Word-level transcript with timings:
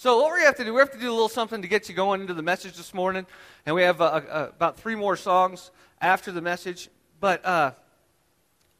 So, 0.00 0.22
what 0.22 0.32
we 0.32 0.42
have 0.42 0.54
to 0.54 0.64
do, 0.64 0.72
we 0.72 0.78
have 0.78 0.92
to 0.92 0.98
do 0.98 1.10
a 1.10 1.10
little 1.10 1.28
something 1.28 1.60
to 1.60 1.66
get 1.66 1.88
you 1.88 1.94
going 1.96 2.20
into 2.20 2.32
the 2.32 2.40
message 2.40 2.76
this 2.76 2.94
morning. 2.94 3.26
And 3.66 3.74
we 3.74 3.82
have 3.82 4.00
uh, 4.00 4.04
uh, 4.04 4.50
about 4.54 4.78
three 4.78 4.94
more 4.94 5.16
songs 5.16 5.72
after 6.00 6.30
the 6.30 6.40
message. 6.40 6.88
But 7.18 7.44
uh, 7.44 7.72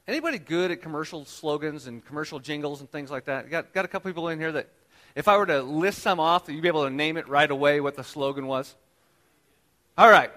anybody 0.07 0.39
good 0.39 0.71
at 0.71 0.81
commercial 0.81 1.25
slogans 1.25 1.89
and 1.89 2.07
commercial 2.07 2.39
jingles 2.39 2.79
and 2.79 2.89
things 2.89 3.11
like 3.11 3.25
that? 3.25 3.51
Got, 3.51 3.73
got 3.73 3.85
a 3.85 3.89
couple 3.89 4.09
people 4.13 4.29
in 4.29 4.39
here 4.39 4.53
that, 4.53 4.69
if 5.17 5.27
I 5.27 5.37
were 5.39 5.47
to 5.47 5.61
list 5.61 6.03
some 6.03 6.21
off, 6.21 6.49
you'd 6.49 6.63
be 6.63 6.69
able 6.69 6.85
to 6.85 6.91
name 6.91 7.17
it 7.17 7.27
right 7.27 7.51
away 7.51 7.81
what 7.81 7.97
the 7.97 8.05
slogan 8.05 8.47
was? 8.47 8.77
All 9.97 10.09
right. 10.09 10.31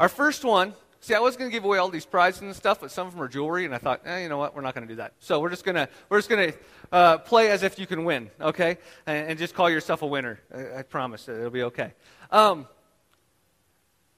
Our 0.00 0.08
first 0.08 0.44
one 0.44 0.74
See, 1.04 1.12
I 1.12 1.18
was 1.18 1.36
going 1.36 1.50
to 1.50 1.52
give 1.52 1.66
away 1.66 1.76
all 1.76 1.90
these 1.90 2.06
prizes 2.06 2.40
and 2.40 2.56
stuff, 2.56 2.80
but 2.80 2.90
some 2.90 3.06
of 3.06 3.12
them 3.12 3.22
are 3.22 3.28
jewelry, 3.28 3.66
and 3.66 3.74
I 3.74 3.78
thought, 3.78 4.00
eh, 4.06 4.22
you 4.22 4.30
know 4.30 4.38
what, 4.38 4.56
we're 4.56 4.62
not 4.62 4.74
going 4.74 4.88
to 4.88 4.92
do 4.94 4.96
that. 4.96 5.12
So 5.18 5.38
we're 5.38 5.50
just 5.50 5.62
going 5.62 5.74
to 5.74 5.86
we're 6.08 6.16
just 6.16 6.30
going 6.30 6.50
to 6.50 6.58
uh, 6.92 7.18
play 7.18 7.50
as 7.50 7.62
if 7.62 7.78
you 7.78 7.86
can 7.86 8.06
win, 8.06 8.30
okay, 8.40 8.78
and, 9.06 9.28
and, 9.28 9.38
just 9.38 9.54
call 9.54 9.68
yourself 9.68 10.00
a 10.00 10.06
winner. 10.06 10.40
I, 10.50 10.78
I 10.78 10.82
promise 10.82 11.28
it'll 11.28 11.50
be 11.50 11.64
okay. 11.64 11.92
Um, 12.30 12.66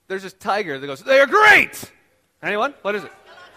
there's 0.07 0.23
this 0.23 0.35
tiger 0.35 0.79
that 0.79 0.87
goes, 0.87 1.03
they 1.03 1.19
are 1.19 1.27
great. 1.27 1.91
Anyone? 2.41 2.73
What 2.83 2.95
is 2.95 3.03
it? 3.03 3.11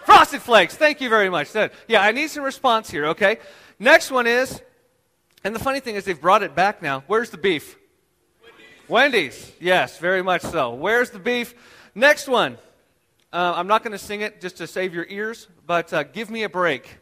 Frosted 0.06 0.42
Flakes. 0.42 0.76
Thank 0.76 1.00
you 1.00 1.10
very 1.10 1.30
much. 1.30 1.54
Yeah, 1.88 2.02
I 2.02 2.12
need 2.12 2.32
some 2.32 2.44
response 2.44 2.90
here, 2.90 3.06
okay? 3.10 3.38
Next 3.78 4.10
one 4.10 4.26
is, 4.26 4.60
and 5.44 5.54
the 5.54 5.60
funny 5.60 5.82
thing 5.82 5.94
is 5.94 6.04
they've 6.04 6.20
brought 6.20 6.42
it 6.42 6.56
back 6.56 6.82
now. 6.82 7.04
Where's 7.06 7.30
the 7.30 7.38
beef? 7.38 7.78
Wendy's. 8.42 8.90
Wendy's. 8.90 9.52
Yes, 9.60 10.00
very 10.00 10.24
much 10.24 10.42
so. 10.42 10.74
Where's 10.74 11.12
the 11.12 11.20
beef? 11.20 11.54
Next 11.94 12.28
one. 12.28 12.58
Uh, 13.32 13.54
I'm 13.56 13.68
not 13.68 13.84
going 13.84 13.92
to 13.92 14.00
sing 14.00 14.22
it 14.22 14.42
just 14.42 14.58
to 14.58 14.66
save 14.66 14.94
your 14.94 15.06
ears, 15.08 15.48
but 15.68 15.94
uh, 15.94 16.02
give 16.02 16.32
me 16.32 16.44
a 16.44 16.50
break. 16.50 16.98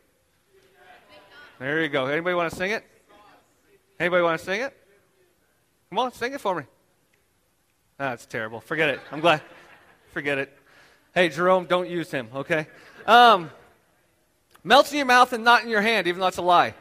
There 1.57 1.81
you 1.81 1.87
go. 1.87 2.05
Anybody 2.07 2.35
want 2.35 2.51
to 2.51 2.55
sing 2.55 2.71
it? 2.71 2.83
Anybody 3.97 4.23
want 4.23 4.37
to 4.37 4.45
sing 4.45 4.61
it? 4.61 4.75
Come 5.89 5.99
on, 5.99 6.11
sing 6.11 6.33
it 6.33 6.41
for 6.41 6.53
me. 6.53 6.63
That's 7.97 8.25
terrible. 8.25 8.59
Forget 8.59 8.89
it. 8.89 8.99
I'm 9.09 9.21
glad. 9.21 9.41
Forget 10.11 10.37
it. 10.37 10.57
Hey, 11.15 11.29
Jerome, 11.29 11.65
don't 11.65 11.89
use 11.89 12.11
him, 12.11 12.27
okay? 12.35 12.67
Um, 13.07 13.49
melts 14.65 14.91
in 14.91 14.97
your 14.97 15.05
mouth 15.05 15.31
and 15.31 15.45
not 15.45 15.63
in 15.63 15.69
your 15.69 15.81
hand, 15.81 16.07
even 16.07 16.19
though 16.19 16.27
it's 16.27 16.37
a 16.37 16.41
lie. 16.41 16.75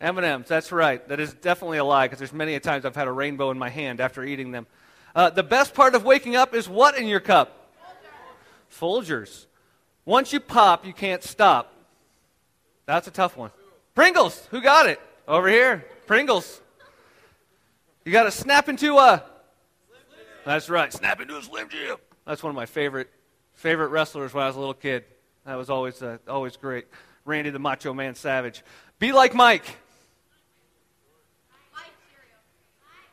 M&M's, 0.00 0.46
that's 0.46 0.70
right. 0.70 1.06
That 1.08 1.18
is 1.18 1.34
definitely 1.34 1.78
a 1.78 1.84
lie 1.84 2.06
because 2.06 2.18
there's 2.18 2.32
many 2.32 2.54
a 2.54 2.60
times 2.60 2.84
I've 2.84 2.94
had 2.94 3.08
a 3.08 3.12
rainbow 3.12 3.50
in 3.50 3.58
my 3.58 3.68
hand 3.68 4.00
after 4.00 4.24
eating 4.24 4.52
them. 4.52 4.66
Uh, 5.14 5.28
the 5.28 5.42
best 5.42 5.74
part 5.74 5.96
of 5.96 6.04
waking 6.04 6.36
up 6.36 6.54
is 6.54 6.68
what 6.68 6.96
in 6.96 7.08
your 7.08 7.20
cup? 7.20 7.59
Folgers. 8.70 9.46
Once 10.04 10.32
you 10.32 10.40
pop, 10.40 10.86
you 10.86 10.92
can't 10.92 11.22
stop. 11.22 11.72
That's 12.86 13.06
a 13.06 13.10
tough 13.10 13.36
one. 13.36 13.50
Pringles. 13.94 14.46
Who 14.50 14.60
got 14.60 14.86
it? 14.86 15.00
Over 15.28 15.48
here. 15.48 15.84
Pringles. 16.06 16.60
You 18.04 18.12
got 18.12 18.24
to 18.24 18.30
snap 18.30 18.68
into 18.68 18.96
a. 18.96 19.22
That's 20.44 20.68
right. 20.68 20.92
Snap 20.92 21.20
into 21.20 21.36
a 21.36 21.42
Slim 21.42 21.68
Jim. 21.68 21.96
That's 22.26 22.42
one 22.42 22.50
of 22.50 22.56
my 22.56 22.66
favorite 22.66 23.10
favorite 23.54 23.88
wrestlers 23.88 24.32
when 24.32 24.42
I 24.42 24.46
was 24.46 24.56
a 24.56 24.58
little 24.58 24.74
kid. 24.74 25.04
That 25.44 25.56
was 25.56 25.70
always 25.70 26.02
uh, 26.02 26.18
always 26.26 26.56
great. 26.56 26.86
Randy 27.24 27.50
the 27.50 27.58
Macho 27.58 27.92
Man 27.92 28.14
Savage. 28.14 28.62
Be 28.98 29.12
like 29.12 29.34
Mike. 29.34 29.76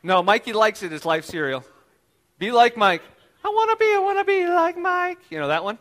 No, 0.02 0.22
Mikey 0.22 0.52
likes 0.52 0.82
it 0.82 0.92
as 0.92 1.04
life 1.04 1.24
cereal. 1.24 1.64
Be 2.38 2.52
like 2.52 2.76
Mike. 2.76 3.02
I 3.48 3.50
want 3.50 3.70
to 3.70 3.76
be, 3.76 3.94
I 3.94 3.98
want 3.98 4.18
to 4.18 4.24
be 4.24 4.46
like 4.46 4.76
Mike. 4.76 5.18
You 5.30 5.38
know 5.38 5.48
that 5.48 5.64
one? 5.64 5.78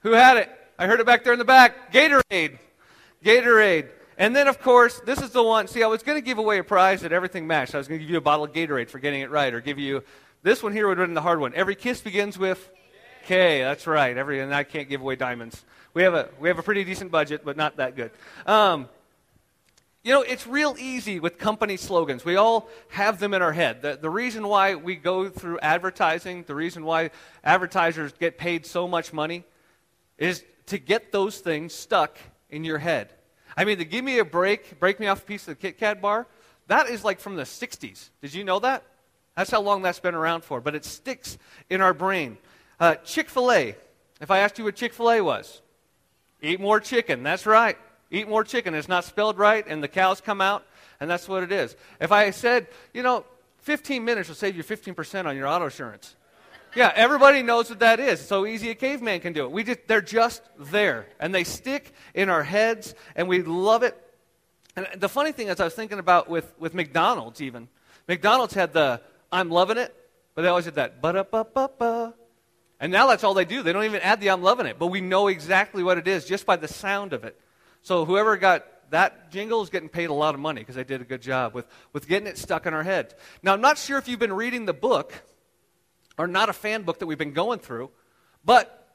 Who 0.00 0.12
had 0.12 0.36
it? 0.36 0.50
I 0.78 0.86
heard 0.86 1.00
it 1.00 1.06
back 1.06 1.24
there 1.24 1.32
in 1.32 1.40
the 1.40 1.44
back. 1.44 1.92
Gatorade. 1.92 2.58
Gatorade. 3.24 3.88
And 4.16 4.36
then, 4.36 4.46
of 4.46 4.60
course, 4.60 5.00
this 5.00 5.20
is 5.20 5.30
the 5.30 5.42
one. 5.42 5.66
See, 5.66 5.82
I 5.82 5.88
was 5.88 6.04
going 6.04 6.18
to 6.18 6.24
give 6.24 6.38
away 6.38 6.58
a 6.58 6.64
prize 6.64 7.00
that 7.00 7.12
everything 7.12 7.48
matched. 7.48 7.74
I 7.74 7.78
was 7.78 7.88
going 7.88 7.98
to 7.98 8.04
give 8.04 8.10
you 8.12 8.18
a 8.18 8.20
bottle 8.20 8.44
of 8.44 8.52
Gatorade 8.52 8.90
for 8.90 9.00
getting 9.00 9.22
it 9.22 9.30
right, 9.30 9.52
or 9.52 9.60
give 9.60 9.80
you 9.80 10.04
this 10.44 10.62
one 10.62 10.72
here 10.72 10.86
would 10.86 10.98
have 10.98 11.08
been 11.08 11.14
the 11.14 11.22
hard 11.22 11.40
one. 11.40 11.52
Every 11.54 11.74
kiss 11.74 12.00
begins 12.00 12.38
with 12.38 12.70
K. 13.24 13.60
That's 13.62 13.88
right. 13.88 14.16
Every 14.16 14.38
and 14.38 14.54
I 14.54 14.62
can't 14.62 14.88
give 14.88 15.00
away 15.00 15.16
diamonds. 15.16 15.64
We 15.94 16.04
have 16.04 16.14
a 16.14 16.28
we 16.38 16.48
have 16.48 16.60
a 16.60 16.62
pretty 16.62 16.84
decent 16.84 17.10
budget, 17.10 17.44
but 17.44 17.56
not 17.56 17.78
that 17.78 17.96
good. 17.96 18.12
Um, 18.46 18.88
you 20.04 20.12
know, 20.12 20.20
it's 20.20 20.46
real 20.46 20.76
easy 20.78 21.18
with 21.18 21.38
company 21.38 21.78
slogans. 21.78 22.26
We 22.26 22.36
all 22.36 22.68
have 22.88 23.18
them 23.18 23.32
in 23.32 23.40
our 23.40 23.52
head. 23.52 23.80
The, 23.80 23.98
the 24.00 24.10
reason 24.10 24.46
why 24.46 24.74
we 24.74 24.96
go 24.96 25.30
through 25.30 25.58
advertising, 25.60 26.44
the 26.46 26.54
reason 26.54 26.84
why 26.84 27.10
advertisers 27.42 28.12
get 28.12 28.36
paid 28.36 28.66
so 28.66 28.86
much 28.86 29.14
money, 29.14 29.44
is 30.18 30.44
to 30.66 30.78
get 30.78 31.10
those 31.10 31.38
things 31.38 31.72
stuck 31.72 32.18
in 32.50 32.64
your 32.64 32.76
head. 32.76 33.08
I 33.56 33.64
mean, 33.64 33.78
to 33.78 33.84
give 33.86 34.04
me 34.04 34.18
a 34.18 34.26
break, 34.26 34.78
break 34.78 35.00
me 35.00 35.06
off 35.06 35.22
a 35.22 35.24
piece 35.24 35.42
of 35.42 35.46
the 35.48 35.54
Kit 35.54 35.78
Kat 35.78 36.02
bar, 36.02 36.26
that 36.66 36.88
is 36.88 37.02
like 37.02 37.18
from 37.18 37.36
the 37.36 37.44
60s. 37.44 38.10
Did 38.20 38.34
you 38.34 38.44
know 38.44 38.58
that? 38.58 38.82
That's 39.36 39.50
how 39.50 39.62
long 39.62 39.80
that's 39.80 40.00
been 40.00 40.14
around 40.14 40.44
for. 40.44 40.60
But 40.60 40.74
it 40.74 40.84
sticks 40.84 41.38
in 41.70 41.80
our 41.80 41.94
brain. 41.94 42.36
Uh, 42.78 42.96
Chick 42.96 43.30
fil 43.30 43.50
A. 43.50 43.74
If 44.20 44.30
I 44.30 44.40
asked 44.40 44.58
you 44.58 44.64
what 44.64 44.76
Chick 44.76 44.92
fil 44.92 45.10
A 45.10 45.20
was, 45.22 45.62
eat 46.42 46.60
more 46.60 46.78
chicken. 46.78 47.22
That's 47.22 47.46
right. 47.46 47.78
Eat 48.14 48.28
more 48.28 48.44
chicken. 48.44 48.74
It's 48.74 48.88
not 48.88 49.04
spelled 49.04 49.38
right, 49.38 49.64
and 49.66 49.82
the 49.82 49.88
cows 49.88 50.20
come 50.20 50.40
out, 50.40 50.64
and 51.00 51.10
that's 51.10 51.28
what 51.28 51.42
it 51.42 51.50
is. 51.50 51.74
If 52.00 52.12
I 52.12 52.30
said, 52.30 52.68
you 52.92 53.02
know, 53.02 53.24
15 53.62 54.04
minutes 54.04 54.28
will 54.28 54.36
save 54.36 54.56
you 54.56 54.62
15% 54.62 55.26
on 55.26 55.36
your 55.36 55.48
auto 55.48 55.64
insurance. 55.64 56.14
Yeah, 56.76 56.92
everybody 56.94 57.42
knows 57.42 57.70
what 57.70 57.80
that 57.80 57.98
is. 57.98 58.20
It's 58.20 58.28
so 58.28 58.46
easy 58.46 58.70
a 58.70 58.76
caveman 58.76 59.18
can 59.18 59.32
do 59.32 59.44
it. 59.44 59.50
We 59.50 59.64
just, 59.64 59.80
they're 59.88 60.00
just 60.00 60.42
there, 60.58 61.06
and 61.18 61.34
they 61.34 61.42
stick 61.42 61.92
in 62.14 62.28
our 62.28 62.44
heads, 62.44 62.94
and 63.16 63.26
we 63.26 63.42
love 63.42 63.82
it. 63.82 64.00
And 64.76 64.86
the 64.96 65.08
funny 65.08 65.32
thing 65.32 65.48
is, 65.48 65.58
I 65.58 65.64
was 65.64 65.74
thinking 65.74 65.98
about 65.98 66.30
with, 66.30 66.52
with 66.58 66.72
McDonald's 66.72 67.40
even. 67.40 67.68
McDonald's 68.06 68.54
had 68.54 68.72
the 68.72 69.00
I'm 69.32 69.50
loving 69.50 69.78
it, 69.78 69.92
but 70.36 70.42
they 70.42 70.48
always 70.48 70.66
had 70.66 70.76
that 70.76 71.02
ba 71.02 71.12
da 71.12 71.22
ba 71.24 71.44
ba 71.44 71.68
ba. 71.76 72.14
And 72.78 72.92
now 72.92 73.08
that's 73.08 73.24
all 73.24 73.34
they 73.34 73.44
do. 73.44 73.62
They 73.62 73.72
don't 73.72 73.84
even 73.84 74.02
add 74.02 74.20
the 74.20 74.30
I'm 74.30 74.42
loving 74.42 74.66
it, 74.66 74.78
but 74.78 74.88
we 74.88 75.00
know 75.00 75.26
exactly 75.26 75.82
what 75.82 75.98
it 75.98 76.06
is 76.06 76.24
just 76.24 76.46
by 76.46 76.54
the 76.56 76.68
sound 76.68 77.12
of 77.12 77.24
it. 77.24 77.40
So 77.84 78.06
whoever 78.06 78.38
got 78.38 78.64
that 78.90 79.30
jingle 79.30 79.62
is 79.62 79.68
getting 79.68 79.90
paid 79.90 80.08
a 80.08 80.14
lot 80.14 80.34
of 80.34 80.40
money 80.40 80.62
because 80.62 80.74
they 80.74 80.84
did 80.84 81.02
a 81.02 81.04
good 81.04 81.20
job 81.20 81.54
with, 81.54 81.66
with 81.92 82.08
getting 82.08 82.26
it 82.26 82.38
stuck 82.38 82.64
in 82.64 82.72
our 82.72 82.82
head. 82.82 83.14
Now, 83.42 83.52
I'm 83.52 83.60
not 83.60 83.76
sure 83.76 83.98
if 83.98 84.08
you've 84.08 84.18
been 84.18 84.32
reading 84.32 84.64
the 84.64 84.72
book 84.72 85.12
or 86.16 86.26
not 86.26 86.48
a 86.48 86.54
fan 86.54 86.82
book 86.82 86.98
that 87.00 87.06
we've 87.06 87.18
been 87.18 87.34
going 87.34 87.58
through, 87.58 87.90
but 88.42 88.88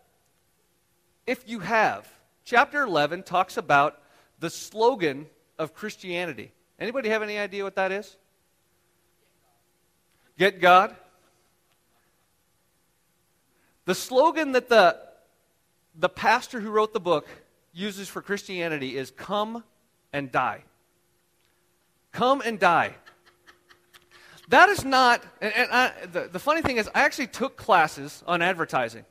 if 1.27 1.47
you 1.47 1.59
have, 1.59 2.11
chapter 2.45 2.81
11 2.81 3.23
talks 3.23 3.57
about 3.57 4.01
the 4.39 4.49
slogan 4.49 5.27
of 5.59 5.75
Christianity. 5.75 6.51
Anybody 6.79 7.09
have 7.09 7.21
any 7.21 7.37
idea 7.37 7.63
what 7.63 7.75
that 7.75 7.91
is? 7.91 8.17
Get 10.39 10.59
God. 10.59 10.95
The 13.85 13.93
slogan 13.93 14.53
that 14.53 14.67
the, 14.67 14.97
the 15.93 16.09
pastor 16.09 16.59
who 16.59 16.71
wrote 16.71 16.93
the 16.93 16.99
book 16.99 17.27
uses 17.73 18.07
for 18.07 18.21
Christianity 18.21 18.97
is 18.97 19.11
come 19.11 19.63
and 20.11 20.31
die. 20.31 20.63
Come 22.11 22.41
and 22.41 22.59
die. 22.59 22.95
That 24.49 24.69
is 24.69 24.83
not, 24.83 25.23
and, 25.41 25.53
and 25.53 25.71
I, 25.71 25.91
the, 26.11 26.29
the 26.31 26.39
funny 26.39 26.61
thing 26.61 26.77
is, 26.77 26.89
I 26.95 27.01
actually 27.01 27.27
took 27.27 27.55
classes 27.55 28.23
on 28.25 28.41
advertising. 28.41 29.05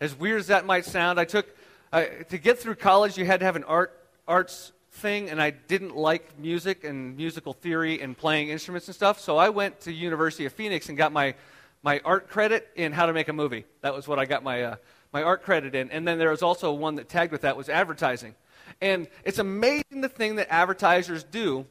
As 0.00 0.14
weird 0.14 0.40
as 0.40 0.48
that 0.48 0.66
might 0.66 0.84
sound, 0.84 1.18
I 1.18 1.24
took, 1.24 1.46
uh, 1.92 2.04
to 2.28 2.36
get 2.36 2.58
through 2.58 2.74
college, 2.74 3.16
you 3.16 3.24
had 3.24 3.40
to 3.40 3.46
have 3.46 3.56
an 3.56 3.64
art, 3.64 3.98
arts 4.28 4.72
thing, 4.92 5.30
and 5.30 5.40
I 5.40 5.50
didn't 5.50 5.96
like 5.96 6.38
music 6.38 6.84
and 6.84 7.16
musical 7.16 7.54
theory 7.54 8.02
and 8.02 8.16
playing 8.16 8.50
instruments 8.50 8.86
and 8.88 8.94
stuff, 8.94 9.18
so 9.18 9.38
I 9.38 9.48
went 9.48 9.80
to 9.80 9.92
University 9.92 10.44
of 10.44 10.52
Phoenix 10.52 10.90
and 10.90 10.98
got 10.98 11.10
my, 11.10 11.34
my 11.82 12.02
art 12.04 12.28
credit 12.28 12.68
in 12.76 12.92
how 12.92 13.06
to 13.06 13.14
make 13.14 13.28
a 13.28 13.32
movie. 13.32 13.64
That 13.80 13.94
was 13.94 14.06
what 14.06 14.18
I 14.18 14.26
got 14.26 14.42
my, 14.42 14.62
uh, 14.62 14.76
my 15.16 15.22
art 15.22 15.42
credit 15.42 15.74
in. 15.74 15.90
And 15.90 16.06
then 16.06 16.18
there 16.18 16.28
was 16.28 16.42
also 16.42 16.74
one 16.74 16.96
that 16.96 17.08
tagged 17.08 17.32
with 17.32 17.40
that 17.40 17.56
was 17.56 17.70
advertising. 17.70 18.34
And 18.82 19.08
it's 19.24 19.38
amazing 19.38 20.02
the 20.02 20.10
thing 20.10 20.36
that 20.36 20.52
advertisers 20.52 21.24
do 21.24 21.64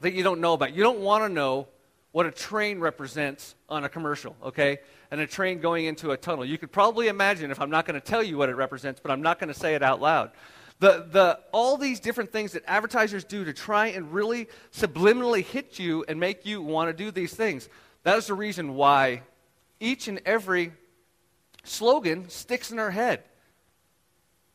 that 0.00 0.14
you 0.14 0.22
don't 0.22 0.40
know 0.40 0.54
about. 0.54 0.74
You 0.74 0.82
don't 0.82 1.00
want 1.00 1.24
to 1.24 1.28
know 1.28 1.68
what 2.12 2.24
a 2.24 2.30
train 2.30 2.80
represents 2.80 3.54
on 3.68 3.84
a 3.84 3.88
commercial, 3.90 4.34
okay? 4.42 4.78
And 5.10 5.20
a 5.20 5.26
train 5.26 5.60
going 5.60 5.84
into 5.84 6.12
a 6.12 6.16
tunnel. 6.16 6.42
You 6.42 6.56
could 6.56 6.72
probably 6.72 7.08
imagine 7.08 7.50
if 7.50 7.60
I'm 7.60 7.68
not 7.68 7.84
going 7.84 8.00
to 8.00 8.06
tell 8.06 8.22
you 8.22 8.38
what 8.38 8.48
it 8.48 8.54
represents, 8.54 8.98
but 8.98 9.10
I'm 9.10 9.20
not 9.20 9.38
going 9.38 9.52
to 9.52 9.60
say 9.60 9.74
it 9.74 9.82
out 9.82 10.00
loud. 10.00 10.30
The, 10.78 11.06
the, 11.10 11.40
all 11.52 11.76
these 11.76 12.00
different 12.00 12.32
things 12.32 12.52
that 12.52 12.62
advertisers 12.66 13.24
do 13.24 13.44
to 13.44 13.52
try 13.52 13.88
and 13.88 14.10
really 14.10 14.48
subliminally 14.72 15.44
hit 15.44 15.78
you 15.78 16.02
and 16.08 16.18
make 16.18 16.46
you 16.46 16.62
want 16.62 16.88
to 16.88 16.94
do 16.94 17.10
these 17.10 17.34
things. 17.34 17.68
That 18.04 18.16
is 18.16 18.28
the 18.28 18.34
reason 18.34 18.74
why 18.74 19.20
each 19.80 20.08
and 20.08 20.22
every 20.24 20.72
slogan 21.64 22.28
sticks 22.28 22.70
in 22.70 22.78
our 22.78 22.90
head. 22.90 23.24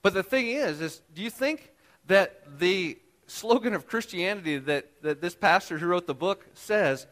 But 0.01 0.13
the 0.13 0.23
thing 0.23 0.47
is, 0.47 0.79
is 0.81 1.01
do 1.13 1.21
you 1.21 1.29
think 1.29 1.71
that 2.07 2.59
the 2.59 2.97
slogan 3.27 3.73
of 3.73 3.87
Christianity 3.87 4.57
that, 4.57 5.01
that 5.01 5.21
this 5.21 5.35
pastor 5.35 5.77
who 5.77 5.87
wrote 5.87 6.07
the 6.07 6.15
book 6.15 6.45
says 6.53 7.05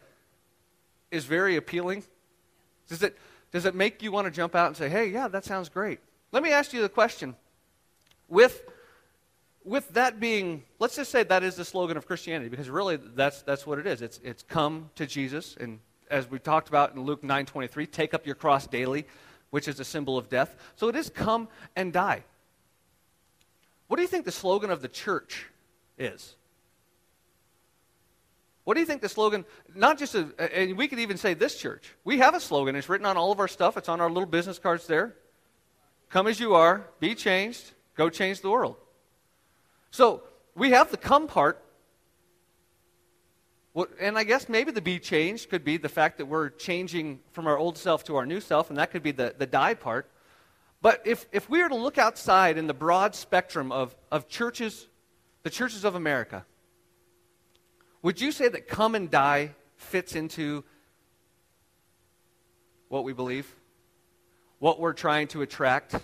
is 1.10 1.24
very 1.24 1.56
appealing? 1.56 2.04
Does 2.88 3.02
it, 3.02 3.16
does 3.52 3.64
it 3.64 3.74
make 3.74 4.02
you 4.02 4.10
want 4.10 4.26
to 4.26 4.30
jump 4.30 4.54
out 4.54 4.68
and 4.68 4.76
say, 4.76 4.88
hey, 4.88 5.08
yeah, 5.08 5.28
that 5.28 5.44
sounds 5.44 5.68
great? 5.68 6.00
Let 6.32 6.42
me 6.42 6.50
ask 6.50 6.72
you 6.72 6.80
the 6.80 6.88
question. 6.88 7.36
With, 8.28 8.62
with 9.64 9.88
that 9.94 10.20
being, 10.20 10.64
let's 10.78 10.96
just 10.96 11.10
say 11.10 11.22
that 11.22 11.42
is 11.42 11.56
the 11.56 11.64
slogan 11.64 11.96
of 11.96 12.06
Christianity, 12.06 12.50
because 12.50 12.68
really 12.68 12.96
that's, 12.96 13.42
that's 13.42 13.66
what 13.66 13.78
it 13.78 13.86
is. 13.86 14.02
It's, 14.02 14.20
it's 14.22 14.42
come 14.42 14.90
to 14.96 15.06
Jesus, 15.06 15.56
and 15.58 15.80
as 16.10 16.30
we 16.30 16.38
talked 16.38 16.68
about 16.68 16.94
in 16.94 17.02
Luke 17.02 17.22
9.23, 17.22 17.90
take 17.90 18.14
up 18.14 18.26
your 18.26 18.34
cross 18.34 18.66
daily, 18.66 19.06
which 19.50 19.68
is 19.68 19.80
a 19.80 19.84
symbol 19.84 20.18
of 20.18 20.28
death. 20.28 20.54
So 20.76 20.88
it 20.88 20.96
is 20.96 21.10
come 21.10 21.48
and 21.76 21.92
die. 21.92 22.24
What 23.86 23.96
do 23.96 24.02
you 24.02 24.08
think 24.08 24.24
the 24.24 24.32
slogan 24.32 24.70
of 24.70 24.82
the 24.82 24.88
church 24.88 25.46
is? 25.98 26.34
What 28.64 28.74
do 28.74 28.80
you 28.80 28.86
think 28.86 29.00
the 29.00 29.08
slogan, 29.08 29.46
not 29.74 29.98
just, 29.98 30.14
a, 30.14 30.28
and 30.54 30.76
we 30.76 30.88
could 30.88 30.98
even 30.98 31.16
say 31.16 31.32
this 31.32 31.56
church. 31.56 31.94
We 32.04 32.18
have 32.18 32.34
a 32.34 32.40
slogan. 32.40 32.76
It's 32.76 32.90
written 32.90 33.06
on 33.06 33.16
all 33.16 33.32
of 33.32 33.40
our 33.40 33.48
stuff. 33.48 33.78
It's 33.78 33.88
on 33.88 34.00
our 34.00 34.10
little 34.10 34.26
business 34.26 34.58
cards 34.58 34.86
there. 34.86 35.16
Come 36.10 36.26
as 36.26 36.38
you 36.38 36.54
are, 36.54 36.86
be 37.00 37.14
changed, 37.14 37.72
go 37.94 38.10
change 38.10 38.42
the 38.42 38.50
world. 38.50 38.76
So 39.90 40.22
we 40.54 40.70
have 40.72 40.90
the 40.90 40.98
come 40.98 41.28
part. 41.28 41.64
And 44.00 44.18
I 44.18 44.24
guess 44.24 44.48
maybe 44.48 44.70
the 44.72 44.80
be 44.80 44.98
changed 44.98 45.50
could 45.50 45.64
be 45.64 45.76
the 45.76 45.88
fact 45.88 46.18
that 46.18 46.26
we're 46.26 46.50
changing 46.50 47.20
from 47.32 47.46
our 47.46 47.58
old 47.58 47.78
self 47.78 48.04
to 48.04 48.16
our 48.16 48.26
new 48.26 48.40
self, 48.40 48.70
and 48.70 48.78
that 48.78 48.90
could 48.90 49.02
be 49.02 49.12
the, 49.12 49.34
the 49.36 49.46
die 49.46 49.74
part. 49.74 50.10
But 50.80 51.02
if, 51.04 51.26
if 51.32 51.50
we 51.50 51.62
were 51.62 51.68
to 51.68 51.74
look 51.74 51.98
outside 51.98 52.56
in 52.56 52.66
the 52.66 52.74
broad 52.74 53.14
spectrum 53.14 53.72
of, 53.72 53.96
of 54.10 54.28
churches, 54.28 54.86
the 55.42 55.50
churches 55.50 55.84
of 55.84 55.94
America, 55.94 56.44
would 58.02 58.20
you 58.20 58.32
say 58.32 58.48
that 58.48 58.68
come 58.68 58.94
and 58.94 59.10
die 59.10 59.54
fits 59.76 60.14
into 60.14 60.64
what 62.88 63.04
we 63.04 63.12
believe? 63.12 63.54
What 64.60 64.80
we're 64.80 64.92
trying 64.92 65.28
to 65.28 65.42
attract? 65.42 65.96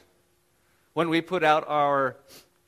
When 0.93 1.09
we 1.09 1.20
put 1.20 1.43
out 1.43 1.65
our 1.67 2.17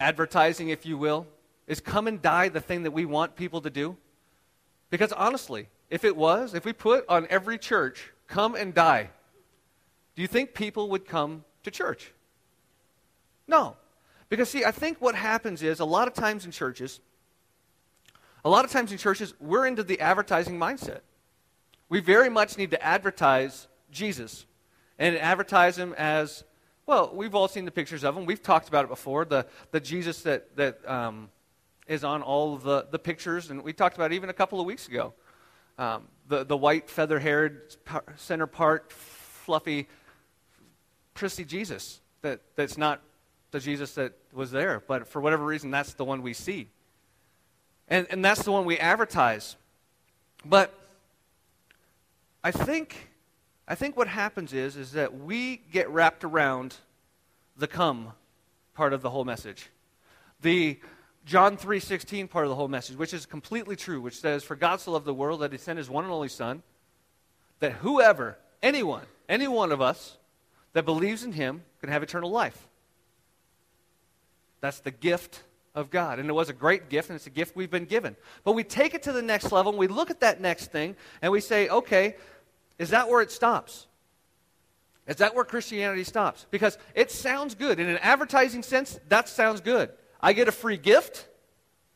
advertising, 0.00 0.68
if 0.68 0.86
you 0.86 0.96
will, 0.96 1.26
is 1.66 1.80
come 1.80 2.06
and 2.06 2.22
die 2.22 2.48
the 2.48 2.60
thing 2.60 2.84
that 2.84 2.92
we 2.92 3.04
want 3.04 3.36
people 3.36 3.60
to 3.60 3.70
do? 3.70 3.96
Because 4.90 5.12
honestly, 5.12 5.68
if 5.90 6.04
it 6.04 6.16
was, 6.16 6.54
if 6.54 6.64
we 6.64 6.72
put 6.72 7.04
on 7.08 7.26
every 7.30 7.58
church, 7.58 8.12
come 8.26 8.54
and 8.54 8.74
die, 8.74 9.10
do 10.14 10.22
you 10.22 10.28
think 10.28 10.54
people 10.54 10.88
would 10.90 11.06
come 11.06 11.44
to 11.64 11.70
church? 11.70 12.12
No. 13.46 13.76
Because, 14.28 14.48
see, 14.48 14.64
I 14.64 14.72
think 14.72 15.00
what 15.00 15.14
happens 15.14 15.62
is 15.62 15.78
a 15.80 15.84
lot 15.84 16.08
of 16.08 16.14
times 16.14 16.44
in 16.44 16.50
churches, 16.50 17.00
a 18.44 18.48
lot 18.48 18.64
of 18.64 18.70
times 18.70 18.90
in 18.92 18.98
churches, 18.98 19.34
we're 19.40 19.66
into 19.66 19.82
the 19.82 20.00
advertising 20.00 20.58
mindset. 20.58 21.00
We 21.88 22.00
very 22.00 22.28
much 22.28 22.58
need 22.58 22.70
to 22.72 22.82
advertise 22.82 23.68
Jesus 23.90 24.46
and 24.98 25.16
advertise 25.16 25.78
him 25.78 25.94
as, 25.96 26.42
well, 26.86 27.12
we've 27.14 27.34
all 27.34 27.48
seen 27.48 27.64
the 27.64 27.70
pictures 27.70 28.02
of 28.02 28.16
him. 28.16 28.26
We've 28.26 28.42
talked 28.42 28.68
about 28.68 28.84
it 28.84 28.88
before. 28.88 29.24
The, 29.24 29.46
the 29.70 29.80
Jesus 29.80 30.22
that, 30.22 30.56
that 30.56 30.88
um, 30.88 31.28
is 31.86 32.04
on 32.04 32.22
all 32.22 32.54
of 32.54 32.62
the, 32.62 32.86
the 32.90 32.98
pictures, 32.98 33.50
and 33.50 33.62
we 33.62 33.72
talked 33.72 33.96
about 33.96 34.12
even 34.12 34.28
a 34.30 34.32
couple 34.34 34.60
of 34.60 34.66
weeks 34.66 34.88
ago. 34.88 35.14
Um, 35.78 36.08
the, 36.28 36.44
the 36.44 36.56
white, 36.56 36.88
feather 36.88 37.18
haired, 37.18 37.76
center 38.16 38.46
part, 38.46 38.92
fluffy, 38.92 39.88
prissy 41.14 41.44
Jesus 41.44 42.00
that, 42.22 42.40
that's 42.56 42.76
not 42.76 43.00
the 43.50 43.60
Jesus 43.60 43.94
that 43.94 44.12
was 44.32 44.50
there, 44.50 44.82
but 44.86 45.06
for 45.06 45.20
whatever 45.20 45.44
reason, 45.44 45.70
that's 45.70 45.94
the 45.94 46.04
one 46.04 46.22
we 46.22 46.32
see. 46.32 46.68
And, 47.88 48.06
and 48.10 48.24
that's 48.24 48.42
the 48.42 48.52
one 48.52 48.64
we 48.64 48.78
advertise. 48.78 49.56
But 50.44 50.74
I 52.42 52.50
think, 52.50 53.10
I 53.68 53.74
think 53.74 53.96
what 53.96 54.08
happens 54.08 54.52
is, 54.52 54.76
is 54.76 54.92
that 54.92 55.20
we 55.20 55.58
get 55.70 55.88
wrapped 55.90 56.24
around 56.24 56.76
the 57.56 57.66
come 57.66 58.12
part 58.74 58.92
of 58.92 59.02
the 59.02 59.10
whole 59.10 59.24
message. 59.24 59.70
The 60.42 60.78
John 61.26 61.56
3:16 61.56 62.28
part 62.28 62.44
of 62.44 62.50
the 62.50 62.54
whole 62.54 62.68
message, 62.68 62.96
which 62.96 63.12
is 63.12 63.26
completely 63.26 63.74
true, 63.74 64.00
which 64.00 64.20
says, 64.20 64.44
For 64.44 64.54
God 64.54 64.80
so 64.80 64.92
loved 64.92 65.04
the 65.04 65.12
world 65.12 65.40
that 65.40 65.50
he 65.50 65.58
sent 65.58 65.76
his 65.76 65.90
one 65.90 66.04
and 66.04 66.12
only 66.12 66.28
Son, 66.28 66.62
that 67.58 67.72
whoever, 67.72 68.38
anyone, 68.62 69.04
any 69.28 69.48
one 69.48 69.72
of 69.72 69.80
us 69.80 70.16
that 70.72 70.84
believes 70.84 71.24
in 71.24 71.32
him 71.32 71.64
can 71.80 71.90
have 71.90 72.04
eternal 72.04 72.30
life. 72.30 72.68
That's 74.60 74.78
the 74.78 74.92
gift 74.92 75.42
of 75.74 75.90
God. 75.90 76.20
And 76.20 76.28
it 76.28 76.32
was 76.32 76.48
a 76.48 76.52
great 76.52 76.88
gift, 76.88 77.10
and 77.10 77.16
it's 77.16 77.26
a 77.26 77.30
gift 77.30 77.56
we've 77.56 77.70
been 77.70 77.86
given. 77.86 78.14
But 78.44 78.52
we 78.52 78.62
take 78.62 78.94
it 78.94 79.02
to 79.02 79.12
the 79.12 79.22
next 79.22 79.50
level, 79.50 79.72
and 79.72 79.78
we 79.80 79.88
look 79.88 80.10
at 80.10 80.20
that 80.20 80.40
next 80.40 80.70
thing, 80.70 80.94
and 81.20 81.32
we 81.32 81.40
say, 81.40 81.68
okay, 81.68 82.16
is 82.78 82.90
that 82.90 83.08
where 83.08 83.20
it 83.20 83.32
stops? 83.32 83.88
Is 85.08 85.16
that 85.16 85.34
where 85.34 85.44
Christianity 85.44 86.04
stops? 86.04 86.46
Because 86.50 86.78
it 86.94 87.10
sounds 87.10 87.54
good. 87.56 87.80
In 87.80 87.88
an 87.88 87.98
advertising 87.98 88.62
sense, 88.62 88.98
that 89.08 89.28
sounds 89.28 89.60
good. 89.60 89.90
I 90.20 90.32
get 90.32 90.48
a 90.48 90.52
free 90.52 90.76
gift. 90.76 91.26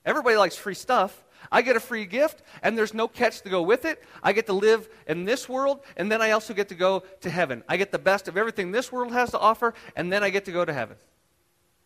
Everybody 0.05 0.37
likes 0.37 0.57
free 0.57 0.75
stuff. 0.75 1.25
I 1.53 1.63
get 1.63 1.75
a 1.75 1.81
free 1.81 2.05
gift, 2.05 2.43
and 2.63 2.77
there's 2.77 2.95
no 2.95 3.09
catch 3.09 3.41
to 3.43 3.49
go 3.49 3.63
with 3.63 3.85
it. 3.85 4.03
I 4.23 4.33
get 4.33 4.47
to 4.47 4.53
live 4.53 4.89
in 5.07 5.25
this 5.25 5.49
world, 5.49 5.81
and 5.97 6.11
then 6.11 6.23
I 6.23 6.31
also 6.33 6.55
get 6.55 6.69
to 6.69 6.75
go 6.75 7.03
to 7.23 7.31
heaven. 7.31 7.65
I 7.69 7.77
get 7.77 7.91
the 7.91 7.99
best 7.99 8.29
of 8.29 8.37
everything 8.37 8.71
this 8.71 8.93
world 8.93 9.13
has 9.13 9.31
to 9.31 9.39
offer, 9.39 9.75
and 9.97 10.13
then 10.13 10.23
I 10.23 10.31
get 10.31 10.45
to 10.45 10.53
go 10.53 10.65
to 10.65 10.73
heaven. 10.73 10.97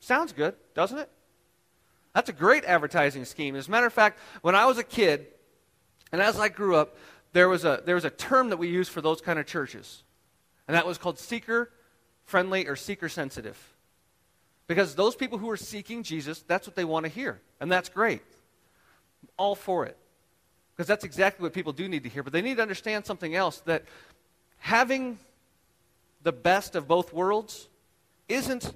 Sounds 0.01 0.33
good, 0.33 0.55
doesn't 0.75 0.99
it? 0.99 1.09
That's 2.15 2.29
a 2.29 2.33
great 2.33 2.65
advertising 2.65 3.25
scheme. 3.25 3.57
As 3.57 3.69
a 3.69 3.71
matter 3.71 3.87
of 3.87 3.93
fact, 3.93 4.19
when 4.43 4.55
I 4.55 4.67
was 4.67 4.79
a 4.79 4.85
kid, 4.85 5.27
and 6.13 6.21
as 6.21 6.39
I 6.39 6.49
grew 6.49 6.77
up, 6.77 6.97
there 7.33 7.49
was 7.49 7.65
a, 7.65 7.83
there 7.85 7.95
was 7.95 8.05
a 8.05 8.11
term 8.11 8.51
that 8.51 8.59
we 8.59 8.69
used 8.69 8.91
for 8.91 9.01
those 9.01 9.21
kind 9.21 9.39
of 9.39 9.47
churches, 9.47 10.05
and 10.69 10.77
that 10.77 10.87
was 10.87 10.99
called 10.99 11.19
seeker 11.19 11.71
friendly 12.25 12.67
or 12.67 12.77
seeker 12.77 13.09
sensitive. 13.09 13.74
Because 14.67 14.95
those 14.95 15.15
people 15.15 15.39
who 15.39 15.51
are 15.51 15.57
seeking 15.57 16.03
Jesus, 16.03 16.43
that's 16.47 16.67
what 16.67 16.75
they 16.75 16.85
want 16.85 17.05
to 17.05 17.11
hear, 17.11 17.41
and 17.61 17.71
that's 17.71 17.89
great. 17.89 18.23
all 19.37 19.55
for 19.55 19.87
it. 19.87 19.97
Because 20.75 20.87
that's 20.87 21.05
exactly 21.05 21.43
what 21.43 21.53
people 21.53 21.73
do 21.73 21.89
need 21.89 22.03
to 22.03 22.09
hear. 22.09 22.23
But 22.23 22.33
they 22.33 22.43
need 22.43 22.57
to 22.57 22.63
understand 22.63 23.07
something 23.07 23.35
else 23.35 23.59
that 23.61 23.85
having 24.59 25.19
the 26.23 26.33
best 26.33 26.75
of 26.75 26.89
both 26.89 27.13
worlds 27.13 27.69
isn't 28.29 28.75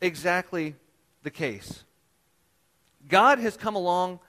exactly 0.00 0.74
the 1.22 1.30
case. 1.30 1.84
God 3.08 3.38
has 3.38 3.56
come 3.56 3.74
along 3.74 4.20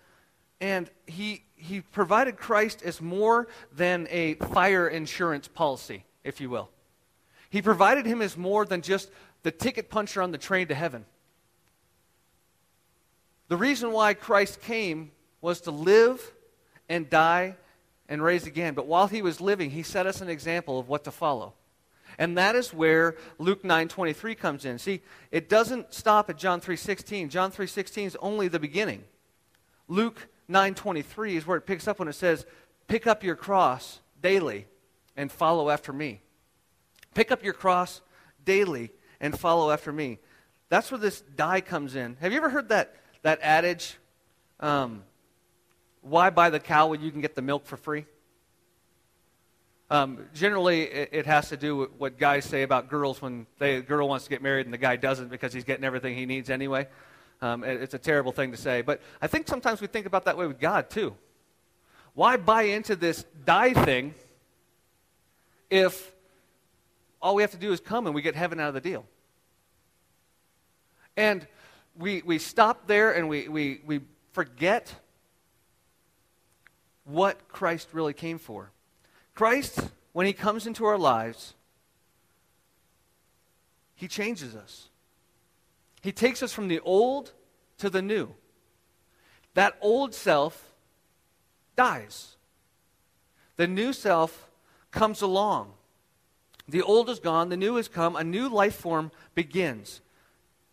and 0.62 0.89
he, 1.06 1.44
he 1.56 1.81
provided 1.81 2.38
Christ 2.38 2.81
as 2.83 3.01
more 3.01 3.48
than 3.75 4.07
a 4.10 4.36
fire 4.36 4.88
insurance 4.88 5.48
policy, 5.48 6.06
if 6.24 6.39
you 6.39 6.50
will. 6.50 6.69
He 7.50 7.62
provided 7.62 8.06
him 8.06 8.22
as 8.22 8.38
more 8.38 8.66
than 8.66 8.81
just 8.81 9.10
the 9.45 9.51
ticket 9.51 9.92
puncher 9.92 10.24
on 10.24 10.31
the 10.31 10.39
train 10.39 10.68
to 10.69 10.74
heaven. 10.74 11.06
The 13.47 13.56
reason 13.56 13.92
why 13.92 14.15
Christ 14.15 14.59
came 14.59 15.12
was 15.39 15.62
to 15.62 15.71
live 15.71 16.33
and 16.89 17.07
die 17.07 17.56
and 18.09 18.24
raise 18.24 18.48
again. 18.48 18.74
But 18.74 18.88
while 18.88 19.05
he 19.05 19.22
was 19.22 19.39
living, 19.39 19.69
he 19.69 19.84
set 19.84 20.08
us 20.08 20.19
an 20.19 20.29
example 20.29 20.79
of 20.79 20.89
what 20.89 21.03
to 21.03 21.12
follow. 21.12 21.53
And 22.17 22.36
that 22.39 22.55
is 22.55 22.74
where 22.74 23.17
Luke 23.38 23.63
9:23 23.63 24.34
comes 24.34 24.65
in. 24.65 24.79
See, 24.79 25.03
it 25.29 25.48
doesn't 25.48 25.93
stop 25.93 26.27
at 26.31 26.39
John 26.39 26.60
3:16. 26.60 27.29
John 27.29 27.51
3:16 27.51 28.08
is 28.08 28.15
only 28.15 28.48
the 28.48 28.58
beginning. 28.58 29.03
Luke 29.88 30.27
9:23 30.48 31.36
is 31.36 31.46
where 31.46 31.58
it 31.58 31.67
picks 31.67 31.88
up 31.88 32.00
when 32.00 32.08
it 32.08 32.13
says, 32.13 32.48
"Pick 32.88 33.05
up 33.05 33.24
your 33.24 33.36
cross 33.36 34.00
daily 34.19 34.65
and 35.15 35.31
follow 35.31 35.69
after 35.69 35.93
me." 35.93 36.24
Pick 37.13 37.31
up 37.31 37.43
your 37.43 37.53
cross 37.53 38.01
daily 38.43 38.91
and 39.25 39.38
follow 39.38 39.72
after 39.72 39.91
me. 39.91 40.20
That's 40.70 40.91
where 40.91 41.00
this 41.00 41.22
die 41.22 41.62
comes 41.62 41.96
in. 41.96 42.15
Have 42.22 42.32
you 42.32 42.38
ever 42.38 42.50
heard 42.50 42.70
that, 42.70 42.96
that 43.24 43.39
adage, 43.41 43.98
um, 44.60 45.03
why 46.01 46.29
buy 46.29 46.51
the 46.51 46.60
cow 46.60 46.88
when 46.88 47.01
you 47.01 47.12
can 47.12 47.22
get 47.22 47.34
the 47.34 47.41
milk 47.41 47.65
for 47.65 47.75
free? 47.75 48.05
Um, 49.89 50.27
generally, 50.34 50.84
it, 50.84 51.10
it, 51.12 51.25
has 51.25 51.50
to 51.50 51.58
do 51.58 51.75
with 51.75 51.91
what 51.98 52.17
guys 52.20 52.46
say 52.46 52.62
about 52.63 52.88
girls 52.89 53.22
when 53.22 53.46
they, 53.60 53.77
the 53.77 53.82
girl 53.82 54.08
wants 54.08 54.25
to 54.25 54.29
get 54.29 54.41
married 54.41 54.65
and 54.65 54.74
the 54.74 54.79
guy 54.79 54.96
doesn't 54.96 55.29
because 55.29 55.53
he's 55.53 55.63
getting 55.63 55.84
everything 55.84 56.15
he 56.15 56.25
needs 56.25 56.50
anyway. 56.50 56.88
Um, 57.41 57.63
it, 57.63 57.82
it's 57.82 57.94
a 57.94 58.00
terrible 58.00 58.32
thing 58.32 58.51
to 58.51 58.58
say. 58.58 58.82
But 58.82 59.01
I 59.22 59.27
think 59.27 59.48
sometimes 59.48 59.82
we 59.82 59.88
think 59.88 60.05
about 60.05 60.25
that 60.25 60.38
way 60.38 60.46
with 60.48 60.60
God, 60.60 60.89
too. 60.89 61.15
Why 62.13 62.38
buy 62.38 62.63
into 62.63 62.96
this 62.96 63.25
die 63.44 63.74
thing 63.74 64.13
if 65.70 66.12
all 67.22 67.36
we 67.36 67.41
have 67.41 67.51
to 67.51 67.58
do 67.58 67.72
is 67.72 67.79
come 67.79 68.05
and 68.05 68.13
we 68.15 68.22
get 68.22 68.36
heaven 68.36 68.60
out 68.60 68.70
of 68.70 68.74
the 68.75 68.82
deal? 68.82 69.05
And 71.17 71.48
we, 71.98 72.22
we 72.24 72.39
stop 72.39 72.88
there 72.88 73.12
and 73.12 73.29
we, 73.29 73.48
we, 73.48 73.81
we 73.86 74.01
forget 74.34 74.93
what 77.05 77.48
Christ 77.48 77.89
really 77.93 78.13
came 78.13 78.38
for. 78.38 78.72
Christ, 79.34 79.79
when 80.13 80.25
he 80.25 80.34
comes 80.34 80.67
into 80.67 80.86
our 80.86 80.98
lives, 80.98 81.53
he 83.95 84.07
changes 84.07 84.55
us. 84.55 84.89
He 86.01 86.12
takes 86.12 86.43
us 86.43 86.51
from 86.51 86.67
the 86.67 86.79
old 86.81 87.31
to 87.77 87.89
the 87.89 88.01
new. 88.01 88.34
That 89.53 89.77
old 89.81 90.13
self 90.13 90.74
dies. 91.75 92.36
The 93.55 93.67
new 93.67 93.93
self 93.93 94.50
comes 94.91 95.22
along. 95.22 95.74
The 96.67 96.81
old 96.81 97.10
is 97.10 97.19
gone, 97.19 97.50
the 97.50 97.57
new 97.57 97.75
has 97.75 97.88
come, 97.88 98.15
a 98.15 98.24
new 98.24 98.50
life 98.50 98.75
form 98.75 99.12
begins. 99.36 100.01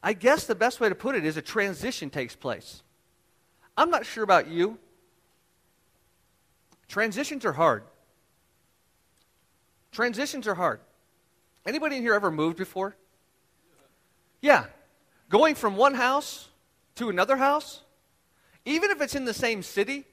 I 0.03 0.13
guess 0.15 0.47
the 0.47 0.55
best 0.55 0.81
way 0.81 0.89
to 0.89 0.95
put 0.95 1.15
it 1.15 1.25
is 1.25 1.37
a 1.37 1.43
transition 1.43 2.11
takes 2.11 2.35
place. 2.35 2.83
I'm 3.77 3.91
not 3.91 4.05
sure 4.05 4.25
about 4.25 4.49
you. 4.49 4.79
Transitions 6.89 7.45
are 7.45 7.53
hard. 7.53 7.85
Transitions 9.93 10.49
are 10.49 10.55
hard. 10.55 10.81
Anybody 11.65 11.97
in 11.97 12.03
here 12.03 12.15
ever 12.15 12.31
moved 12.31 12.57
before? 12.57 12.97
Yeah. 14.41 14.65
Going 15.29 15.55
from 15.55 15.77
one 15.77 15.95
house 15.95 16.49
to 16.97 17.09
another 17.09 17.37
house, 17.37 17.81
even 18.65 18.91
if 18.91 19.01
it's 19.01 19.15
in 19.15 19.25
the 19.25 19.35
same 19.35 19.63
city, 19.63 20.05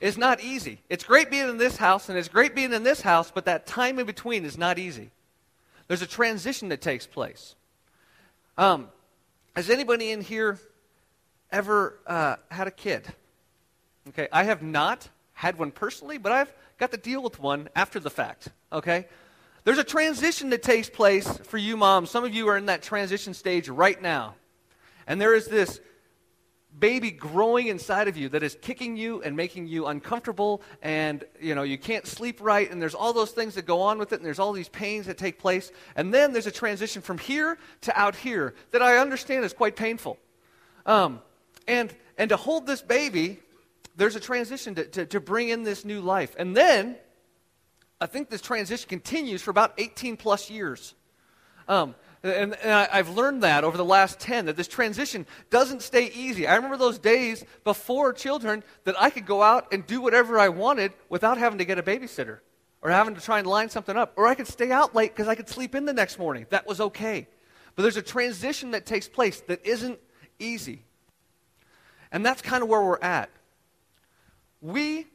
is 0.00 0.18
not 0.18 0.42
easy. 0.42 0.80
It's 0.90 1.04
great 1.04 1.30
being 1.30 1.48
in 1.48 1.56
this 1.56 1.76
house 1.76 2.08
and 2.08 2.18
it's 2.18 2.28
great 2.28 2.54
being 2.54 2.72
in 2.72 2.82
this 2.82 3.00
house, 3.00 3.30
but 3.30 3.46
that 3.46 3.66
time 3.66 3.98
in 3.98 4.06
between 4.06 4.44
is 4.44 4.58
not 4.58 4.78
easy. 4.78 5.10
There's 5.88 6.02
a 6.02 6.06
transition 6.06 6.68
that 6.68 6.80
takes 6.80 7.06
place. 7.06 7.54
Um, 8.58 8.88
has 9.56 9.70
anybody 9.70 10.10
in 10.10 10.20
here 10.20 10.60
ever 11.50 11.98
uh, 12.06 12.36
had 12.50 12.66
a 12.66 12.70
kid? 12.70 13.06
Okay, 14.10 14.28
I 14.30 14.44
have 14.44 14.62
not 14.62 15.08
had 15.32 15.58
one 15.58 15.70
personally, 15.70 16.18
but 16.18 16.30
I've 16.30 16.52
got 16.78 16.90
to 16.92 16.98
deal 16.98 17.22
with 17.22 17.40
one 17.40 17.68
after 17.74 17.98
the 17.98 18.10
fact. 18.10 18.48
Okay? 18.70 19.06
There's 19.64 19.78
a 19.78 19.84
transition 19.84 20.50
that 20.50 20.62
takes 20.62 20.90
place 20.90 21.26
for 21.38 21.58
you 21.58 21.76
moms. 21.76 22.10
Some 22.10 22.24
of 22.24 22.34
you 22.34 22.48
are 22.48 22.56
in 22.56 22.66
that 22.66 22.82
transition 22.82 23.34
stage 23.34 23.68
right 23.68 24.00
now. 24.00 24.36
And 25.06 25.20
there 25.20 25.34
is 25.34 25.46
this 25.46 25.80
baby 26.78 27.10
growing 27.10 27.68
inside 27.68 28.08
of 28.08 28.16
you 28.16 28.28
that 28.28 28.42
is 28.42 28.56
kicking 28.60 28.96
you 28.96 29.22
and 29.22 29.34
making 29.36 29.66
you 29.66 29.86
uncomfortable 29.86 30.62
and 30.82 31.24
you 31.40 31.54
know 31.54 31.62
you 31.62 31.78
can't 31.78 32.06
sleep 32.06 32.38
right 32.40 32.70
and 32.70 32.80
there's 32.80 32.94
all 32.94 33.12
those 33.12 33.30
things 33.30 33.54
that 33.54 33.66
go 33.66 33.80
on 33.80 33.98
with 33.98 34.12
it 34.12 34.16
and 34.16 34.24
there's 34.24 34.38
all 34.38 34.52
these 34.52 34.68
pains 34.68 35.06
that 35.06 35.16
take 35.16 35.38
place. 35.38 35.72
And 35.94 36.12
then 36.12 36.32
there's 36.32 36.46
a 36.46 36.52
transition 36.52 37.00
from 37.00 37.18
here 37.18 37.58
to 37.82 37.98
out 37.98 38.14
here 38.14 38.54
that 38.72 38.82
i 38.82 38.98
understand 38.98 39.44
is 39.44 39.52
quite 39.52 39.76
painful. 39.76 40.18
Um, 40.84 41.20
and 41.66 41.94
and 42.18 42.28
to 42.28 42.36
hold 42.36 42.66
this 42.66 42.82
baby 42.82 43.40
there's 43.96 44.14
a 44.14 44.20
transition 44.20 44.74
to, 44.74 44.84
to, 44.84 45.06
to 45.06 45.20
bring 45.20 45.48
in 45.48 45.62
this 45.62 45.84
new 45.84 46.00
life. 46.00 46.36
And 46.38 46.56
then 46.56 46.96
i 48.00 48.06
think 48.06 48.28
this 48.28 48.42
transition 48.42 48.88
continues 48.88 49.40
for 49.40 49.50
about 49.50 49.72
18 49.78 50.16
plus 50.16 50.50
years. 50.50 50.94
Um, 51.68 51.94
and, 52.26 52.54
and 52.54 52.72
I, 52.72 52.96
have 52.96 53.10
learned 53.10 53.42
that 53.42 53.64
over 53.64 53.76
the 53.76 53.84
last 53.84 54.18
10, 54.20 54.46
that 54.46 54.56
this 54.56 54.68
transition 54.68 55.26
doesn't 55.50 55.82
stay 55.82 56.10
easy. 56.14 56.46
I 56.46 56.56
remember 56.56 56.76
those 56.76 56.98
days 56.98 57.44
before 57.64 58.12
children 58.12 58.62
that 58.84 58.94
I 59.00 59.10
could 59.10 59.26
go 59.26 59.42
out 59.42 59.72
and 59.72 59.86
do 59.86 60.00
whatever 60.00 60.38
I 60.38 60.48
wanted 60.48 60.92
without 61.08 61.38
having 61.38 61.58
to 61.58 61.64
get 61.64 61.78
a 61.78 61.82
babysitter 61.82 62.38
or 62.82 62.90
having 62.90 63.14
to 63.14 63.20
try 63.20 63.38
and 63.38 63.46
line 63.46 63.68
something 63.68 63.96
up. 63.96 64.12
Or 64.16 64.26
I 64.26 64.34
could 64.34 64.46
stay 64.46 64.70
out 64.70 64.94
late 64.94 65.14
because 65.14 65.28
I 65.28 65.34
could 65.34 65.48
sleep 65.48 65.74
in 65.74 65.84
the 65.84 65.92
next 65.92 66.18
morning. 66.18 66.46
That 66.50 66.66
was 66.66 66.80
okay. 66.80 67.26
But 67.74 67.82
there's 67.82 67.96
a 67.96 68.02
transition 68.02 68.70
that 68.70 68.86
takes 68.86 69.08
place 69.08 69.40
that 69.42 69.64
isn't 69.66 69.98
easy. 70.38 70.82
And 72.12 72.24
that's 72.24 72.42
kind 72.42 72.62
of 72.62 72.68
where 72.68 72.80
we're 72.80 73.00
at. 73.00 73.30
We 74.60 75.06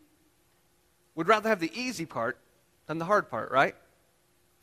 would 1.16 1.28
rather 1.28 1.50
have 1.50 1.60
the 1.60 1.72
easy 1.74 2.06
part 2.06 2.38
than 2.88 2.98
the 2.98 3.06
hard 3.06 3.30
part, 3.30 3.52
right? 3.52 3.76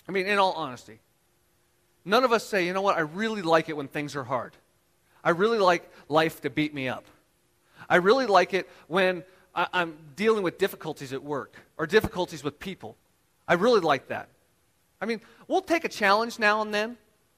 I 0.09 0.12
mean, 0.12 0.26
in 0.26 0.38
all 0.38 0.52
honesty. 0.52 1.00
None 2.09 2.25
of 2.25 2.33
us 2.33 2.43
say, 2.43 2.65
you 2.67 2.73
know 2.73 2.81
what, 2.81 2.97
I 2.97 3.00
really 3.00 3.43
like 3.43 3.69
it 3.69 3.77
when 3.77 3.87
things 3.87 4.17
are 4.17 4.25
hard. 4.25 4.57
I 5.23 5.31
really 5.31 5.59
like 5.59 5.93
life 6.09 6.41
to 6.41 6.49
beat 6.49 6.73
me 6.73 6.88
up. 6.88 7.05
I 7.87 7.97
really 7.97 8.25
like 8.25 8.55
it 8.55 8.67
when 8.87 9.25
I, 9.55 9.69
am 9.75 9.95
dealing 10.17 10.43
with 10.43 10.57
difficulties 10.57 11.12
at 11.12 11.23
work 11.23 11.57
or 11.77 11.87
difficulties 11.87 12.43
with 12.43 12.59
people. 12.59 12.97
I 13.47 13.55
really 13.55 13.81
like 13.81 14.09
that. 14.09 14.31
I 15.03 15.05
mean, 15.05 15.21
we'll 15.49 15.61
take 15.61 15.85
a 15.85 15.88
challenge 15.88 16.38
now 16.38 16.62
and 16.62 16.73
then 16.73 16.97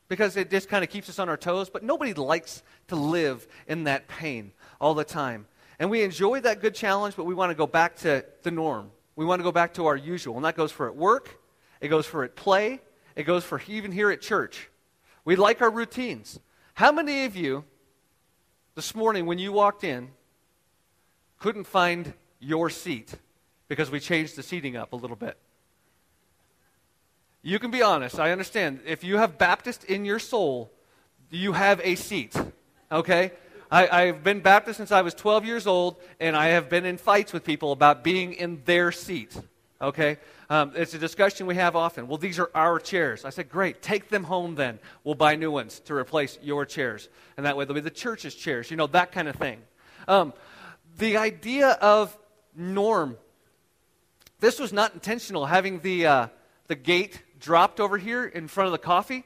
because 0.09 0.37
it 0.37 0.50
just 0.50 0.69
kind 0.69 0.85
of 0.85 0.91
keeps 0.91 1.09
us 1.09 1.19
on 1.19 1.29
our 1.29 1.37
toes, 1.37 1.69
but 1.69 1.83
nobody 1.83 2.15
likes 2.15 2.62
to 2.89 2.95
live 2.95 3.49
in 3.67 3.85
that 3.85 4.07
pain 4.07 4.53
all 4.81 4.95
the 4.95 5.03
time. 5.03 5.47
And 5.81 5.91
we 5.91 6.03
enjoy 6.03 6.43
that 6.43 6.61
good 6.61 6.77
challenge, 6.77 7.17
but 7.17 7.25
we 7.25 7.35
want 7.35 7.50
to 7.50 7.57
go 7.57 7.67
back 7.67 7.97
to 7.97 8.25
the 8.45 8.53
norm. 8.53 8.93
We 9.17 9.25
want 9.25 9.41
to 9.41 9.45
go 9.45 9.53
back 9.53 9.75
to 9.75 9.87
our 9.87 9.97
usual. 9.97 10.37
And 10.37 10.45
that 10.45 10.55
goes 10.55 10.71
for 10.71 10.87
at 10.87 10.95
work, 10.95 11.41
it 11.81 11.89
goes 11.89 12.07
for 12.07 12.23
at 12.23 12.37
play, 12.37 12.81
it 13.17 13.25
goes 13.25 13.45
for 13.45 13.61
even 13.67 13.93
here 13.93 14.11
at 14.11 14.21
church. 14.21 14.69
We 15.25 15.37
like 15.37 15.61
our 15.61 15.71
routines. 15.71 16.38
How 16.75 16.93
many 16.93 17.25
of 17.25 17.37
you 17.37 17.64
this 18.75 18.95
morning, 18.95 19.26
when 19.26 19.38
you 19.38 19.52
walked 19.52 19.85
in, 19.85 20.11
couldn't 21.38 21.64
find 21.64 22.12
your 22.38 22.71
seat 22.71 23.12
because 23.69 23.90
we 23.90 24.00
changed 24.00 24.37
the 24.37 24.43
seating 24.43 24.76
up 24.76 24.93
a 24.93 24.97
little 24.97 25.17
bit? 25.17 25.37
You 27.43 27.59
can 27.59 27.71
be 27.71 27.83
honest. 27.83 28.19
I 28.19 28.33
understand. 28.33 28.81
If 28.87 29.02
you 29.02 29.17
have 29.17 29.38
Baptist 29.38 29.85
in 29.85 30.05
your 30.05 30.19
soul, 30.19 30.71
you 31.31 31.52
have 31.52 31.81
a 31.83 31.95
seat. 31.95 32.37
Okay? 32.93 33.33
I, 33.71 34.07
have 34.07 34.25
been 34.25 34.40
Baptist 34.40 34.79
since 34.79 34.90
I 34.90 35.02
was 35.02 35.14
12 35.14 35.45
years 35.45 35.67
old, 35.67 35.97
and 36.19 36.37
I 36.37 36.49
have 36.49 36.69
been 36.69 36.85
in 36.85 36.99
fights 36.99 37.33
with 37.33 37.45
people 37.45 37.71
about 37.71 38.02
being 38.02 38.33
in 38.33 38.62
their 38.64 38.90
seat. 38.90 39.37
Okay? 39.83 40.19
Um, 40.51 40.73
it's 40.75 40.95
a 40.95 40.99
discussion 40.99 41.47
we 41.47 41.55
have 41.55 41.75
often. 41.75 42.07
Well, 42.07 42.19
these 42.19 42.39
are 42.39 42.51
our 42.55 42.79
chairs. 42.79 43.25
I 43.25 43.31
said, 43.31 43.49
great, 43.49 43.81
take 43.81 44.09
them 44.09 44.25
home 44.25 44.55
then. 44.55 44.79
We'll 45.05 45.15
buy 45.15 45.37
new 45.37 45.51
ones 45.51 45.81
to 45.81 45.95
replace 45.95 46.39
your 46.43 46.67
chairs. 46.67 47.09
And 47.37 47.47
that 47.47 47.57
way 47.57 47.65
they'll 47.65 47.75
be 47.75 47.81
the 47.81 47.91
church's 47.91 48.35
chairs, 48.35 48.71
you 48.71 48.77
know, 48.77 48.87
that 48.89 49.13
kind 49.13 49.29
of 49.29 49.37
thing. 49.37 49.61
Um, 50.07 50.35
the 50.99 51.17
idea 51.17 51.71
of 51.81 52.17
norm. 52.55 53.17
This 54.41 54.59
was 54.59 54.73
not 54.73 54.93
intentional, 54.95 55.47
having 55.47 55.81
the, 55.81 56.07
uh, 56.07 56.27
the 56.67 56.75
gate 56.75 57.23
dropped 57.39 57.81
over 57.81 57.97
here 57.97 58.25
in 58.25 58.49
front 58.49 58.67
of 58.67 58.73
the 58.73 58.79
coffee. 58.79 59.25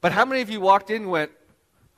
But 0.00 0.12
how 0.12 0.24
many 0.24 0.42
of 0.42 0.50
you 0.50 0.60
walked 0.60 0.90
in 0.90 1.02
and 1.02 1.10
went, 1.10 1.30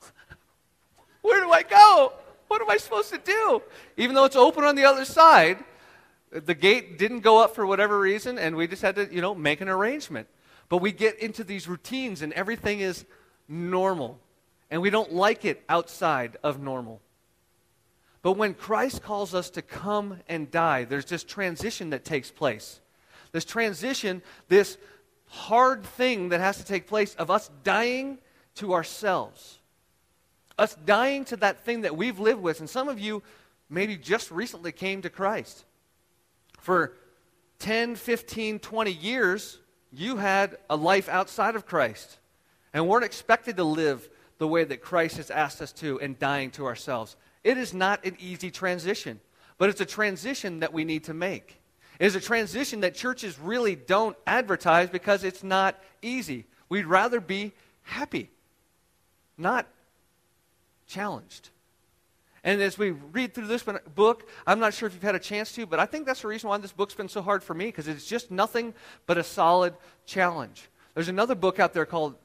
Where 1.21 1.41
do 1.41 1.51
I 1.51 1.63
go? 1.63 2.13
What 2.47 2.61
am 2.61 2.69
I 2.69 2.77
supposed 2.77 3.11
to 3.11 3.19
do? 3.19 3.61
Even 3.97 4.15
though 4.15 4.25
it's 4.25 4.35
open 4.35 4.63
on 4.63 4.75
the 4.75 4.85
other 4.85 5.05
side, 5.05 5.63
the 6.31 6.53
gate 6.53 6.97
didn't 6.97 7.21
go 7.21 7.43
up 7.43 7.55
for 7.55 7.65
whatever 7.65 7.99
reason, 7.99 8.37
and 8.37 8.55
we 8.55 8.67
just 8.67 8.81
had 8.81 8.95
to, 8.95 9.13
you 9.13 9.21
know, 9.21 9.33
make 9.33 9.61
an 9.61 9.69
arrangement. 9.69 10.27
But 10.67 10.77
we 10.77 10.91
get 10.91 11.19
into 11.19 11.43
these 11.43 11.67
routines, 11.67 12.21
and 12.21 12.31
everything 12.33 12.79
is 12.79 13.05
normal. 13.47 14.19
And 14.69 14.81
we 14.81 14.91
don't 14.91 15.11
like 15.11 15.45
it 15.45 15.63
outside 15.67 16.37
of 16.43 16.61
normal. 16.61 17.01
But 18.21 18.33
when 18.33 18.53
Christ 18.53 19.01
calls 19.01 19.33
us 19.33 19.49
to 19.51 19.61
come 19.61 20.19
and 20.27 20.51
die, 20.51 20.83
there's 20.83 21.05
this 21.05 21.23
transition 21.23 21.89
that 21.91 22.05
takes 22.05 22.29
place. 22.29 22.79
This 23.31 23.45
transition, 23.45 24.21
this 24.47 24.77
hard 25.27 25.83
thing 25.83 26.29
that 26.29 26.39
has 26.39 26.57
to 26.57 26.65
take 26.65 26.87
place 26.87 27.15
of 27.15 27.31
us 27.31 27.49
dying 27.63 28.19
to 28.55 28.73
ourselves. 28.73 29.59
Us 30.57 30.75
dying 30.85 31.25
to 31.25 31.37
that 31.37 31.63
thing 31.63 31.81
that 31.81 31.95
we've 31.95 32.19
lived 32.19 32.41
with. 32.41 32.59
And 32.59 32.69
some 32.69 32.89
of 32.89 32.99
you 32.99 33.23
maybe 33.69 33.95
just 33.95 34.29
recently 34.29 34.71
came 34.71 35.01
to 35.01 35.09
Christ. 35.09 35.65
For 36.59 36.93
10, 37.59 37.95
15, 37.95 38.59
20 38.59 38.91
years, 38.91 39.59
you 39.91 40.17
had 40.17 40.57
a 40.69 40.75
life 40.75 41.09
outside 41.09 41.55
of 41.55 41.65
Christ 41.65 42.19
and 42.73 42.87
weren't 42.87 43.05
expected 43.05 43.57
to 43.57 43.63
live 43.63 44.07
the 44.37 44.47
way 44.47 44.63
that 44.63 44.81
Christ 44.81 45.17
has 45.17 45.31
asked 45.31 45.61
us 45.61 45.71
to 45.73 45.99
and 45.99 46.17
dying 46.17 46.51
to 46.51 46.65
ourselves. 46.65 47.15
It 47.43 47.57
is 47.57 47.73
not 47.73 48.05
an 48.05 48.15
easy 48.19 48.51
transition, 48.51 49.19
but 49.57 49.69
it's 49.69 49.81
a 49.81 49.85
transition 49.85 50.59
that 50.59 50.73
we 50.73 50.85
need 50.85 51.05
to 51.05 51.13
make. 51.13 51.59
It 51.99 52.05
is 52.05 52.15
a 52.15 52.21
transition 52.21 52.81
that 52.81 52.95
churches 52.95 53.37
really 53.39 53.75
don't 53.75 54.15
advertise 54.25 54.89
because 54.89 55.23
it's 55.23 55.43
not 55.43 55.77
easy. 56.01 56.45
We'd 56.69 56.85
rather 56.85 57.19
be 57.19 57.51
happy, 57.83 58.29
not 59.37 59.67
challenged. 60.87 61.49
And 62.43 62.61
as 62.61 62.77
we 62.77 62.91
read 62.91 63.33
through 63.33 63.47
this 63.47 63.65
book, 63.95 64.29
I'm 64.47 64.59
not 64.59 64.73
sure 64.73 64.87
if 64.87 64.93
you've 64.93 65.03
had 65.03 65.15
a 65.15 65.19
chance 65.19 65.51
to, 65.53 65.65
but 65.65 65.79
I 65.79 65.85
think 65.85 66.05
that's 66.05 66.21
the 66.21 66.27
reason 66.27 66.49
why 66.49 66.57
this 66.57 66.71
book's 66.71 66.93
been 66.93 67.09
so 67.09 67.21
hard 67.21 67.43
for 67.43 67.53
me, 67.53 67.65
because 67.65 67.87
it's 67.87 68.05
just 68.05 68.31
nothing 68.31 68.73
but 69.05 69.17
a 69.17 69.23
solid 69.23 69.73
challenge. 70.05 70.69
There's 70.93 71.09
another 71.09 71.35
book 71.35 71.59
out 71.59 71.73
there 71.73 71.85
called 71.85 72.15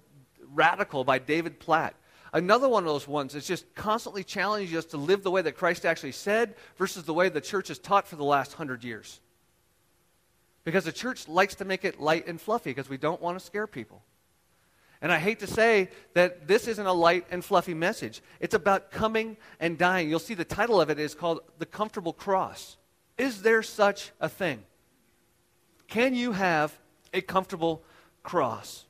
Radical 0.52 1.04
by 1.04 1.18
David 1.18 1.58
Platt. 1.58 1.94
Another 2.32 2.68
one 2.68 2.82
of 2.82 2.88
those 2.88 3.06
ones 3.06 3.32
that's 3.32 3.46
just 3.46 3.72
constantly 3.74 4.24
challenging 4.24 4.76
us 4.76 4.86
to 4.86 4.96
live 4.96 5.22
the 5.22 5.30
way 5.30 5.42
that 5.42 5.56
Christ 5.56 5.86
actually 5.86 6.12
said 6.12 6.54
versus 6.76 7.04
the 7.04 7.14
way 7.14 7.28
the 7.28 7.40
church 7.40 7.68
has 7.68 7.78
taught 7.78 8.08
for 8.08 8.16
the 8.16 8.24
last 8.24 8.54
hundred 8.54 8.82
years. 8.82 9.20
Because 10.64 10.84
the 10.84 10.92
church 10.92 11.28
likes 11.28 11.56
to 11.56 11.64
make 11.64 11.84
it 11.84 12.00
light 12.00 12.26
and 12.26 12.40
fluffy 12.40 12.70
because 12.70 12.88
we 12.88 12.96
don't 12.96 13.20
want 13.20 13.38
to 13.38 13.44
scare 13.44 13.66
people. 13.66 14.02
And 15.02 15.12
I 15.12 15.18
hate 15.18 15.40
to 15.40 15.46
say 15.46 15.90
that 16.14 16.46
this 16.48 16.66
isn't 16.66 16.86
a 16.86 16.92
light 16.92 17.26
and 17.30 17.44
fluffy 17.44 17.74
message. 17.74 18.22
It's 18.40 18.54
about 18.54 18.90
coming 18.90 19.36
and 19.60 19.76
dying. 19.76 20.08
You'll 20.08 20.18
see 20.18 20.34
the 20.34 20.44
title 20.44 20.80
of 20.80 20.90
it 20.90 20.98
is 20.98 21.14
called 21.14 21.40
The 21.58 21.66
Comfortable 21.66 22.12
Cross. 22.12 22.78
Is 23.18 23.42
there 23.42 23.62
such 23.62 24.12
a 24.20 24.28
thing? 24.28 24.62
Can 25.88 26.14
you 26.14 26.32
have 26.32 26.76
a 27.12 27.20
comfortable 27.20 27.82
cross? 28.22 28.84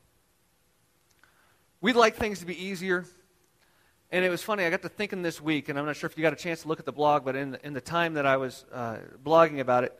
We'd 1.80 1.96
like 1.96 2.16
things 2.16 2.38
to 2.40 2.46
be 2.46 2.64
easier. 2.64 3.04
And 4.10 4.24
it 4.24 4.30
was 4.30 4.42
funny, 4.42 4.64
I 4.64 4.70
got 4.70 4.82
to 4.82 4.88
thinking 4.88 5.22
this 5.22 5.40
week, 5.40 5.68
and 5.68 5.76
I'm 5.76 5.86
not 5.86 5.96
sure 5.96 6.08
if 6.08 6.16
you 6.16 6.22
got 6.22 6.32
a 6.32 6.36
chance 6.36 6.62
to 6.62 6.68
look 6.68 6.78
at 6.78 6.86
the 6.86 6.92
blog, 6.92 7.24
but 7.24 7.34
in 7.34 7.50
the, 7.50 7.66
in 7.66 7.72
the 7.72 7.80
time 7.80 8.14
that 8.14 8.24
I 8.24 8.36
was 8.36 8.64
uh, 8.72 8.98
blogging 9.24 9.58
about 9.58 9.82
it, 9.82 9.98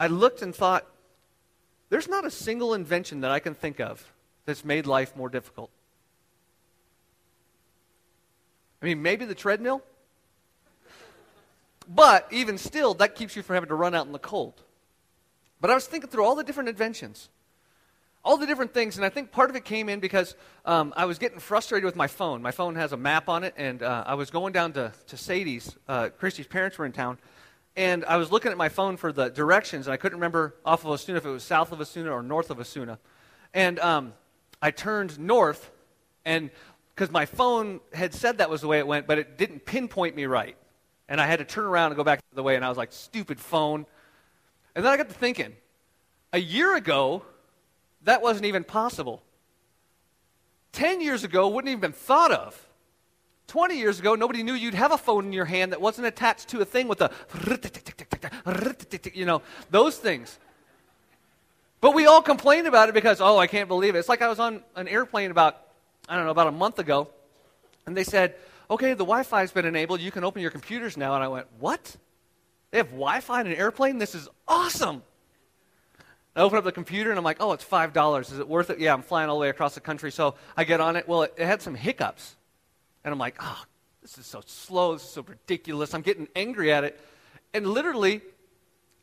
I 0.00 0.08
looked 0.08 0.42
and 0.42 0.52
thought, 0.52 0.84
there's 1.90 2.08
not 2.08 2.24
a 2.24 2.30
single 2.30 2.74
invention 2.74 3.20
that 3.20 3.30
I 3.30 3.38
can 3.38 3.54
think 3.54 3.78
of 3.78 4.12
that's 4.44 4.64
made 4.64 4.86
life 4.86 5.16
more 5.16 5.28
difficult. 5.28 5.70
I 8.82 8.86
mean, 8.86 9.02
maybe 9.02 9.24
the 9.24 9.34
treadmill. 9.34 9.82
But 11.88 12.26
even 12.30 12.58
still, 12.58 12.94
that 12.94 13.14
keeps 13.14 13.36
you 13.36 13.42
from 13.42 13.54
having 13.54 13.68
to 13.68 13.74
run 13.74 13.94
out 13.94 14.06
in 14.06 14.12
the 14.12 14.18
cold. 14.18 14.62
But 15.60 15.70
I 15.70 15.74
was 15.74 15.86
thinking 15.86 16.10
through 16.10 16.24
all 16.24 16.34
the 16.34 16.44
different 16.44 16.68
inventions, 16.68 17.28
all 18.24 18.36
the 18.36 18.46
different 18.46 18.74
things, 18.74 18.96
and 18.96 19.04
I 19.04 19.08
think 19.08 19.30
part 19.30 19.50
of 19.50 19.56
it 19.56 19.64
came 19.64 19.88
in 19.88 20.00
because 20.00 20.34
um, 20.64 20.92
I 20.96 21.04
was 21.04 21.18
getting 21.18 21.38
frustrated 21.38 21.84
with 21.84 21.96
my 21.96 22.08
phone. 22.08 22.42
My 22.42 22.50
phone 22.50 22.74
has 22.74 22.92
a 22.92 22.96
map 22.96 23.28
on 23.28 23.44
it, 23.44 23.54
and 23.56 23.82
uh, 23.82 24.04
I 24.06 24.14
was 24.14 24.30
going 24.30 24.52
down 24.52 24.72
to, 24.72 24.92
to 25.08 25.16
Sadie's. 25.16 25.76
Uh, 25.86 26.08
Christy's 26.08 26.46
parents 26.46 26.78
were 26.78 26.86
in 26.86 26.92
town, 26.92 27.18
and 27.76 28.04
I 28.04 28.16
was 28.16 28.32
looking 28.32 28.50
at 28.50 28.58
my 28.58 28.68
phone 28.68 28.96
for 28.96 29.12
the 29.12 29.28
directions, 29.28 29.86
and 29.86 29.94
I 29.94 29.96
couldn't 29.96 30.18
remember 30.18 30.56
off 30.64 30.84
of 30.84 30.90
Osuna 30.90 31.18
if 31.18 31.24
it 31.24 31.30
was 31.30 31.44
south 31.44 31.72
of 31.72 31.80
Osuna 31.80 32.10
or 32.10 32.22
north 32.22 32.50
of 32.50 32.58
Osuna. 32.58 32.98
And 33.54 33.78
um, 33.80 34.14
I 34.62 34.70
turned 34.70 35.18
north, 35.18 35.70
and 36.24 36.50
because 36.94 37.10
my 37.10 37.26
phone 37.26 37.80
had 37.92 38.14
said 38.14 38.38
that 38.38 38.48
was 38.48 38.60
the 38.60 38.68
way 38.68 38.78
it 38.78 38.86
went, 38.86 39.06
but 39.06 39.18
it 39.18 39.36
didn't 39.36 39.66
pinpoint 39.66 40.14
me 40.14 40.24
right. 40.26 40.56
And 41.08 41.20
I 41.20 41.26
had 41.26 41.40
to 41.40 41.44
turn 41.44 41.64
around 41.64 41.88
and 41.88 41.96
go 41.96 42.04
back 42.04 42.20
the 42.20 42.36
other 42.36 42.44
way, 42.44 42.54
and 42.56 42.64
I 42.64 42.68
was 42.68 42.78
like, 42.78 42.92
stupid 42.92 43.40
phone. 43.40 43.84
And 44.74 44.84
then 44.84 44.92
I 44.92 44.96
got 44.96 45.08
to 45.08 45.14
thinking, 45.14 45.52
a 46.32 46.38
year 46.38 46.76
ago, 46.76 47.24
that 48.04 48.22
wasn't 48.22 48.46
even 48.46 48.64
possible. 48.64 49.22
Ten 50.70 51.00
years 51.00 51.24
ago, 51.24 51.48
wouldn't 51.48 51.70
even 51.70 51.80
been 51.80 51.92
thought 51.92 52.30
of. 52.30 52.68
20 53.48 53.76
years 53.76 54.00
ago, 54.00 54.14
nobody 54.14 54.42
knew 54.42 54.54
you'd 54.54 54.72
have 54.72 54.92
a 54.92 54.96
phone 54.96 55.26
in 55.26 55.32
your 55.32 55.44
hand 55.44 55.72
that 55.72 55.80
wasn't 55.80 56.06
attached 56.06 56.48
to 56.48 56.60
a 56.60 56.64
thing 56.64 56.88
with 56.88 57.02
a, 57.02 57.10
you 59.12 59.26
know, 59.26 59.42
those 59.70 59.98
things. 59.98 60.38
But 61.82 61.94
we 61.94 62.06
all 62.06 62.22
complain 62.22 62.66
about 62.66 62.88
it 62.88 62.94
because, 62.94 63.20
oh, 63.20 63.38
I 63.38 63.48
can't 63.48 63.66
believe 63.66 63.96
it. 63.96 63.98
It's 63.98 64.08
like 64.08 64.22
I 64.22 64.28
was 64.28 64.38
on 64.38 64.62
an 64.76 64.86
airplane 64.86 65.32
about, 65.32 65.60
I 66.08 66.14
don't 66.14 66.24
know, 66.24 66.30
about 66.30 66.46
a 66.46 66.52
month 66.52 66.78
ago, 66.78 67.08
and 67.86 67.96
they 67.96 68.04
said, 68.04 68.36
okay, 68.70 68.92
the 68.92 69.04
Wi 69.04 69.24
Fi's 69.24 69.50
been 69.50 69.66
enabled. 69.66 70.00
You 70.00 70.12
can 70.12 70.22
open 70.22 70.42
your 70.42 70.52
computers 70.52 70.96
now. 70.96 71.16
And 71.16 71.24
I 71.24 71.28
went, 71.28 71.48
what? 71.58 71.96
They 72.70 72.78
have 72.78 72.90
Wi 72.90 73.18
Fi 73.18 73.40
in 73.40 73.48
an 73.48 73.54
airplane? 73.54 73.98
This 73.98 74.14
is 74.14 74.28
awesome. 74.46 75.02
I 76.36 76.40
open 76.40 76.56
up 76.56 76.62
the 76.62 76.70
computer 76.70 77.10
and 77.10 77.18
I'm 77.18 77.24
like, 77.24 77.38
oh, 77.40 77.50
it's 77.50 77.64
$5. 77.64 78.20
Is 78.20 78.38
it 78.38 78.48
worth 78.48 78.70
it? 78.70 78.78
Yeah, 78.78 78.94
I'm 78.94 79.02
flying 79.02 79.28
all 79.28 79.34
the 79.34 79.40
way 79.40 79.48
across 79.48 79.74
the 79.74 79.80
country. 79.80 80.12
So 80.12 80.36
I 80.56 80.62
get 80.62 80.80
on 80.80 80.94
it. 80.94 81.08
Well, 81.08 81.22
it, 81.22 81.34
it 81.36 81.46
had 81.46 81.60
some 81.60 81.74
hiccups. 81.74 82.36
And 83.04 83.12
I'm 83.12 83.18
like, 83.18 83.36
oh, 83.40 83.64
this 84.02 84.18
is 84.18 84.24
so 84.24 84.40
slow. 84.46 84.92
This 84.92 85.02
is 85.02 85.10
so 85.10 85.22
ridiculous. 85.22 85.94
I'm 85.94 86.02
getting 86.02 86.28
angry 86.36 86.72
at 86.72 86.84
it. 86.84 87.00
And 87.52 87.66
literally, 87.66 88.22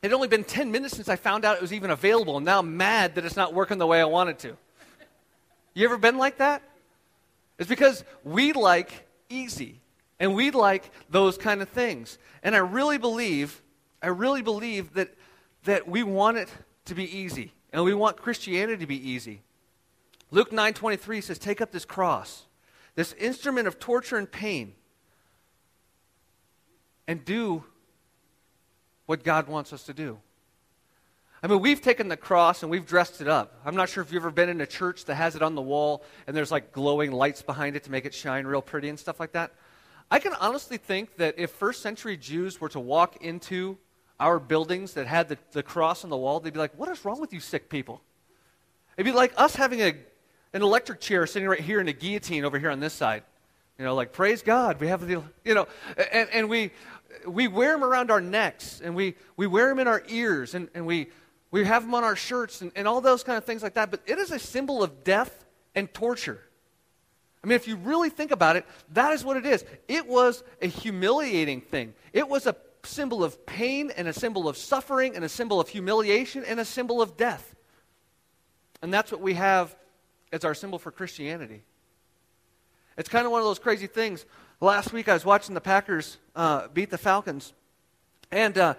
it 0.01 0.08
had 0.08 0.13
only 0.13 0.27
been 0.27 0.44
10 0.44 0.72
minutes 0.72 0.96
since 0.96 1.10
I 1.10 1.15
found 1.15 1.46
out 1.46 1.58
it 1.58 1.62
was 1.62 1.74
even 1.74 1.91
available. 1.91 2.38
And 2.38 2.46
now 2.46 2.60
I'm 2.60 2.77
mad 2.77 3.15
that 3.15 3.25
it's 3.25 3.36
not 3.36 3.53
working 3.53 3.77
the 3.77 3.88
way 3.88 4.00
I 4.00 4.06
want 4.06 4.29
it 4.29 4.39
to. 4.39 4.58
You 5.74 5.86
ever 5.86 5.98
been 5.98 6.18
like 6.18 6.38
that? 6.38 6.62
It's 7.58 7.70
because 7.70 8.03
we 8.24 8.53
like 8.53 8.91
easy. 9.29 9.79
And 10.20 10.36
we 10.36 10.51
like 10.51 10.91
those 11.10 11.38
kind 11.38 11.62
of 11.62 11.70
things. 11.70 12.18
And 12.44 12.56
I 12.56 12.60
really 12.60 12.98
believe, 12.98 13.62
I 14.01 14.08
really 14.08 14.41
believe 14.41 14.94
that, 14.94 15.13
that 15.63 15.88
we 15.88 16.03
want 16.03 16.38
it 16.38 16.50
to 16.86 16.96
be 16.96 17.18
easy. 17.18 17.53
And 17.72 17.84
we 17.84 17.94
want 17.94 18.18
Christianity 18.18 18.77
to 18.77 18.88
be 18.88 19.10
easy. 19.10 19.41
Luke 20.32 20.51
9:23 20.51 21.22
says, 21.22 21.39
"Take 21.39 21.62
up 21.62 21.72
this 21.72 21.86
cross 21.86 22.46
this 23.00 23.13
instrument 23.13 23.65
of 23.65 23.79
torture 23.79 24.18
and 24.18 24.29
pain, 24.29 24.74
and 27.08 27.24
do 27.24 27.63
what 29.10 29.24
God 29.24 29.48
wants 29.48 29.74
us 29.74 29.86
to 29.86 29.94
do. 29.96 30.20
I 31.42 31.48
mean, 31.48 31.62
we've 31.62 31.82
taken 31.82 32.10
the 32.10 32.16
cross 32.16 32.62
and 32.62 32.70
we've 32.70 32.86
dressed 32.86 33.22
it 33.22 33.28
up. 33.28 33.60
I'm 33.66 33.75
not 33.75 33.89
sure 33.89 34.04
if 34.04 34.13
you've 34.13 34.22
ever 34.22 34.30
been 34.30 34.50
in 34.50 34.62
a 34.62 34.68
church 34.68 35.06
that 35.06 35.16
has 35.16 35.36
it 35.36 35.42
on 35.42 35.56
the 35.56 35.63
wall 35.63 36.04
and 36.28 36.38
there's 36.38 36.51
like 36.51 36.72
glowing 36.72 37.12
lights 37.12 37.42
behind 37.42 37.75
it 37.75 37.86
to 37.86 37.92
make 37.92 38.06
it 38.06 38.13
shine 38.13 38.46
real 38.46 38.62
pretty 38.62 38.88
and 38.88 39.00
stuff 39.00 39.20
like 39.20 39.32
that. 39.32 39.51
I 40.12 40.20
can 40.20 40.34
honestly 40.39 40.78
think 40.78 41.18
that 41.18 41.39
if 41.39 41.50
first 41.50 41.82
century 41.82 42.18
Jews 42.18 42.62
were 42.62 42.70
to 42.70 42.80
walk 42.80 43.24
into 43.24 43.80
our 44.20 44.38
buildings 44.38 44.94
that 44.94 45.08
had 45.08 45.28
the, 45.28 45.39
the 45.54 45.63
cross 45.63 46.04
on 46.04 46.12
the 46.12 46.18
wall, 46.18 46.39
they'd 46.39 46.54
be 46.54 46.60
like, 46.60 46.78
What 46.78 46.89
is 46.89 47.04
wrong 47.04 47.20
with 47.20 47.34
you 47.34 47.39
sick 47.39 47.68
people? 47.68 48.01
It'd 48.95 49.12
be 49.12 49.17
like 49.17 49.34
us 49.38 49.56
having 49.56 49.82
a 49.82 49.95
an 50.54 50.62
electric 50.62 51.00
chair 51.00 51.26
sitting 51.26 51.50
right 51.50 51.60
here 51.60 51.80
and 51.80 51.89
a 51.89 51.93
guillotine 51.93 52.45
over 52.45 52.60
here 52.60 52.69
on 52.69 52.80
this 52.80 52.93
side. 52.93 53.24
You 53.80 53.86
know, 53.86 53.96
like, 53.96 54.12
praise 54.12 54.42
God, 54.42 54.82
we 54.82 54.88
have 54.88 55.08
the, 55.08 55.24
you 55.46 55.56
know, 55.56 55.65
and, 56.12 56.28
and 56.34 56.50
we, 56.50 56.72
we 57.26 57.48
wear 57.48 57.72
them 57.72 57.84
around 57.84 58.12
our 58.12 58.20
necks 58.20 58.82
and 58.84 58.94
we, 58.94 59.15
we 59.38 59.48
wear 59.48 59.70
them 59.70 59.80
in 59.80 59.88
our 59.88 60.04
ears 60.10 60.54
and, 60.54 60.68
and 60.76 60.86
we, 60.86 61.08
we 61.50 61.63
have 61.63 61.84
them 61.84 61.94
on 61.96 62.04
our 62.04 62.18
shirts 62.18 62.62
and, 62.62 62.74
and 62.76 62.89
all 62.89 63.00
those 63.00 63.24
kind 63.24 63.38
of 63.38 63.46
things 63.46 63.63
like 63.63 63.76
that. 63.76 63.89
But 63.89 64.02
it 64.06 64.18
is 64.18 64.32
a 64.32 64.39
symbol 64.39 64.84
of 64.84 65.06
death 65.06 65.46
and 65.76 65.92
torture. 65.94 66.42
I 67.42 67.48
mean, 67.48 67.56
if 67.56 67.70
you 67.70 67.78
really 67.78 68.10
think 68.10 68.32
about 68.32 68.58
it, 68.58 68.65
that 68.92 69.13
is 69.13 69.24
what 69.24 69.38
it 69.38 69.46
is. 69.46 69.63
It 69.88 70.06
was 70.08 70.44
a 70.62 70.68
humiliating 70.68 71.62
thing. 71.62 71.94
It 72.12 72.28
was 72.28 72.48
a 72.48 72.58
symbol 72.84 73.24
of 73.24 73.46
pain 73.46 73.94
and 73.96 74.10
a 74.10 74.13
symbol 74.13 74.50
of 74.50 74.58
suffering 74.58 75.15
and 75.15 75.24
a 75.24 75.30
symbol 75.30 75.62
of 75.62 75.70
humiliation 75.70 76.44
and 76.44 76.60
a 76.60 76.65
symbol 76.65 77.02
of 77.02 77.15
death. 77.15 77.56
And 78.82 78.94
that's 78.94 79.10
what 79.10 79.22
we 79.22 79.36
have 79.36 79.74
as 80.34 80.44
our 80.44 80.54
symbol 80.54 80.80
for 80.80 80.92
Christianity. 80.92 81.63
It's 82.99 83.07
kind 83.07 83.25
of 83.25 83.31
one 83.31 83.39
of 83.39 83.45
those 83.45 83.59
crazy 83.59 83.88
things. 83.88 84.25
Last 84.59 84.91
week 84.91 85.07
I 85.07 85.13
was 85.13 85.23
watching 85.23 85.55
the 85.55 85.62
Packers 85.62 86.17
uh, 86.35 86.67
beat 86.67 86.89
the 86.89 86.97
Falcons, 86.97 87.53
and 88.29 88.57
uh, 88.57 88.73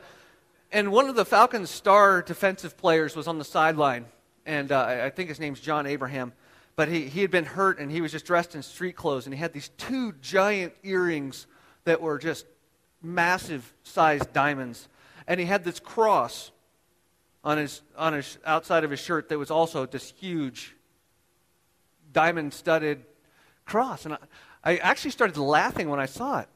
and 0.70 0.92
one 0.92 1.08
of 1.08 1.16
the 1.16 1.24
Falcons' 1.24 1.70
star 1.70 2.20
defensive 2.20 2.76
players 2.76 3.16
was 3.16 3.26
on 3.26 3.38
the 3.38 3.46
sideline, 3.46 4.04
and 4.44 4.72
uh, 4.72 5.04
I 5.04 5.08
think 5.08 5.30
his 5.30 5.40
name's 5.40 5.58
John 5.58 5.86
Abraham, 5.86 6.34
but 6.76 6.88
he 6.88 7.08
he 7.08 7.22
had 7.22 7.30
been 7.30 7.46
hurt 7.46 7.78
and 7.78 7.90
he 7.90 8.02
was 8.02 8.12
just 8.12 8.26
dressed 8.26 8.54
in 8.54 8.62
street 8.62 8.94
clothes, 8.94 9.24
and 9.24 9.34
he 9.34 9.40
had 9.40 9.54
these 9.54 9.70
two 9.78 10.12
giant 10.20 10.74
earrings 10.82 11.46
that 11.84 12.02
were 12.02 12.18
just 12.18 12.44
massive 13.00 13.72
sized 13.84 14.34
diamonds, 14.34 14.86
and 15.28 15.40
he 15.40 15.46
had 15.46 15.64
this 15.64 15.80
cross 15.80 16.50
on 17.42 17.56
his 17.56 17.80
on 17.96 18.12
his 18.12 18.36
outside 18.44 18.84
of 18.84 18.90
his 18.90 19.00
shirt 19.00 19.30
that 19.30 19.38
was 19.38 19.50
also 19.50 19.86
this 19.86 20.12
huge 20.18 20.76
diamond 22.12 22.52
studded 22.52 23.06
cross. 23.70 24.04
And 24.04 24.14
I, 24.14 24.18
I 24.64 24.76
actually 24.78 25.12
started 25.12 25.38
laughing 25.38 25.88
when 25.88 26.00
I 26.00 26.06
saw 26.06 26.40
it. 26.40 26.48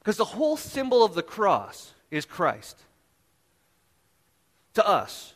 Because 0.00 0.16
the 0.16 0.24
whole 0.24 0.56
symbol 0.56 1.02
of 1.02 1.14
the 1.14 1.22
cross 1.22 1.92
is 2.10 2.26
Christ 2.26 2.76
to 4.74 4.86
us. 4.86 5.34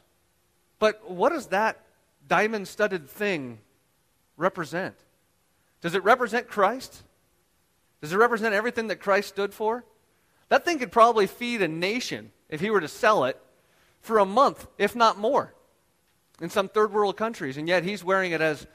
But 0.78 1.10
what 1.10 1.30
does 1.30 1.46
that 1.46 1.80
diamond 2.26 2.68
studded 2.68 3.08
thing 3.08 3.58
represent? 4.36 4.94
Does 5.80 5.94
it 5.94 6.04
represent 6.04 6.48
Christ? 6.48 7.02
Does 8.02 8.12
it 8.12 8.16
represent 8.16 8.54
everything 8.54 8.88
that 8.88 8.96
Christ 8.96 9.28
stood 9.28 9.54
for? 9.54 9.84
That 10.50 10.64
thing 10.64 10.78
could 10.78 10.92
probably 10.92 11.26
feed 11.26 11.62
a 11.62 11.68
nation 11.68 12.32
if 12.48 12.60
he 12.60 12.70
were 12.70 12.80
to 12.80 12.88
sell 12.88 13.24
it 13.24 13.40
for 14.00 14.18
a 14.18 14.24
month, 14.24 14.66
if 14.76 14.94
not 14.94 15.18
more, 15.18 15.54
in 16.40 16.50
some 16.50 16.68
third 16.68 16.92
world 16.92 17.16
countries. 17.16 17.56
And 17.56 17.68
yet 17.68 17.84
he's 17.84 18.04
wearing 18.04 18.32
it 18.32 18.40
as 18.40 18.66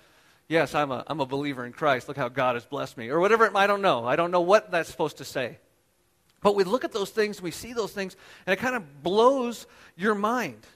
yes, 0.47 0.75
I'm 0.75 0.91
a, 0.91 1.03
I'm 1.07 1.19
a 1.19 1.25
believer 1.25 1.65
in 1.65 1.73
Christ. 1.73 2.07
Look 2.07 2.17
how 2.17 2.29
God 2.29 2.55
has 2.55 2.65
blessed 2.65 2.97
me. 2.97 3.09
Or 3.09 3.19
whatever 3.19 3.45
it, 3.45 3.55
I 3.55 3.67
don't 3.67 3.81
know. 3.81 4.05
I 4.05 4.15
don't 4.15 4.31
know 4.31 4.41
what 4.41 4.71
that's 4.71 4.89
supposed 4.89 5.17
to 5.17 5.25
say. 5.25 5.57
But 6.41 6.55
we 6.55 6.65
look 6.65 6.83
at 6.83 6.91
those 6.91 7.09
things, 7.09 7.41
we 7.41 7.51
see 7.51 7.71
those 7.71 7.93
things, 7.93 8.17
and 8.45 8.53
it 8.53 8.57
kind 8.57 8.75
of 8.75 9.01
blows 9.01 9.65
your 9.95 10.13
mind. 10.13 10.67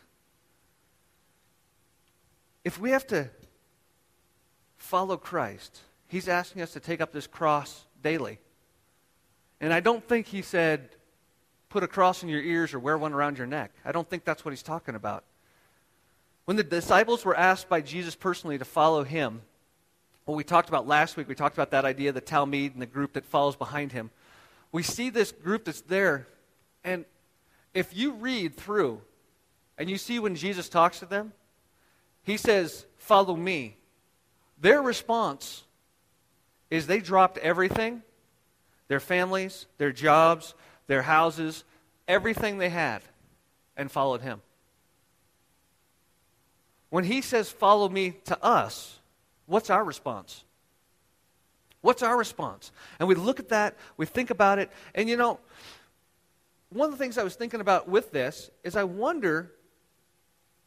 If 2.63 2.79
we 2.79 2.91
have 2.91 3.05
to 3.07 3.29
follow 4.77 5.17
Christ, 5.17 5.81
He's 6.07 6.29
asking 6.29 6.61
us 6.61 6.71
to 6.73 6.79
take 6.79 7.01
up 7.01 7.11
this 7.11 7.27
cross 7.27 7.85
daily. 8.01 8.39
And 9.59 9.73
I 9.73 9.81
don't 9.81 10.07
think 10.07 10.27
He 10.27 10.41
said, 10.41 10.89
put 11.67 11.83
a 11.83 11.87
cross 11.87 12.23
in 12.23 12.29
your 12.29 12.41
ears 12.41 12.73
or 12.73 12.79
wear 12.79 12.97
one 12.97 13.13
around 13.13 13.37
your 13.37 13.47
neck. 13.47 13.71
I 13.83 13.91
don't 13.91 14.09
think 14.09 14.23
that's 14.23 14.45
what 14.45 14.51
He's 14.51 14.63
talking 14.63 14.95
about. 14.95 15.25
When 16.45 16.55
the 16.55 16.63
disciples 16.63 17.25
were 17.25 17.35
asked 17.35 17.67
by 17.67 17.81
Jesus 17.81 18.15
personally 18.15 18.57
to 18.57 18.65
follow 18.65 19.03
Him, 19.03 19.41
what 20.27 20.35
we 20.35 20.43
talked 20.43 20.67
about 20.67 20.85
last 20.85 21.15
week, 21.15 21.29
we 21.29 21.35
talked 21.35 21.55
about 21.55 21.71
that 21.71 21.85
idea, 21.85 22.11
the 22.11 22.19
Talmud 22.19 22.73
and 22.73 22.81
the 22.81 22.85
group 22.85 23.13
that 23.13 23.25
follows 23.25 23.55
behind 23.55 23.93
him. 23.93 24.11
We 24.73 24.83
see 24.83 25.09
this 25.09 25.31
group 25.31 25.63
that's 25.63 25.79
there, 25.79 26.27
and 26.83 27.05
if 27.73 27.95
you 27.95 28.11
read 28.11 28.57
through 28.57 28.99
and 29.77 29.89
you 29.89 29.97
see 29.97 30.19
when 30.19 30.35
Jesus 30.35 30.67
talks 30.67 30.99
to 30.99 31.05
them, 31.05 31.31
he 32.23 32.35
says, 32.35 32.85
Follow 32.97 33.37
me. 33.37 33.77
Their 34.59 34.81
response 34.81 35.63
is 36.69 36.87
they 36.87 36.99
dropped 36.99 37.37
everything 37.37 38.01
their 38.89 38.99
families, 38.99 39.65
their 39.77 39.93
jobs, 39.93 40.53
their 40.87 41.03
houses, 41.03 41.63
everything 42.05 42.57
they 42.57 42.69
had, 42.69 43.01
and 43.77 43.89
followed 43.89 44.21
him. 44.21 44.41
When 46.89 47.05
he 47.05 47.21
says, 47.21 47.49
Follow 47.49 47.87
me 47.87 48.17
to 48.25 48.43
us, 48.43 48.96
What's 49.47 49.69
our 49.69 49.83
response? 49.83 50.43
What's 51.81 52.03
our 52.03 52.17
response? 52.17 52.71
And 52.99 53.07
we 53.07 53.15
look 53.15 53.39
at 53.39 53.49
that, 53.49 53.75
we 53.97 54.05
think 54.05 54.29
about 54.29 54.59
it, 54.59 54.69
and 54.93 55.09
you 55.09 55.17
know, 55.17 55.39
one 56.69 56.85
of 56.85 56.91
the 56.91 56.97
things 56.97 57.17
I 57.17 57.23
was 57.23 57.35
thinking 57.35 57.61
about 57.61 57.87
with 57.87 58.11
this 58.11 58.51
is 58.63 58.75
I 58.75 58.83
wonder 58.83 59.51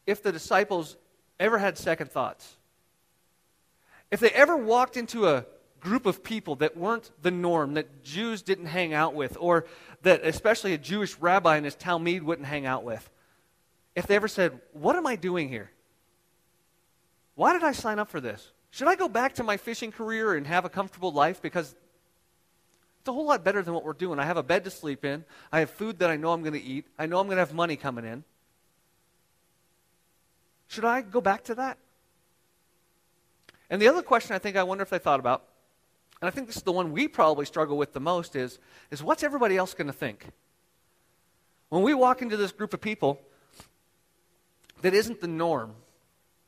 if 0.07 0.23
the 0.23 0.31
disciples 0.31 0.97
ever 1.39 1.57
had 1.59 1.77
second 1.77 2.11
thoughts. 2.11 2.57
If 4.09 4.19
they 4.19 4.31
ever 4.31 4.57
walked 4.57 4.97
into 4.97 5.27
a 5.27 5.45
group 5.79 6.05
of 6.05 6.23
people 6.23 6.55
that 6.57 6.75
weren't 6.75 7.11
the 7.21 7.31
norm, 7.31 7.75
that 7.75 8.03
Jews 8.03 8.41
didn't 8.41 8.65
hang 8.65 8.93
out 8.93 9.13
with, 9.13 9.37
or 9.39 9.65
that 10.01 10.25
especially 10.25 10.73
a 10.73 10.77
Jewish 10.77 11.17
rabbi 11.17 11.57
in 11.57 11.63
his 11.63 11.75
Talmud 11.75 12.23
wouldn't 12.23 12.47
hang 12.47 12.65
out 12.65 12.83
with, 12.83 13.09
if 13.95 14.07
they 14.07 14.15
ever 14.15 14.27
said, 14.27 14.59
What 14.73 14.95
am 14.95 15.05
I 15.05 15.15
doing 15.15 15.49
here? 15.49 15.69
Why 17.35 17.53
did 17.53 17.63
I 17.63 17.71
sign 17.71 17.99
up 17.99 18.09
for 18.09 18.19
this? 18.19 18.51
Should 18.71 18.87
I 18.87 18.95
go 18.95 19.07
back 19.07 19.35
to 19.35 19.43
my 19.43 19.57
fishing 19.57 19.91
career 19.91 20.35
and 20.35 20.47
have 20.47 20.65
a 20.65 20.69
comfortable 20.69 21.11
life? 21.11 21.41
Because 21.41 21.75
it's 23.01 23.07
a 23.07 23.13
whole 23.13 23.25
lot 23.25 23.43
better 23.43 23.61
than 23.61 23.73
what 23.73 23.83
we're 23.83 23.93
doing. 23.93 24.17
I 24.19 24.25
have 24.25 24.37
a 24.37 24.43
bed 24.43 24.63
to 24.63 24.71
sleep 24.71 25.03
in, 25.03 25.25
I 25.51 25.59
have 25.59 25.69
food 25.69 25.99
that 25.99 26.09
I 26.09 26.17
know 26.17 26.31
I'm 26.31 26.41
going 26.41 26.53
to 26.53 26.61
eat, 26.61 26.85
I 26.97 27.05
know 27.05 27.19
I'm 27.19 27.25
going 27.25 27.37
to 27.37 27.41
have 27.41 27.53
money 27.53 27.75
coming 27.75 28.05
in. 28.05 28.23
Should 30.67 30.85
I 30.85 31.01
go 31.01 31.19
back 31.19 31.43
to 31.45 31.55
that? 31.55 31.77
And 33.69 33.81
the 33.81 33.87
other 33.87 34.01
question 34.01 34.35
I 34.35 34.39
think 34.39 34.55
I 34.55 34.63
wonder 34.63 34.83
if 34.83 34.89
they 34.89 34.99
thought 34.99 35.19
about, 35.19 35.43
and 36.21 36.27
I 36.27 36.31
think 36.31 36.47
this 36.47 36.57
is 36.57 36.63
the 36.63 36.71
one 36.71 36.91
we 36.91 37.07
probably 37.07 37.45
struggle 37.45 37.75
with 37.77 37.91
the 37.91 37.99
most, 37.99 38.35
is, 38.35 38.59
is 38.91 39.01
what's 39.01 39.23
everybody 39.23 39.57
else 39.57 39.73
going 39.73 39.87
to 39.87 39.93
think? 39.93 40.27
When 41.69 41.81
we 41.81 41.93
walk 41.93 42.21
into 42.21 42.37
this 42.37 42.51
group 42.51 42.73
of 42.73 42.79
people 42.81 43.19
that 44.81 44.93
isn't 44.93 45.19
the 45.19 45.27
norm, 45.27 45.73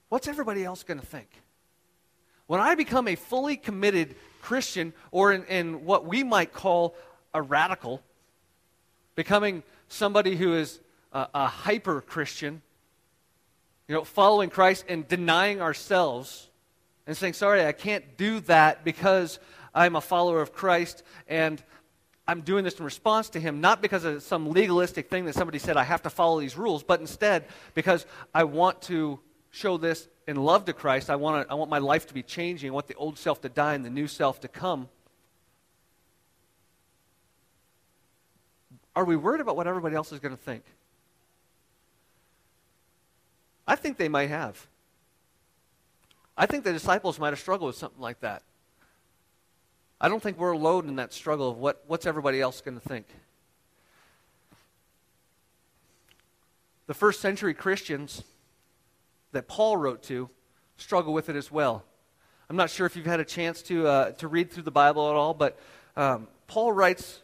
what's 0.10 0.28
everybody 0.28 0.64
else 0.64 0.84
going 0.84 1.00
to 1.00 1.06
think? 1.06 1.30
When 2.47 2.60
I 2.60 2.75
become 2.75 3.08
a 3.08 3.15
fully 3.15 3.58
committed 3.58 4.15
Christian, 4.41 4.93
or 5.12 5.32
in, 5.32 5.45
in 5.45 5.86
what 5.86 6.06
we 6.06 6.23
might 6.23 6.53
call 6.53 6.95
a 7.34 7.41
radical, 7.41 8.01
becoming 9.15 9.63
somebody 9.88 10.36
who 10.36 10.53
is 10.56 10.79
a, 11.13 11.27
a 11.34 11.47
hyper 11.47 12.01
Christian, 12.01 12.62
you 13.88 13.95
know, 13.95 14.03
following 14.03 14.49
Christ 14.49 14.86
and 14.89 15.08
denying 15.08 15.62
ourselves 15.62 16.49
and 17.08 17.15
saying, 17.15 17.34
sorry, 17.34 17.65
I 17.65 17.71
can't 17.71 18.17
do 18.17 18.39
that 18.41 18.84
because 18.84 19.39
I'm 19.73 19.95
a 19.95 20.01
follower 20.01 20.41
of 20.41 20.53
Christ 20.53 21.03
and 21.27 21.62
I'm 22.27 22.41
doing 22.41 22.63
this 22.63 22.79
in 22.79 22.86
response 22.86 23.29
to 23.32 23.39
Him, 23.39 23.60
not 23.60 23.82
because 23.82 24.06
of 24.06 24.23
some 24.23 24.49
legalistic 24.49 25.10
thing 25.10 25.25
that 25.25 25.36
somebody 25.36 25.60
said 25.60 25.75
I 25.75 25.84
have 25.84 26.03
to 26.03 26.10
follow 26.10 26.39
these 26.39 26.58
rules, 26.58 26.82
but 26.82 27.01
instead 27.01 27.45
because 27.73 28.06
I 28.34 28.45
want 28.45 28.82
to 28.84 29.19
show 29.54 29.78
this 29.78 30.08
in 30.28 30.36
love 30.36 30.66
to 30.66 30.74
Christ. 30.74 31.12
I 31.12 31.16
want, 31.16 31.48
to, 31.48 31.52
I 31.52 31.56
want 31.56 31.70
my 31.70 31.78
life 31.78 32.08
to 32.08 32.13
be 32.13 32.24
changing. 32.24 32.72
I 32.72 32.74
want 32.74 32.88
the 32.88 32.96
old 32.96 33.20
self 33.20 33.39
to 33.42 33.50
die 33.50 33.76
and 33.76 33.86
the 33.86 33.89
new 33.89 34.08
self 34.08 34.42
to 34.42 34.48
come. 34.48 34.89
Are 38.96 39.06
we 39.06 39.16
worried 39.16 39.42
about 39.42 39.56
what 39.56 39.68
everybody 39.68 39.96
else 39.96 40.12
is 40.12 40.20
going 40.20 40.36
to 40.36 40.42
think? 40.42 40.63
I 43.68 43.76
think 43.76 43.98
they 43.98 44.10
might 44.10 44.30
have. 44.30 44.68
I 46.36 46.48
think 46.48 46.63
the 46.63 46.74
disciples 46.74 47.20
might 47.20 47.30
have 47.30 47.39
struggled 47.39 47.68
with 47.68 47.78
something 47.78 48.02
like 48.02 48.22
that. 48.22 48.42
I 50.02 50.10
don't 50.10 50.22
think 50.22 50.39
we're 50.39 50.52
alone 50.52 50.89
in 50.89 50.96
that 50.96 51.13
struggle 51.13 51.52
of 51.52 51.58
what, 51.58 51.84
what's 51.86 52.08
everybody 52.08 52.42
else 52.42 52.60
going 52.60 52.80
to 52.80 52.86
think. 52.88 53.06
The 56.88 56.96
first 56.96 57.22
century 57.22 57.54
Christians 57.54 58.24
that 59.34 59.48
Paul 59.48 59.78
wrote 59.78 60.04
to 60.04 60.30
struggle 60.78 61.13
with 61.13 61.30
it 61.30 61.36
as 61.36 61.52
well. 61.52 61.84
I'm 62.50 62.56
not 62.56 62.69
sure 62.69 62.86
if 62.86 62.96
you've 62.96 63.06
had 63.06 63.19
a 63.19 63.26
chance 63.26 63.62
to, 63.63 63.88
uh, 63.88 64.12
to 64.13 64.28
read 64.28 64.52
through 64.52 64.63
the 64.63 64.72
Bible 64.72 65.10
at 65.10 65.15
all, 65.15 65.34
but 65.34 65.60
um, 65.96 66.28
Paul 66.48 66.72
writes 66.72 67.22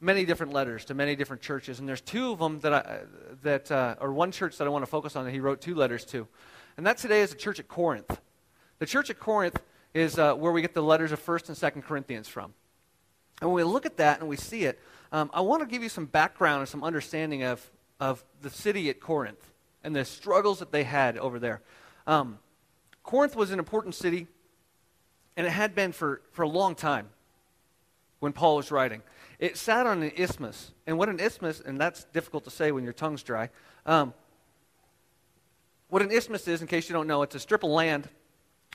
many 0.00 0.24
different 0.24 0.52
letters 0.52 0.86
to 0.86 0.94
many 0.94 1.16
different 1.16 1.42
churches, 1.42 1.78
and 1.78 1.88
there's 1.88 2.00
two 2.00 2.32
of 2.32 2.38
them 2.38 2.60
that 2.60 2.72
I, 2.72 3.00
that 3.42 3.70
uh, 3.70 3.96
or 4.00 4.12
one 4.12 4.32
church 4.32 4.56
that 4.58 4.66
I 4.66 4.70
want 4.70 4.82
to 4.82 4.90
focus 4.90 5.16
on 5.16 5.24
that 5.24 5.32
he 5.32 5.40
wrote 5.40 5.60
two 5.60 5.74
letters 5.74 6.04
to, 6.06 6.26
and 6.76 6.86
that 6.86 6.98
today 6.98 7.20
is 7.20 7.30
the 7.30 7.36
church 7.36 7.60
at 7.60 7.68
Corinth. 7.68 8.20
The 8.78 8.86
church 8.86 9.10
at 9.10 9.18
Corinth 9.18 9.60
is 9.92 10.18
uh, 10.18 10.34
where 10.34 10.52
we 10.52 10.62
get 10.62 10.72
the 10.72 10.82
letters 10.82 11.12
of 11.12 11.18
First 11.18 11.48
and 11.48 11.56
Second 11.56 11.82
Corinthians 11.82 12.28
from, 12.28 12.54
and 13.42 13.50
when 13.50 13.56
we 13.56 13.70
look 13.70 13.84
at 13.84 13.98
that 13.98 14.20
and 14.20 14.28
we 14.28 14.36
see 14.36 14.64
it, 14.64 14.80
um, 15.12 15.30
I 15.34 15.42
want 15.42 15.62
to 15.62 15.66
give 15.66 15.82
you 15.82 15.90
some 15.90 16.06
background 16.06 16.60
and 16.60 16.68
some 16.68 16.82
understanding 16.84 17.42
of 17.42 17.70
of 17.98 18.24
the 18.40 18.48
city 18.48 18.88
at 18.88 18.98
Corinth 18.98 19.49
and 19.82 19.94
the 19.94 20.04
struggles 20.04 20.58
that 20.58 20.72
they 20.72 20.84
had 20.84 21.16
over 21.18 21.38
there. 21.38 21.62
Um, 22.06 22.38
Corinth 23.02 23.36
was 23.36 23.50
an 23.50 23.58
important 23.58 23.94
city, 23.94 24.26
and 25.36 25.46
it 25.46 25.50
had 25.50 25.74
been 25.74 25.92
for, 25.92 26.20
for 26.32 26.42
a 26.42 26.48
long 26.48 26.74
time 26.74 27.08
when 28.20 28.32
Paul 28.32 28.56
was 28.56 28.70
writing. 28.70 29.02
It 29.38 29.56
sat 29.56 29.86
on 29.86 30.02
an 30.02 30.12
isthmus. 30.16 30.72
And 30.86 30.98
what 30.98 31.08
an 31.08 31.18
isthmus, 31.18 31.60
and 31.60 31.80
that's 31.80 32.04
difficult 32.12 32.44
to 32.44 32.50
say 32.50 32.72
when 32.72 32.84
your 32.84 32.92
tongue's 32.92 33.22
dry. 33.22 33.48
Um, 33.86 34.12
what 35.88 36.02
an 36.02 36.10
isthmus 36.10 36.46
is, 36.46 36.60
in 36.60 36.68
case 36.68 36.88
you 36.88 36.92
don't 36.92 37.06
know, 37.06 37.22
it's 37.22 37.34
a 37.34 37.40
strip 37.40 37.64
of 37.64 37.70
land 37.70 38.08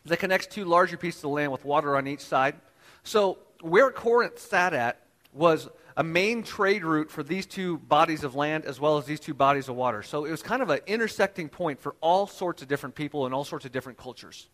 that 0.05 0.17
connects 0.17 0.47
two 0.47 0.65
larger 0.65 0.97
pieces 0.97 1.23
of 1.23 1.31
land 1.31 1.51
with 1.51 1.63
water 1.63 1.95
on 1.95 2.07
each 2.07 2.19
side. 2.19 2.55
So 3.03 3.37
where 3.61 3.91
Corinth 3.91 4.39
sat 4.39 4.73
at 4.73 4.99
was 5.33 5.69
a 5.97 6.03
main 6.03 6.43
trade 6.43 6.83
route 6.83 7.09
for 7.09 7.23
these 7.23 7.45
two 7.45 7.77
bodies 7.77 8.23
of 8.23 8.35
land 8.35 8.65
as 8.65 8.79
well 8.79 8.97
as 8.97 9.05
these 9.05 9.19
two 9.19 9.33
bodies 9.33 9.69
of 9.69 9.75
water. 9.75 10.03
So 10.03 10.25
it 10.25 10.31
was 10.31 10.41
kind 10.41 10.61
of 10.61 10.69
an 10.69 10.79
intersecting 10.87 11.47
point 11.47 11.79
for 11.79 11.95
all 12.01 12.27
sorts 12.27 12.61
of 12.61 12.67
different 12.67 12.95
people 12.95 13.25
and 13.25 13.33
all 13.33 13.45
sorts 13.45 13.65
of 13.65 13.71
different 13.71 13.97
cultures. 13.97 14.47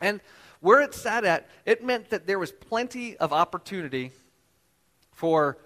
And 0.00 0.20
where 0.60 0.82
it 0.82 0.94
sat 0.94 1.24
at, 1.24 1.48
it 1.64 1.82
meant 1.82 2.10
that 2.10 2.26
there 2.26 2.38
was 2.38 2.52
plenty 2.52 3.16
of 3.16 3.32
opportunity 3.32 4.12
for 5.12 5.56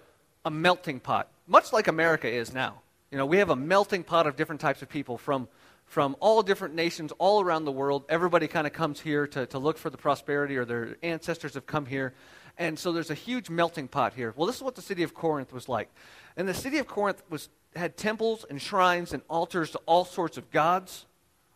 a 0.45 0.51
melting 0.51 0.99
pot, 0.99 1.29
much 1.47 1.73
like 1.73 1.87
America 1.87 2.29
is 2.29 2.53
now. 2.53 2.81
You 3.11 3.17
know, 3.17 3.25
we 3.25 3.37
have 3.37 3.49
a 3.49 3.55
melting 3.55 4.03
pot 4.03 4.25
of 4.27 4.37
different 4.37 4.61
types 4.61 4.81
of 4.81 4.87
people 4.87 5.17
from, 5.17 5.49
from 5.85 6.15
all 6.21 6.41
different 6.41 6.73
nations 6.73 7.11
all 7.17 7.41
around 7.41 7.65
the 7.65 7.71
world. 7.71 8.05
Everybody 8.07 8.47
kind 8.47 8.65
of 8.65 8.71
comes 8.71 9.01
here 9.01 9.27
to, 9.27 9.45
to 9.47 9.59
look 9.59 9.77
for 9.77 9.89
the 9.89 9.97
prosperity, 9.97 10.55
or 10.55 10.63
their 10.63 10.95
ancestors 11.03 11.55
have 11.55 11.65
come 11.65 11.85
here. 11.85 12.13
And 12.61 12.77
so 12.77 12.91
there's 12.91 13.09
a 13.09 13.15
huge 13.15 13.49
melting 13.49 13.87
pot 13.87 14.13
here. 14.13 14.35
Well, 14.37 14.45
this 14.45 14.57
is 14.57 14.61
what 14.61 14.75
the 14.75 14.83
city 14.83 15.01
of 15.01 15.15
Corinth 15.15 15.51
was 15.51 15.67
like. 15.67 15.89
And 16.37 16.47
the 16.47 16.53
city 16.53 16.77
of 16.77 16.85
Corinth 16.85 17.23
was, 17.27 17.49
had 17.75 17.97
temples 17.97 18.45
and 18.47 18.61
shrines 18.61 19.13
and 19.13 19.23
altars 19.27 19.71
to 19.71 19.79
all 19.87 20.05
sorts 20.05 20.37
of 20.37 20.51
gods 20.51 21.07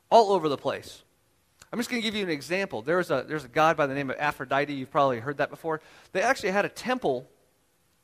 all 0.10 0.32
over 0.32 0.50
the 0.50 0.58
place. 0.58 1.04
I'm 1.72 1.78
just 1.78 1.91
going 1.91 2.02
to 2.02 2.08
give 2.08 2.15
you 2.15 2.24
an 2.24 2.32
example. 2.32 2.82
There's 2.82 3.12
a, 3.12 3.24
there's 3.28 3.46
a 3.46 3.48
god 3.48 3.78
by 3.78 3.86
the 3.86 3.94
name 3.94 4.10
of 4.10 4.15
Aphrodite. 4.18 4.74
You've 4.74 4.89
probably 4.89 5.20
heard 5.20 5.38
that 5.38 5.52
before. 5.52 5.80
They 6.12 6.24
actually 6.24 6.50
had 6.50 6.65
a 6.65 6.70
temple 6.70 7.30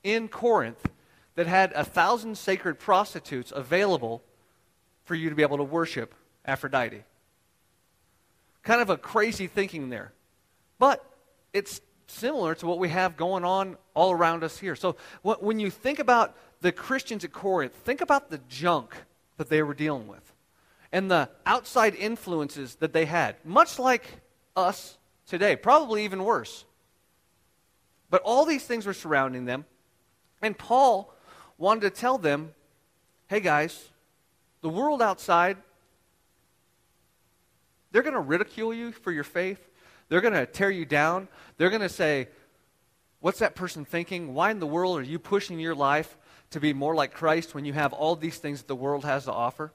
in 0.04 0.28
Corinth 0.28 0.88
that 1.34 1.48
had 1.48 1.72
a 1.74 1.84
thousand 1.84 2.38
sacred 2.38 2.78
prostitutes 2.78 3.52
available 3.56 4.22
for 5.06 5.16
you 5.16 5.32
to 5.32 5.36
be 5.36 5.42
able 5.42 5.58
to 5.58 5.64
worship 5.64 6.14
Aphrodite. 6.46 7.02
Kind 8.62 8.80
of 8.80 8.92
a 8.92 8.98
crazy 8.98 9.48
thinking 9.48 9.90
there. 9.90 10.14
But 10.78 11.04
it's 11.52 11.82
similar 12.12 12.56
to 12.56 12.68
what 12.68 12.80
we 12.80 12.90
have 12.90 13.18
going 13.18 13.44
on 13.44 13.78
all 13.94 14.12
around 14.12 14.44
us 14.44 14.58
here. 14.58 14.76
So 14.76 14.96
when 15.24 15.60
you 15.60 15.70
think 15.70 16.00
about 16.00 16.36
the 16.62 16.72
Christians 16.72 17.24
at 17.24 17.32
Corinth, 17.32 17.74
think 17.74 18.02
about 18.02 18.30
the 18.30 18.40
junk 18.50 18.96
that 19.38 19.50
they 19.50 19.64
were 19.64 19.74
dealing 19.74 20.08
with 20.08 20.34
and 20.92 21.10
the 21.10 21.30
outside 21.46 21.96
influences 21.96 22.76
that 22.76 22.94
they 22.94 23.06
had, 23.06 23.36
much 23.46 23.80
like 23.80 24.06
us 24.56 24.98
today, 25.26 25.56
probably 25.56 26.04
even 26.04 26.24
worse. 26.24 26.66
But 28.10 28.22
all 28.24 28.46
these 28.46 28.66
things 28.66 28.86
were 28.86 28.94
surrounding 28.94 29.46
them, 29.46 29.66
and 30.42 30.58
Paul 30.58 31.14
wanted 31.58 31.82
to 31.82 31.90
tell 31.90 32.18
them 32.18 32.54
hey, 33.30 33.40
guys, 33.40 33.88
the 34.60 34.68
world 34.68 35.02
outside, 35.02 35.56
they're 37.92 38.02
going 38.02 38.14
to 38.14 38.20
ridicule 38.20 38.74
you 38.74 38.92
for 38.92 39.10
your 39.10 39.24
faith. 39.24 39.71
They're 40.12 40.20
going 40.20 40.34
to 40.34 40.46
tear 40.46 40.70
you 40.70 40.84
down. 40.84 41.30
They're 41.56 41.70
going 41.70 41.84
to 41.84 41.88
say, 41.88 42.28
What's 43.22 43.40
that 43.40 43.56
person 43.56 43.86
thinking? 43.86 44.34
Why 44.34 44.52
in 44.52 44.60
the 44.60 44.68
world 44.68 45.00
are 45.00 45.04
you 45.04 45.20
pushing 45.20 45.58
your 45.58 45.74
life 45.74 46.18
to 46.50 46.60
be 46.60 46.74
more 46.74 46.94
like 46.94 47.14
Christ 47.14 47.56
when 47.56 47.64
you 47.64 47.72
have 47.72 47.94
all 47.94 48.18
these 48.18 48.38
things 48.38 48.60
that 48.60 48.68
the 48.68 48.76
world 48.76 49.06
has 49.06 49.24
to 49.26 49.32
offer? 49.32 49.72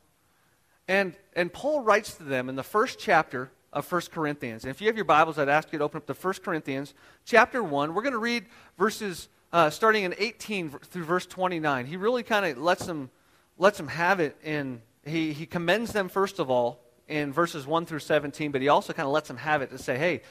And, 0.86 1.14
and 1.34 1.50
Paul 1.50 1.80
writes 1.80 2.14
to 2.16 2.24
them 2.24 2.50
in 2.50 2.56
the 2.56 2.62
first 2.62 2.98
chapter 2.98 3.50
of 3.72 3.90
1 3.90 4.02
Corinthians. 4.12 4.64
And 4.64 4.70
if 4.72 4.82
you 4.82 4.88
have 4.88 4.96
your 4.96 5.06
Bibles, 5.06 5.38
I'd 5.38 5.48
ask 5.48 5.72
you 5.72 5.78
to 5.78 5.84
open 5.84 5.98
up 5.98 6.06
to 6.06 6.12
1 6.12 6.34
Corinthians 6.44 6.92
chapter 7.24 7.62
1. 7.62 7.94
We're 7.94 8.02
going 8.02 8.12
to 8.12 8.18
read 8.18 8.44
verses 8.76 9.28
uh, 9.54 9.70
starting 9.70 10.04
in 10.04 10.14
18 10.18 10.70
through 10.70 11.04
verse 11.04 11.24
29. 11.24 11.86
He 11.86 11.96
really 11.96 12.24
kind 12.24 12.44
of 12.44 12.58
lets 12.58 12.84
them, 12.84 13.10
lets 13.56 13.78
them 13.78 13.88
have 13.88 14.20
it 14.20 14.36
in, 14.44 14.82
he, 15.06 15.32
he 15.32 15.46
commends 15.46 15.92
them, 15.92 16.10
first 16.10 16.40
of 16.40 16.50
all, 16.50 16.82
in 17.08 17.32
verses 17.32 17.66
1 17.66 17.86
through 17.86 18.00
17, 18.00 18.50
but 18.50 18.60
he 18.60 18.68
also 18.68 18.92
kind 18.92 19.06
of 19.06 19.12
lets 19.12 19.28
them 19.28 19.36
have 19.36 19.62
it 19.62 19.70
to 19.70 19.78
say, 19.78 19.96
hey, 19.96 20.22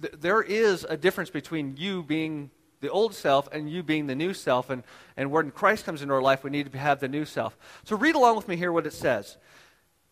th- 0.00 0.14
there 0.18 0.42
is 0.42 0.84
a 0.84 0.96
difference 0.96 1.30
between 1.30 1.76
you 1.76 2.02
being 2.02 2.50
the 2.80 2.90
old 2.90 3.14
self 3.14 3.48
and 3.52 3.70
you 3.70 3.82
being 3.82 4.06
the 4.06 4.14
new 4.14 4.34
self. 4.34 4.70
And, 4.70 4.82
and 5.16 5.30
when 5.30 5.50
Christ 5.50 5.84
comes 5.84 6.02
into 6.02 6.14
our 6.14 6.22
life, 6.22 6.44
we 6.44 6.50
need 6.50 6.70
to 6.70 6.78
have 6.78 7.00
the 7.00 7.08
new 7.08 7.24
self. 7.24 7.56
So 7.84 7.96
read 7.96 8.14
along 8.14 8.36
with 8.36 8.48
me 8.48 8.56
here 8.56 8.72
what 8.72 8.86
it 8.86 8.92
says. 8.92 9.36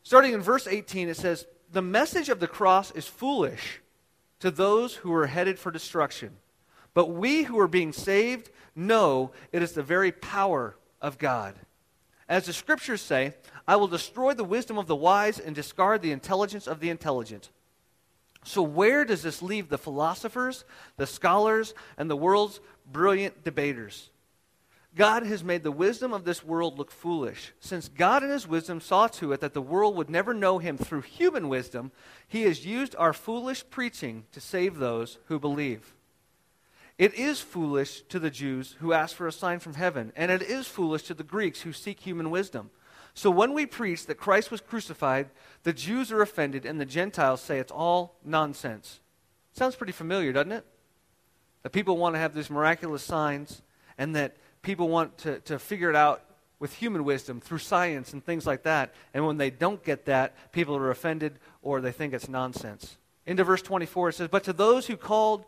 Starting 0.02 0.32
in 0.32 0.40
verse 0.40 0.66
18, 0.66 1.08
it 1.08 1.16
says, 1.16 1.46
The 1.70 1.82
message 1.82 2.28
of 2.28 2.40
the 2.40 2.48
cross 2.48 2.90
is 2.92 3.06
foolish 3.06 3.80
to 4.40 4.50
those 4.50 4.94
who 4.96 5.12
are 5.14 5.26
headed 5.26 5.58
for 5.58 5.70
destruction. 5.70 6.36
But 6.94 7.10
we 7.10 7.42
who 7.42 7.58
are 7.58 7.68
being 7.68 7.92
saved 7.92 8.50
know 8.74 9.32
it 9.52 9.62
is 9.62 9.72
the 9.72 9.82
very 9.82 10.12
power 10.12 10.76
of 11.00 11.18
God. 11.18 11.54
As 12.28 12.46
the 12.46 12.52
scriptures 12.52 13.00
say, 13.00 13.34
I 13.68 13.76
will 13.76 13.88
destroy 13.88 14.34
the 14.34 14.44
wisdom 14.44 14.78
of 14.78 14.86
the 14.86 14.96
wise 14.96 15.38
and 15.38 15.54
discard 15.54 16.02
the 16.02 16.12
intelligence 16.12 16.66
of 16.66 16.80
the 16.80 16.90
intelligent. 16.90 17.50
So, 18.44 18.62
where 18.62 19.04
does 19.04 19.22
this 19.22 19.42
leave 19.42 19.68
the 19.68 19.78
philosophers, 19.78 20.64
the 20.96 21.06
scholars, 21.06 21.74
and 21.96 22.08
the 22.08 22.16
world's 22.16 22.60
brilliant 22.90 23.42
debaters? 23.42 24.10
God 24.94 25.26
has 25.26 25.44
made 25.44 25.62
the 25.62 25.72
wisdom 25.72 26.14
of 26.14 26.24
this 26.24 26.42
world 26.42 26.78
look 26.78 26.90
foolish. 26.90 27.52
Since 27.60 27.88
God 27.88 28.22
in 28.22 28.30
his 28.30 28.48
wisdom 28.48 28.80
saw 28.80 29.08
to 29.08 29.32
it 29.32 29.40
that 29.40 29.52
the 29.52 29.60
world 29.60 29.94
would 29.96 30.08
never 30.08 30.32
know 30.32 30.58
him 30.58 30.78
through 30.78 31.02
human 31.02 31.48
wisdom, 31.48 31.92
he 32.26 32.42
has 32.42 32.64
used 32.64 32.96
our 32.96 33.12
foolish 33.12 33.62
preaching 33.68 34.24
to 34.32 34.40
save 34.40 34.78
those 34.78 35.18
who 35.26 35.38
believe. 35.38 35.95
It 36.98 37.14
is 37.14 37.40
foolish 37.40 38.02
to 38.02 38.18
the 38.18 38.30
Jews 38.30 38.76
who 38.80 38.92
ask 38.92 39.14
for 39.14 39.26
a 39.26 39.32
sign 39.32 39.58
from 39.58 39.74
heaven, 39.74 40.12
and 40.16 40.30
it 40.30 40.42
is 40.42 40.66
foolish 40.66 41.02
to 41.04 41.14
the 41.14 41.22
Greeks 41.22 41.60
who 41.60 41.72
seek 41.72 42.00
human 42.00 42.30
wisdom. 42.30 42.70
So 43.12 43.30
when 43.30 43.52
we 43.52 43.66
preach 43.66 44.06
that 44.06 44.16
Christ 44.16 44.50
was 44.50 44.60
crucified, 44.60 45.28
the 45.62 45.72
Jews 45.72 46.10
are 46.10 46.22
offended, 46.22 46.64
and 46.64 46.80
the 46.80 46.86
Gentiles 46.86 47.40
say 47.40 47.58
it's 47.58 47.72
all 47.72 48.16
nonsense. 48.24 49.00
Sounds 49.52 49.76
pretty 49.76 49.92
familiar, 49.92 50.32
doesn't 50.32 50.52
it? 50.52 50.66
That 51.62 51.70
people 51.70 51.96
want 51.96 52.14
to 52.14 52.18
have 52.18 52.34
these 52.34 52.50
miraculous 52.50 53.02
signs, 53.02 53.62
and 53.98 54.16
that 54.16 54.36
people 54.62 54.88
want 54.88 55.18
to, 55.18 55.40
to 55.40 55.58
figure 55.58 55.90
it 55.90 55.96
out 55.96 56.22
with 56.58 56.74
human 56.74 57.04
wisdom 57.04 57.40
through 57.40 57.58
science 57.58 58.12
and 58.12 58.24
things 58.24 58.46
like 58.46 58.62
that. 58.62 58.94
And 59.12 59.26
when 59.26 59.36
they 59.36 59.50
don't 59.50 59.82
get 59.84 60.06
that, 60.06 60.52
people 60.52 60.76
are 60.76 60.90
offended 60.90 61.38
or 61.62 61.80
they 61.80 61.92
think 61.92 62.14
it's 62.14 62.28
nonsense. 62.28 62.96
Into 63.26 63.44
verse 63.44 63.62
24, 63.62 64.10
it 64.10 64.12
says, 64.14 64.28
But 64.28 64.44
to 64.44 64.52
those 64.52 64.86
who 64.86 64.96
called, 64.96 65.44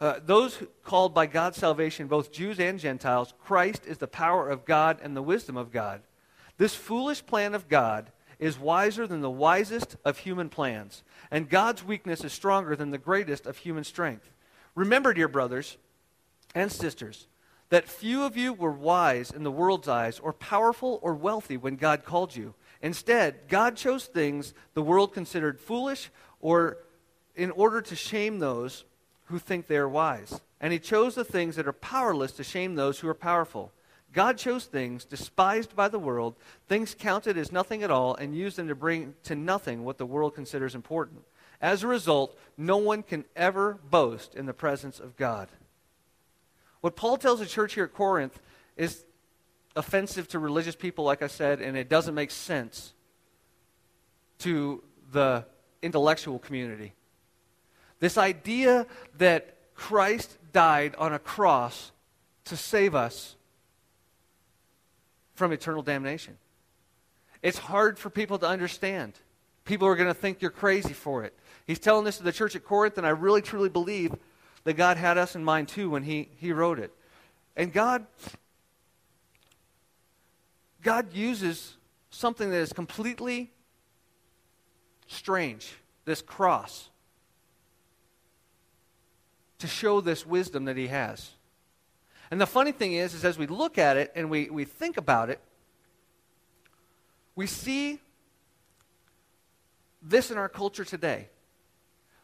uh, 0.00 0.20
those 0.24 0.62
called 0.84 1.12
by 1.12 1.26
God's 1.26 1.58
salvation, 1.58 2.06
both 2.06 2.32
Jews 2.32 2.60
and 2.60 2.78
Gentiles, 2.78 3.34
Christ 3.44 3.82
is 3.86 3.98
the 3.98 4.06
power 4.06 4.48
of 4.48 4.64
God 4.64 4.98
and 5.02 5.16
the 5.16 5.22
wisdom 5.22 5.56
of 5.56 5.72
God. 5.72 6.02
This 6.56 6.74
foolish 6.74 7.24
plan 7.26 7.54
of 7.54 7.68
God 7.68 8.10
is 8.38 8.58
wiser 8.58 9.06
than 9.06 9.20
the 9.20 9.30
wisest 9.30 9.96
of 10.04 10.18
human 10.18 10.48
plans, 10.48 11.02
and 11.30 11.48
God's 11.48 11.84
weakness 11.84 12.22
is 12.22 12.32
stronger 12.32 12.76
than 12.76 12.90
the 12.90 12.98
greatest 12.98 13.46
of 13.46 13.58
human 13.58 13.84
strength. 13.84 14.30
Remember, 14.74 15.12
dear 15.12 15.28
brothers 15.28 15.76
and 16.54 16.70
sisters, 16.70 17.26
that 17.70 17.88
few 17.88 18.22
of 18.22 18.36
you 18.36 18.52
were 18.52 18.70
wise 18.70 19.30
in 19.30 19.42
the 19.42 19.50
world's 19.50 19.88
eyes, 19.88 20.18
or 20.20 20.32
powerful 20.32 21.00
or 21.02 21.14
wealthy 21.14 21.56
when 21.56 21.76
God 21.76 22.04
called 22.04 22.34
you. 22.34 22.54
Instead, 22.80 23.48
God 23.48 23.76
chose 23.76 24.06
things 24.06 24.54
the 24.74 24.82
world 24.82 25.12
considered 25.12 25.60
foolish, 25.60 26.10
or 26.40 26.78
in 27.34 27.50
order 27.50 27.82
to 27.82 27.96
shame 27.96 28.38
those 28.38 28.84
who 29.28 29.38
think 29.38 29.66
they 29.66 29.76
are 29.76 29.88
wise. 29.88 30.40
And 30.60 30.72
He 30.72 30.78
chose 30.78 31.14
the 31.14 31.24
things 31.24 31.56
that 31.56 31.68
are 31.68 31.72
powerless 31.72 32.32
to 32.32 32.44
shame 32.44 32.74
those 32.74 32.98
who 32.98 33.08
are 33.08 33.14
powerful. 33.14 33.72
God 34.12 34.38
chose 34.38 34.64
things 34.64 35.04
despised 35.04 35.76
by 35.76 35.88
the 35.88 35.98
world, 35.98 36.34
things 36.66 36.94
counted 36.98 37.36
as 37.36 37.52
nothing 37.52 37.82
at 37.82 37.90
all, 37.90 38.14
and 38.14 38.34
used 38.34 38.56
them 38.56 38.68
to 38.68 38.74
bring 38.74 39.14
to 39.24 39.34
nothing 39.34 39.84
what 39.84 39.98
the 39.98 40.06
world 40.06 40.34
considers 40.34 40.74
important. 40.74 41.24
As 41.60 41.82
a 41.82 41.88
result, 41.88 42.38
no 42.56 42.78
one 42.78 43.02
can 43.02 43.24
ever 43.36 43.78
boast 43.90 44.34
in 44.34 44.46
the 44.46 44.54
presence 44.54 44.98
of 44.98 45.16
God. 45.16 45.48
What 46.80 46.96
Paul 46.96 47.18
tells 47.18 47.40
the 47.40 47.46
church 47.46 47.74
here 47.74 47.84
at 47.84 47.92
Corinth 47.92 48.40
is 48.76 49.04
offensive 49.76 50.28
to 50.28 50.38
religious 50.38 50.76
people, 50.76 51.04
like 51.04 51.22
I 51.22 51.26
said, 51.26 51.60
and 51.60 51.76
it 51.76 51.88
doesn't 51.88 52.14
make 52.14 52.30
sense 52.30 52.94
to 54.38 54.82
the 55.12 55.44
intellectual 55.82 56.38
community. 56.38 56.94
This 58.00 58.16
idea 58.16 58.86
that 59.18 59.74
Christ 59.74 60.36
died 60.52 60.94
on 60.96 61.12
a 61.12 61.18
cross 61.18 61.92
to 62.46 62.56
save 62.56 62.94
us 62.94 63.36
from 65.34 65.52
eternal 65.52 65.82
damnation. 65.82 66.36
It's 67.42 67.58
hard 67.58 67.98
for 67.98 68.10
people 68.10 68.38
to 68.38 68.46
understand. 68.46 69.14
People 69.64 69.86
are 69.86 69.96
going 69.96 70.08
to 70.08 70.14
think 70.14 70.42
you're 70.42 70.50
crazy 70.50 70.92
for 70.92 71.24
it. 71.24 71.34
He's 71.66 71.78
telling 71.78 72.04
this 72.04 72.18
to 72.18 72.24
the 72.24 72.32
church 72.32 72.56
at 72.56 72.64
Corinth, 72.64 72.98
and 72.98 73.06
I 73.06 73.10
really 73.10 73.42
truly 73.42 73.68
believe 73.68 74.14
that 74.64 74.74
God 74.74 74.96
had 74.96 75.18
us 75.18 75.36
in 75.36 75.44
mind 75.44 75.68
too 75.68 75.90
when 75.90 76.02
he, 76.02 76.28
he 76.36 76.52
wrote 76.52 76.78
it. 76.78 76.92
And 77.56 77.72
God, 77.72 78.06
God 80.82 81.12
uses 81.12 81.76
something 82.10 82.50
that 82.50 82.56
is 82.56 82.72
completely 82.72 83.50
strange, 85.06 85.72
this 86.04 86.22
cross, 86.22 86.88
to 89.58 89.66
show 89.66 90.00
this 90.00 90.24
wisdom 90.24 90.64
that 90.66 90.76
he 90.76 90.86
has. 90.88 91.30
And 92.30 92.40
the 92.40 92.46
funny 92.46 92.72
thing 92.72 92.92
is, 92.92 93.14
is 93.14 93.24
as 93.24 93.38
we 93.38 93.46
look 93.46 93.78
at 93.78 93.96
it 93.96 94.12
and 94.14 94.30
we, 94.30 94.50
we 94.50 94.64
think 94.64 94.96
about 94.96 95.30
it, 95.30 95.40
we 97.34 97.46
see 97.46 98.00
this 100.02 100.30
in 100.30 100.38
our 100.38 100.48
culture 100.48 100.84
today. 100.84 101.28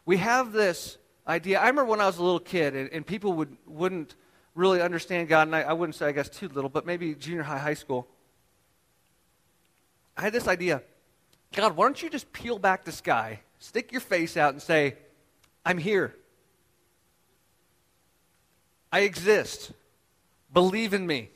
We 0.05 0.17
have 0.17 0.51
this 0.51 0.97
idea. 1.27 1.59
I 1.59 1.67
remember 1.67 1.85
when 1.85 2.01
I 2.01 2.05
was 2.05 2.17
a 2.17 2.23
little 2.23 2.39
kid 2.39 2.75
and, 2.75 2.89
and 2.91 3.05
people 3.05 3.33
would, 3.33 3.55
wouldn't 3.65 4.15
really 4.53 4.81
understand 4.81 5.27
God, 5.27 5.47
and 5.47 5.55
I, 5.55 5.61
I 5.63 5.73
wouldn't 5.73 5.95
say, 5.95 6.05
I 6.05 6.11
guess, 6.11 6.29
too 6.29 6.47
little, 6.47 6.69
but 6.69 6.85
maybe 6.85 7.13
junior 7.15 7.43
high, 7.43 7.57
high 7.57 7.73
school. 7.73 8.07
I 10.17 10.21
had 10.21 10.33
this 10.33 10.47
idea 10.47 10.81
God, 11.53 11.77
why 11.77 11.85
don't 11.85 12.01
you 12.01 12.09
just 12.09 12.33
peel 12.33 12.59
back 12.59 12.83
the 12.83 12.91
sky, 12.91 13.39
stick 13.59 13.93
your 13.93 14.01
face 14.01 14.35
out, 14.35 14.51
and 14.51 14.61
say, 14.61 14.95
I'm 15.65 15.77
here. 15.77 16.13
I 18.91 19.01
exist. 19.01 19.71
Believe 20.53 20.93
in 20.93 21.05
me. 21.05 21.29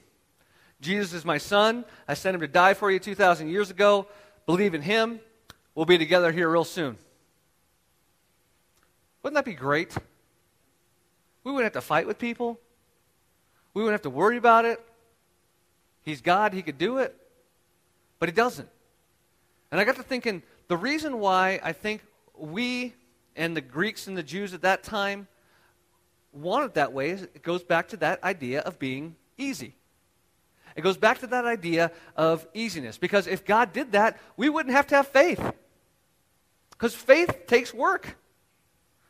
Jesus 0.81 1.13
is 1.13 1.25
my 1.25 1.38
son. 1.38 1.83
I 2.07 2.13
sent 2.13 2.35
him 2.35 2.41
to 2.41 2.47
die 2.47 2.73
for 2.73 2.89
you 2.89 2.99
2,000 2.99 3.49
years 3.49 3.69
ago. 3.69 4.07
Believe 4.45 4.73
in 4.73 4.81
him. 4.81 5.19
We'll 5.75 5.85
be 5.85 5.97
together 5.97 6.31
here 6.31 6.49
real 6.49 6.63
soon. 6.63 6.97
Wouldn't 9.21 9.35
that 9.35 9.45
be 9.45 9.53
great? 9.53 9.95
We 11.43 11.51
wouldn't 11.51 11.73
have 11.73 11.81
to 11.81 11.85
fight 11.85 12.07
with 12.07 12.17
people. 12.17 12.59
We 13.73 13.81
wouldn't 13.81 13.93
have 13.93 14.03
to 14.03 14.09
worry 14.09 14.38
about 14.38 14.65
it. 14.65 14.79
He's 16.01 16.21
God, 16.21 16.53
He 16.53 16.62
could 16.62 16.77
do 16.77 16.97
it. 16.97 17.15
But 18.19 18.29
He 18.29 18.33
doesn't. 18.33 18.69
And 19.71 19.79
I 19.79 19.83
got 19.83 19.95
to 19.97 20.03
thinking 20.03 20.41
the 20.67 20.77
reason 20.77 21.19
why 21.19 21.59
I 21.63 21.73
think 21.73 22.01
we 22.38 22.93
and 23.35 23.55
the 23.55 23.62
Greeks 23.62 24.07
and 24.07 24.17
the 24.17 24.23
Jews 24.23 24.53
at 24.53 24.62
that 24.62 24.83
time 24.83 25.27
want 26.31 26.65
it 26.65 26.73
that 26.75 26.93
way 26.93 27.11
it 27.11 27.41
goes 27.41 27.63
back 27.63 27.89
to 27.89 27.97
that 27.97 28.23
idea 28.23 28.61
of 28.61 28.79
being 28.79 29.15
easy. 29.37 29.75
It 30.75 30.81
goes 30.81 30.97
back 30.97 31.19
to 31.19 31.27
that 31.27 31.45
idea 31.45 31.91
of 32.15 32.47
easiness. 32.53 32.97
Because 32.97 33.27
if 33.27 33.45
God 33.45 33.73
did 33.73 33.91
that, 33.93 34.17
we 34.37 34.49
wouldn't 34.49 34.75
have 34.75 34.87
to 34.87 34.95
have 34.95 35.07
faith. 35.07 35.41
Because 36.71 36.95
faith 36.95 37.47
takes 37.47 37.73
work. 37.73 38.17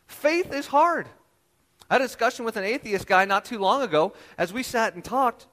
Faith 0.07 0.53
is 0.53 0.67
hard. 0.67 1.07
I 1.89 1.95
had 1.95 2.01
a 2.01 2.05
discussion 2.05 2.45
with 2.45 2.57
an 2.57 2.63
atheist 2.63 3.05
guy 3.05 3.25
not 3.25 3.45
too 3.45 3.59
long 3.59 3.81
ago. 3.81 4.13
As 4.37 4.53
we 4.53 4.63
sat 4.63 4.95
and 4.95 5.03
talked, 5.03 5.47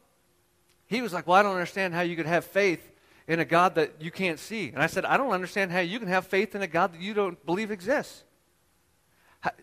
he 0.87 1.03
was 1.03 1.13
like, 1.13 1.27
Well, 1.27 1.37
I 1.37 1.43
don't 1.43 1.53
understand 1.53 1.93
how 1.93 2.03
you 2.03 2.17
could 2.17 2.27
have 2.27 2.45
faith 2.45 2.93
in 3.27 3.41
a 3.41 3.45
God 3.45 3.75
that 3.75 4.01
you 4.01 4.11
can't 4.11 4.39
see. 4.39 4.69
And 4.69 4.83
I 4.83 4.87
said, 4.87 5.05
I 5.05 5.17
don't 5.17 5.33
understand 5.33 5.73
how 5.73 5.81
you 5.81 5.99
can 5.99 6.09
have 6.09 6.27
faith 6.27 6.55
in 6.55 6.63
a 6.63 6.67
God 6.67 6.95
that 6.95 7.01
you 7.01 7.13
don't 7.13 7.45
believe 7.45 7.71
exists. 7.71 8.23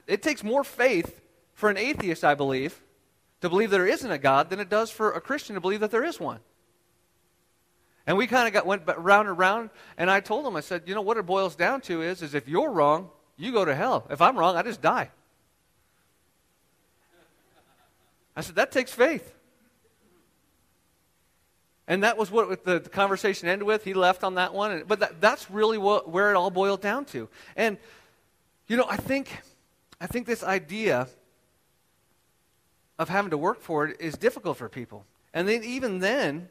It 0.06 0.22
takes 0.22 0.44
more 0.44 0.64
faith 0.64 1.22
for 1.54 1.70
an 1.70 1.78
atheist, 1.78 2.24
I 2.24 2.36
believe, 2.36 2.82
to 3.42 3.50
believe 3.50 3.70
there 3.70 3.88
isn't 3.88 4.10
a 4.10 4.18
God 4.18 4.50
than 4.50 4.60
it 4.60 4.70
does 4.70 4.90
for 4.90 5.12
a 5.12 5.22
Christian 5.22 5.56
to 5.56 5.62
believe 5.62 5.82
that 5.82 5.92
there 5.92 6.04
is 6.04 6.20
one. 6.20 6.40
And 8.06 8.18
we 8.18 8.28
kind 8.28 8.48
of 8.48 8.54
got 8.54 8.66
went 8.66 8.84
round 8.98 9.30
and 9.30 9.38
round, 9.38 9.70
and 9.98 10.12
I 10.12 10.20
told 10.20 10.46
him, 10.46 10.56
I 10.56 10.60
said, 10.60 10.84
you 10.86 10.96
know 10.96 11.02
what 11.02 11.18
it 11.18 11.26
boils 11.26 11.56
down 11.56 11.82
to 11.82 12.02
is, 12.02 12.22
is 12.22 12.34
if 12.34 12.48
you're 12.48 12.70
wrong, 12.70 13.10
you 13.38 13.52
go 13.52 13.64
to 13.64 13.74
hell. 13.74 14.06
If 14.10 14.22
I'm 14.22 14.38
wrong, 14.38 14.58
I 14.58 14.64
just 14.64 14.82
die. 14.82 15.10
I 18.36 18.42
said, 18.42 18.56
that 18.56 18.72
takes 18.72 18.92
faith. 18.92 19.34
And 21.88 22.04
that 22.04 22.18
was 22.18 22.32
what 22.32 22.64
the, 22.64 22.80
conversation 22.80 23.48
ended 23.48 23.68
with. 23.68 23.84
He 23.84 23.94
left 23.94 24.24
on 24.24 24.36
that 24.36 24.54
one. 24.54 24.84
But 24.88 25.00
that, 25.02 25.22
that's 25.22 25.52
really 25.52 25.78
what, 25.78 26.10
where 26.10 26.32
it 26.32 26.36
all 26.36 26.50
boiled 26.50 26.82
down 26.82 27.06
to. 27.06 27.30
And, 27.56 27.78
you 28.68 28.78
know, 28.78 28.86
I 28.90 28.96
think, 28.96 29.42
I 30.00 30.08
think 30.08 30.26
this 30.26 30.44
idea 30.44 31.08
of 33.00 33.10
having 33.10 33.32
to 33.32 33.38
work 33.38 33.62
for 33.62 33.86
it 33.86 33.98
is 34.00 34.18
difficult 34.18 34.58
for 34.58 34.70
people. 34.70 35.06
And 35.34 35.48
then, 35.48 35.64
even 35.64 36.00
then, 36.00 36.50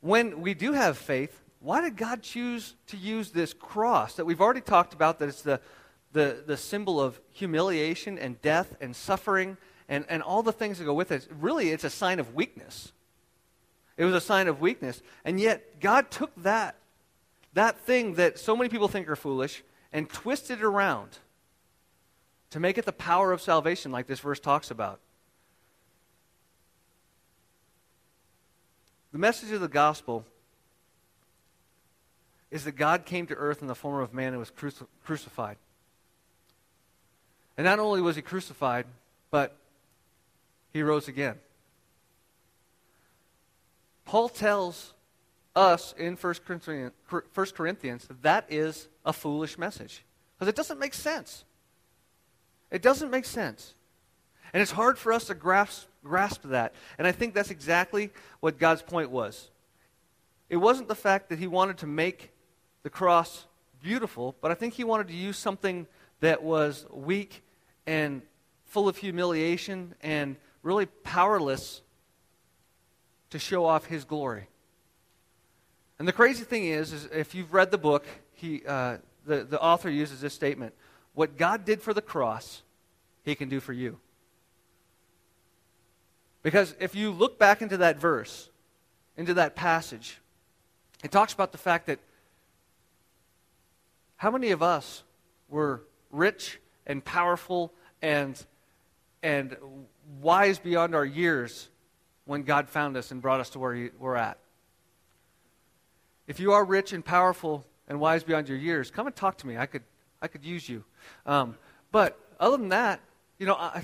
when 0.00 0.40
we 0.40 0.54
do 0.54 0.72
have 0.72 0.96
faith, 0.96 1.42
why 1.60 1.80
did 1.80 1.96
God 1.96 2.22
choose 2.22 2.74
to 2.88 2.96
use 2.96 3.30
this 3.30 3.52
cross 3.52 4.14
that 4.14 4.24
we've 4.24 4.40
already 4.40 4.60
talked 4.60 4.94
about, 4.94 5.18
that 5.18 5.28
it's 5.28 5.42
the, 5.42 5.60
the, 6.12 6.44
the 6.46 6.56
symbol 6.56 7.00
of 7.00 7.20
humiliation 7.32 8.18
and 8.18 8.40
death 8.40 8.76
and 8.80 8.94
suffering 8.94 9.56
and, 9.88 10.04
and 10.08 10.22
all 10.22 10.42
the 10.42 10.52
things 10.52 10.78
that 10.78 10.84
go 10.84 10.94
with 10.94 11.10
it? 11.10 11.26
Really, 11.40 11.70
it's 11.70 11.84
a 11.84 11.90
sign 11.90 12.20
of 12.20 12.34
weakness. 12.34 12.92
It 13.96 14.04
was 14.04 14.14
a 14.14 14.20
sign 14.20 14.46
of 14.46 14.60
weakness. 14.60 15.02
And 15.24 15.40
yet, 15.40 15.80
God 15.80 16.10
took 16.10 16.30
that, 16.42 16.76
that 17.54 17.80
thing 17.80 18.14
that 18.14 18.38
so 18.38 18.54
many 18.54 18.68
people 18.68 18.88
think 18.88 19.08
are 19.08 19.16
foolish, 19.16 19.64
and 19.92 20.08
twisted 20.08 20.58
it 20.58 20.64
around 20.64 21.18
to 22.50 22.60
make 22.60 22.76
it 22.76 22.84
the 22.84 22.92
power 22.92 23.32
of 23.32 23.40
salvation, 23.40 23.90
like 23.90 24.06
this 24.06 24.20
verse 24.20 24.38
talks 24.38 24.70
about. 24.70 25.00
The 29.16 29.20
message 29.20 29.50
of 29.52 29.62
the 29.62 29.68
gospel 29.68 30.26
is 32.50 32.64
that 32.64 32.72
God 32.72 33.06
came 33.06 33.26
to 33.28 33.34
earth 33.34 33.62
in 33.62 33.66
the 33.66 33.74
form 33.74 34.02
of 34.02 34.12
man 34.12 34.34
and 34.34 34.38
was 34.38 34.50
cruci- 34.50 34.86
crucified. 35.06 35.56
And 37.56 37.64
not 37.64 37.78
only 37.78 38.02
was 38.02 38.16
he 38.16 38.20
crucified, 38.20 38.84
but 39.30 39.56
he 40.74 40.82
rose 40.82 41.08
again. 41.08 41.36
Paul 44.04 44.28
tells 44.28 44.92
us 45.54 45.94
in 45.96 46.16
1 46.16 46.34
Corinthians, 46.46 46.92
1 47.08 47.46
Corinthians 47.54 48.06
that 48.20 48.44
is 48.50 48.86
a 49.06 49.14
foolish 49.14 49.56
message 49.56 50.04
because 50.34 50.48
it 50.48 50.56
doesn't 50.56 50.78
make 50.78 50.92
sense. 50.92 51.46
It 52.70 52.82
doesn't 52.82 53.10
make 53.10 53.24
sense. 53.24 53.72
And 54.52 54.60
it's 54.60 54.72
hard 54.72 54.98
for 54.98 55.10
us 55.10 55.24
to 55.28 55.34
grasp, 55.34 55.86
grasp 56.06 56.42
that. 56.44 56.74
And 56.98 57.06
I 57.06 57.12
think 57.12 57.34
that's 57.34 57.50
exactly 57.50 58.10
what 58.40 58.58
God's 58.58 58.82
point 58.82 59.10
was. 59.10 59.50
It 60.48 60.56
wasn't 60.56 60.88
the 60.88 60.94
fact 60.94 61.28
that 61.28 61.38
he 61.38 61.46
wanted 61.46 61.78
to 61.78 61.86
make 61.86 62.30
the 62.82 62.90
cross 62.90 63.46
beautiful, 63.82 64.36
but 64.40 64.50
I 64.50 64.54
think 64.54 64.74
he 64.74 64.84
wanted 64.84 65.08
to 65.08 65.14
use 65.14 65.36
something 65.36 65.86
that 66.20 66.42
was 66.42 66.86
weak 66.92 67.42
and 67.86 68.22
full 68.64 68.88
of 68.88 68.96
humiliation 68.96 69.94
and 70.00 70.36
really 70.62 70.86
powerless 70.86 71.82
to 73.30 73.38
show 73.38 73.64
off 73.64 73.86
his 73.86 74.04
glory. 74.04 74.48
And 75.98 76.06
the 76.06 76.12
crazy 76.12 76.44
thing 76.44 76.66
is, 76.66 76.92
is 76.92 77.08
if 77.12 77.34
you've 77.34 77.52
read 77.52 77.70
the 77.70 77.78
book, 77.78 78.06
he, 78.32 78.62
uh, 78.66 78.98
the, 79.24 79.44
the 79.44 79.60
author 79.60 79.90
uses 79.90 80.20
this 80.20 80.34
statement 80.34 80.74
What 81.14 81.36
God 81.36 81.64
did 81.64 81.80
for 81.80 81.94
the 81.94 82.02
cross, 82.02 82.62
he 83.24 83.34
can 83.34 83.48
do 83.48 83.60
for 83.60 83.72
you. 83.72 83.98
Because 86.46 86.76
if 86.78 86.94
you 86.94 87.10
look 87.10 87.40
back 87.40 87.60
into 87.60 87.78
that 87.78 87.98
verse, 87.98 88.50
into 89.16 89.34
that 89.34 89.56
passage, 89.56 90.20
it 91.02 91.10
talks 91.10 91.32
about 91.32 91.50
the 91.50 91.58
fact 91.58 91.88
that 91.88 91.98
how 94.14 94.30
many 94.30 94.52
of 94.52 94.62
us 94.62 95.02
were 95.48 95.82
rich 96.12 96.60
and 96.86 97.04
powerful 97.04 97.72
and, 98.00 98.40
and 99.24 99.56
wise 100.20 100.60
beyond 100.60 100.94
our 100.94 101.04
years 101.04 101.68
when 102.26 102.44
God 102.44 102.68
found 102.68 102.96
us 102.96 103.10
and 103.10 103.20
brought 103.20 103.40
us 103.40 103.50
to 103.50 103.58
where 103.58 103.90
we're 103.98 104.14
at? 104.14 104.38
If 106.28 106.38
you 106.38 106.52
are 106.52 106.64
rich 106.64 106.92
and 106.92 107.04
powerful 107.04 107.66
and 107.88 107.98
wise 107.98 108.22
beyond 108.22 108.48
your 108.48 108.58
years, 108.58 108.92
come 108.92 109.08
and 109.08 109.16
talk 109.16 109.38
to 109.38 109.48
me. 109.48 109.58
I 109.58 109.66
could, 109.66 109.82
I 110.22 110.28
could 110.28 110.44
use 110.44 110.68
you. 110.68 110.84
Um, 111.26 111.56
but 111.90 112.16
other 112.38 112.56
than 112.56 112.68
that, 112.68 113.00
you 113.36 113.46
know, 113.46 113.56
I, 113.56 113.82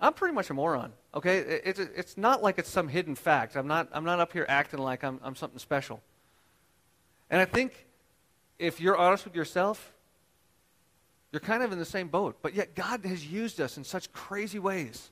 I'm 0.00 0.14
pretty 0.14 0.34
much 0.34 0.50
a 0.50 0.54
moron. 0.54 0.94
Okay, 1.12 1.38
it's 1.38 1.80
it's 1.80 2.16
not 2.16 2.42
like 2.42 2.58
it's 2.58 2.70
some 2.70 2.86
hidden 2.86 3.16
fact. 3.16 3.56
I'm 3.56 3.66
not 3.66 3.88
I'm 3.92 4.04
not 4.04 4.20
up 4.20 4.32
here 4.32 4.46
acting 4.48 4.78
like 4.78 5.02
I'm 5.02 5.18
I'm 5.22 5.34
something 5.34 5.58
special. 5.58 6.00
And 7.30 7.40
I 7.40 7.44
think 7.44 7.86
if 8.58 8.80
you're 8.80 8.96
honest 8.96 9.24
with 9.24 9.34
yourself, 9.34 9.92
you're 11.32 11.40
kind 11.40 11.62
of 11.62 11.72
in 11.72 11.78
the 11.78 11.84
same 11.84 12.08
boat. 12.08 12.38
But 12.42 12.54
yet 12.54 12.76
God 12.76 13.04
has 13.04 13.26
used 13.26 13.60
us 13.60 13.76
in 13.76 13.82
such 13.82 14.12
crazy 14.12 14.58
ways. 14.58 15.10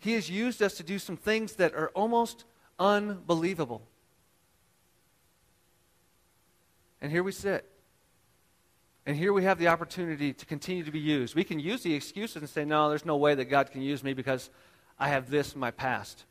He 0.00 0.12
has 0.12 0.30
used 0.30 0.62
us 0.62 0.74
to 0.74 0.82
do 0.82 0.98
some 0.98 1.16
things 1.16 1.54
that 1.54 1.74
are 1.74 1.88
almost 1.88 2.44
unbelievable. 2.78 3.82
And 7.00 7.12
here 7.12 7.22
we 7.22 7.32
sit. 7.32 7.68
And 9.08 9.16
here 9.16 9.32
we 9.32 9.44
have 9.44 9.58
the 9.58 9.68
opportunity 9.68 10.34
to 10.34 10.44
continue 10.44 10.84
to 10.84 10.90
be 10.90 10.98
used. 10.98 11.34
We 11.34 11.42
can 11.42 11.58
use 11.58 11.82
the 11.82 11.94
excuses 11.94 12.36
and 12.36 12.46
say, 12.46 12.66
no, 12.66 12.90
there's 12.90 13.06
no 13.06 13.16
way 13.16 13.34
that 13.34 13.46
God 13.46 13.70
can 13.70 13.80
use 13.80 14.04
me 14.04 14.12
because 14.12 14.50
I 14.98 15.08
have 15.08 15.30
this 15.30 15.54
in 15.54 15.60
my 15.60 15.70
past. 15.70 16.26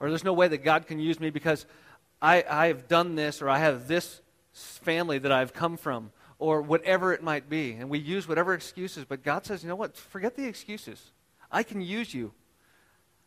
Or 0.00 0.08
there's 0.08 0.24
no 0.24 0.32
way 0.32 0.48
that 0.48 0.64
God 0.64 0.88
can 0.88 0.98
use 0.98 1.20
me 1.20 1.30
because 1.30 1.64
I, 2.20 2.44
I 2.50 2.66
have 2.66 2.88
done 2.88 3.14
this 3.14 3.40
or 3.40 3.48
I 3.48 3.58
have 3.58 3.86
this 3.86 4.20
family 4.52 5.20
that 5.20 5.30
I've 5.30 5.52
come 5.52 5.76
from 5.76 6.10
or 6.40 6.60
whatever 6.60 7.12
it 7.12 7.22
might 7.22 7.48
be. 7.48 7.74
And 7.74 7.88
we 7.88 8.00
use 8.00 8.26
whatever 8.26 8.52
excuses, 8.52 9.04
but 9.04 9.22
God 9.22 9.46
says, 9.46 9.62
you 9.62 9.68
know 9.68 9.76
what? 9.76 9.96
Forget 9.96 10.34
the 10.34 10.48
excuses. 10.48 11.12
I 11.52 11.62
can 11.62 11.80
use 11.80 12.12
you. 12.12 12.32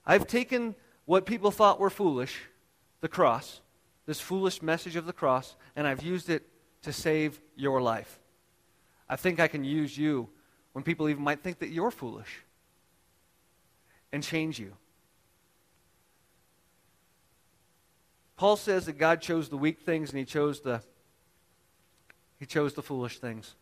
I've 0.05 0.27
taken 0.27 0.75
what 1.05 1.25
people 1.25 1.51
thought 1.51 1.79
were 1.79 1.89
foolish, 1.89 2.41
the 2.99 3.07
cross, 3.07 3.61
this 4.05 4.19
foolish 4.19 4.61
message 4.61 4.97
of 4.97 5.05
the 5.05 5.13
cross, 5.13 5.55
and 5.77 5.87
I've 5.87 6.03
used 6.03 6.29
it 6.29 6.45
to 6.81 6.91
save 6.91 7.39
your 7.55 7.81
life. 7.81 8.17
I 9.11 9.17
think 9.17 9.41
I 9.41 9.49
can 9.49 9.65
use 9.65 9.97
you 9.97 10.29
when 10.71 10.85
people 10.85 11.09
even 11.09 11.21
might 11.21 11.43
think 11.43 11.59
that 11.59 11.67
you're 11.67 11.91
foolish 11.91 12.43
and 14.13 14.23
change 14.23 14.57
you. 14.57 14.71
Paul 18.37 18.55
says 18.55 18.85
that 18.85 18.97
God 18.97 19.21
chose 19.21 19.49
the 19.49 19.57
weak 19.57 19.81
things 19.81 20.11
and 20.11 20.17
he 20.17 20.23
chose 20.23 20.61
the 20.61 20.81
he 22.39 22.45
chose 22.45 22.73
the 22.73 22.81
foolish 22.81 23.19
things. 23.19 23.53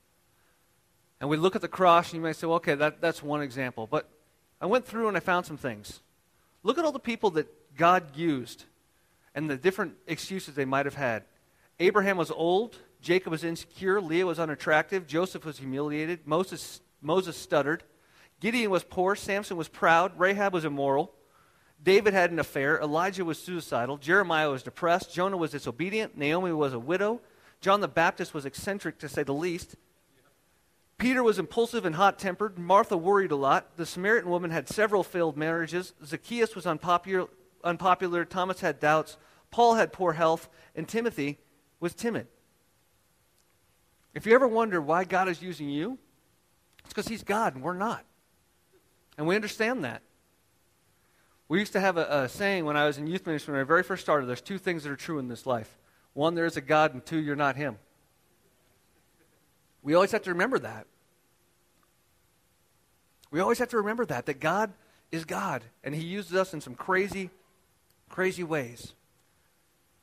And 1.20 1.30
we 1.30 1.36
look 1.36 1.56
at 1.56 1.62
the 1.62 1.68
cross 1.68 2.12
and 2.12 2.14
you 2.14 2.22
might 2.22 2.36
say, 2.38 2.48
well, 2.48 2.58
okay, 2.58 2.76
that, 2.76 3.02
that's 3.02 3.22
one 3.22 3.42
example. 3.42 3.88
But 3.88 4.08
I 4.62 4.68
went 4.68 4.86
through 4.86 5.10
and 5.10 5.18
I 5.18 5.20
found 5.20 5.46
some 5.46 5.58
things. 5.58 6.00
Look 6.64 6.78
at 6.78 6.86
all 6.86 6.94
the 6.94 7.00
people 7.00 7.32
that 7.32 7.76
God 7.76 8.16
used 8.16 8.66
and 9.36 9.50
the 9.50 9.58
different 9.58 9.96
excuses 10.08 10.54
they 10.54 10.64
might 10.64 10.86
have 10.86 10.96
had. 10.96 11.24
Abraham 11.80 12.16
was 12.16 12.32
old 12.32 12.78
Jacob 13.02 13.32
was 13.32 13.44
insecure. 13.44 14.02
Leah 14.02 14.26
was 14.26 14.40
unattractive. 14.40 15.08
Joseph 15.08 15.46
was 15.46 15.60
humiliated. 15.60 16.22
Moses, 16.26 16.82
Moses 17.02 17.38
stuttered. 17.38 17.84
Gideon 18.40 18.72
was 18.72 18.84
poor. 18.84 19.16
Samson 19.16 19.58
was 19.58 19.68
proud. 19.68 20.18
Rahab 20.20 20.54
was 20.54 20.66
immoral. 20.66 21.14
David 21.82 22.14
had 22.14 22.32
an 22.32 22.40
affair. 22.40 22.80
Elijah 22.80 23.24
was 23.24 23.42
suicidal. 23.42 23.98
Jeremiah 23.98 24.50
was 24.50 24.64
depressed. 24.64 25.14
Jonah 25.14 25.38
was 25.38 25.52
disobedient. 25.52 26.18
Naomi 26.18 26.52
was 26.52 26.74
a 26.74 26.80
widow. 26.80 27.22
John 27.62 27.82
the 27.82 27.88
Baptist 27.88 28.34
was 28.34 28.46
eccentric, 28.46 29.00
to 29.00 29.10
say 29.10 29.24
the 29.24 29.34
least. 29.34 29.76
Peter 30.98 31.24
was 31.24 31.40
impulsive 31.40 31.86
and 31.86 31.96
hot 31.96 32.20
tempered. 32.20 32.60
Martha 32.60 32.98
worried 32.98 33.32
a 33.32 33.36
lot. 33.36 33.78
The 33.78 33.86
Samaritan 33.86 34.30
woman 34.30 34.52
had 34.52 34.68
several 34.68 35.04
failed 35.04 35.38
marriages. 35.38 35.94
Zacchaeus 36.06 36.56
was 36.56 36.66
unpopular. 36.66 37.28
unpopular. 37.64 38.26
Thomas 38.26 38.60
had 38.60 38.82
doubts. 38.82 39.18
Paul 39.50 39.76
had 39.76 39.94
poor 39.94 40.14
health. 40.14 40.50
And 40.76 40.88
Timothy 40.88 41.40
was 41.80 41.94
timid. 41.94 42.28
If 44.14 44.26
you 44.26 44.34
ever 44.34 44.48
wonder 44.48 44.82
why 44.82 45.04
God 45.04 45.28
is 45.30 45.42
using 45.42 45.70
you, 45.70 45.98
it's 46.80 46.90
because 46.90 47.08
He's 47.08 47.24
God 47.24 47.56
and 47.56 47.64
we're 47.64 47.74
not. 47.74 48.04
And 49.18 49.28
we 49.28 49.36
understand 49.36 49.84
that. 49.84 50.02
We 51.48 51.60
used 51.60 51.74
to 51.74 51.80
have 51.80 51.98
a, 51.98 52.24
a, 52.24 52.30
saying 52.30 52.66
when 52.66 52.78
I 52.78 52.86
was 52.86 52.98
in 52.98 53.08
youth 53.08 53.26
ministry 53.26 53.54
when 53.54 53.62
I 53.62 53.66
very 53.66 53.84
first 53.84 54.04
started 54.04 54.28
there's 54.28 54.42
two 54.42 54.58
things 54.58 54.84
that 54.84 54.92
are 54.92 54.96
true 54.96 55.20
in 55.20 55.28
this 55.28 55.46
life 55.46 55.78
one, 56.14 56.36
there 56.36 56.46
is 56.46 56.58
a 56.58 56.62
God, 56.62 56.94
and 56.94 57.06
two, 57.06 57.20
you're 57.20 57.36
not 57.36 57.56
Him. 57.56 57.78
We 59.82 59.94
always 59.94 60.12
have 60.12 60.24
to 60.24 60.32
remember 60.32 60.60
that. 60.60 60.86
We 63.32 63.40
always 63.40 63.60
have 63.60 63.70
to 63.70 63.78
remember 63.78 64.06
that, 64.08 64.26
that 64.26 64.40
God 64.40 64.74
is 65.12 65.24
God, 65.24 65.64
and 65.84 65.94
He 65.94 66.04
uses 66.04 66.34
us 66.34 66.54
in 66.54 66.62
some 66.62 66.76
crazy, 66.76 67.30
crazy 68.10 68.44
ways. 68.44 68.94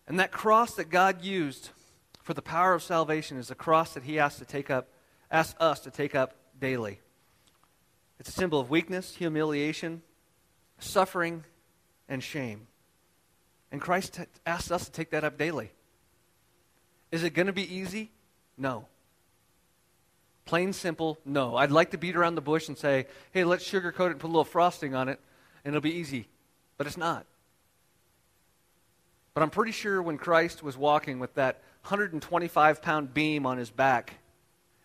And 0.09 0.21
that 0.21 0.31
cross 0.31 0.75
that 0.77 0.91
God 0.91 1.23
used 1.23 1.71
for 2.27 2.35
the 2.35 2.43
power 2.43 2.75
of 2.75 2.83
salvation 2.83 3.37
is 3.37 3.47
the 3.47 3.55
cross 3.55 3.95
that 3.95 4.03
he 4.03 4.19
asks 4.19 4.41
to 4.41 4.45
take 4.45 4.69
up, 4.69 4.89
asks 5.31 5.55
us 5.61 5.79
to 5.79 5.93
take 5.93 6.17
up 6.17 6.35
daily. 6.61 6.99
It's 8.19 8.29
a 8.29 8.33
symbol 8.33 8.59
of 8.59 8.69
weakness, 8.69 9.15
humiliation, 9.15 10.03
suffering, 10.81 11.45
and 12.09 12.21
shame. 12.21 12.67
And 13.71 13.81
Christ 13.81 14.15
t- 14.15 14.25
asks 14.45 14.73
us 14.73 14.87
to 14.87 14.91
take 14.91 15.11
that 15.11 15.23
up 15.23 15.39
daily. 15.39 15.71
Is 17.13 17.23
it 17.23 17.31
going 17.31 17.47
to 17.47 17.53
be 17.53 17.73
easy? 17.73 18.11
No. 18.59 18.87
Plain 20.47 20.73
simple, 20.73 21.19
no. 21.25 21.55
I'd 21.55 21.71
like 21.71 21.93
to 21.93 21.99
beat 21.99 22.17
around 22.17 22.35
the 22.35 22.41
bush 22.41 22.67
and 22.67 22.77
say, 22.77 23.07
hey, 23.31 23.45
let's 23.45 23.71
sugarcoat 23.71 24.07
it 24.09 24.11
and 24.13 24.19
put 24.19 24.27
a 24.27 24.35
little 24.35 24.43
frosting 24.43 24.97
on 24.97 25.09
it, 25.09 25.21
and 25.65 25.77
it'll 25.77 25.81
be 25.81 25.95
easy. 25.95 26.27
But 26.77 26.89
it's 26.89 26.97
not. 26.97 27.25
But 29.33 29.45
I'm 29.45 29.51
pretty 29.51 29.71
sure 29.71 30.03
when 30.03 30.19
Christ 30.19 30.65
was 30.65 30.77
walking 30.77 31.21
with 31.21 31.35
that 31.35 31.63
125 31.87 32.83
pound 32.83 33.15
beam 33.15 33.47
on 33.47 33.59
his 33.59 33.71
back 33.71 34.15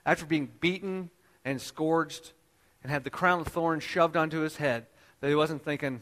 after 0.06 0.24
being 0.24 0.52
beaten 0.60 1.10
and 1.44 1.60
scourged 1.60 2.32
and 2.84 2.92
had 2.92 3.04
the 3.04 3.10
crown 3.10 3.40
of 3.40 3.48
thorns 3.48 3.84
shoved 3.84 4.16
onto 4.16 4.42
his 4.42 4.58
head 4.58 4.86
that 5.20 5.28
he 5.28 5.34
wasn't 5.34 5.66
thinking, 5.66 6.02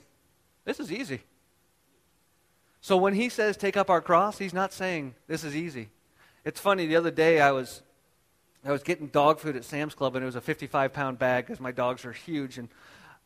this 0.66 0.78
is 0.78 0.92
easy. 0.92 1.22
So 2.82 2.98
when 2.98 3.14
he 3.14 3.30
says 3.30 3.56
take 3.56 3.78
up 3.78 3.90
our 3.90 4.02
cross, 4.02 4.38
he's 4.38 4.54
not 4.54 4.74
saying 4.74 5.16
this 5.28 5.46
is 5.46 5.56
easy. 5.56 5.90
It's 6.44 6.60
funny, 6.60 6.86
the 6.86 6.98
other 6.98 7.12
day 7.12 7.40
I 7.40 7.52
was 7.52 7.82
I 8.66 8.74
was 8.74 8.84
getting 8.84 9.08
dog 9.08 9.40
food 9.40 9.56
at 9.56 9.64
Sam's 9.64 9.96
Club 9.96 10.16
and 10.16 10.24
it 10.24 10.26
was 10.26 10.36
a 10.36 10.42
55 10.42 10.92
pound 10.92 11.18
bag 11.18 11.46
because 11.46 11.62
my 11.62 11.72
dogs 11.72 12.04
are 12.04 12.12
huge 12.12 12.58
and 12.58 12.68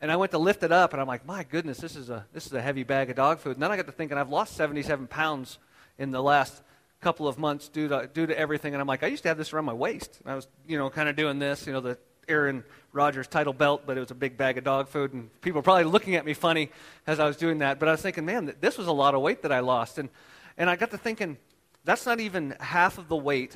and 0.00 0.12
I 0.12 0.16
went 0.16 0.30
to 0.32 0.38
lift 0.38 0.62
it 0.62 0.70
up 0.70 0.92
and 0.92 1.00
I'm 1.00 1.08
like, 1.08 1.26
my 1.26 1.42
goodness, 1.42 1.78
this 1.78 1.96
is 1.96 2.08
a 2.08 2.24
this 2.32 2.46
is 2.46 2.52
a 2.52 2.62
heavy 2.62 2.84
bag 2.84 3.10
of 3.10 3.16
dog 3.16 3.40
food. 3.40 3.56
And 3.56 3.62
then 3.62 3.72
I 3.72 3.76
got 3.76 3.86
to 3.86 3.92
thinking 3.92 4.16
I've 4.16 4.30
lost 4.30 4.54
77 4.56 5.08
pounds 5.08 5.58
in 5.98 6.12
the 6.12 6.22
last 6.22 6.62
couple 7.04 7.28
of 7.28 7.38
months 7.38 7.68
due 7.68 7.88
to, 7.88 8.08
due 8.12 8.26
to 8.26 8.38
everything. 8.38 8.74
And 8.74 8.80
I'm 8.80 8.88
like, 8.88 9.02
I 9.02 9.08
used 9.08 9.22
to 9.24 9.28
have 9.28 9.38
this 9.38 9.52
around 9.52 9.66
my 9.66 9.72
waist. 9.72 10.18
And 10.22 10.32
I 10.32 10.34
was, 10.34 10.48
you 10.66 10.78
know, 10.78 10.90
kind 10.90 11.08
of 11.08 11.16
doing 11.16 11.38
this, 11.38 11.66
you 11.66 11.72
know, 11.72 11.80
the 11.80 11.98
Aaron 12.26 12.64
Rodgers 12.92 13.28
title 13.28 13.52
belt, 13.52 13.82
but 13.86 13.96
it 13.96 14.00
was 14.00 14.10
a 14.10 14.14
big 14.14 14.36
bag 14.36 14.56
of 14.58 14.64
dog 14.64 14.88
food. 14.88 15.12
And 15.12 15.28
people 15.42 15.58
were 15.58 15.62
probably 15.62 15.84
looking 15.84 16.14
at 16.16 16.24
me 16.24 16.34
funny 16.34 16.70
as 17.06 17.20
I 17.20 17.26
was 17.26 17.36
doing 17.36 17.58
that. 17.58 17.78
But 17.78 17.88
I 17.88 17.92
was 17.92 18.02
thinking, 18.02 18.24
man, 18.24 18.54
this 18.60 18.78
was 18.78 18.86
a 18.86 18.92
lot 18.92 19.14
of 19.14 19.20
weight 19.20 19.42
that 19.42 19.52
I 19.52 19.60
lost. 19.60 19.98
And, 19.98 20.08
and 20.56 20.70
I 20.70 20.76
got 20.76 20.90
to 20.92 20.98
thinking, 20.98 21.36
that's 21.84 22.06
not 22.06 22.18
even 22.18 22.56
half 22.58 22.96
of 22.98 23.08
the 23.08 23.16
weight 23.16 23.54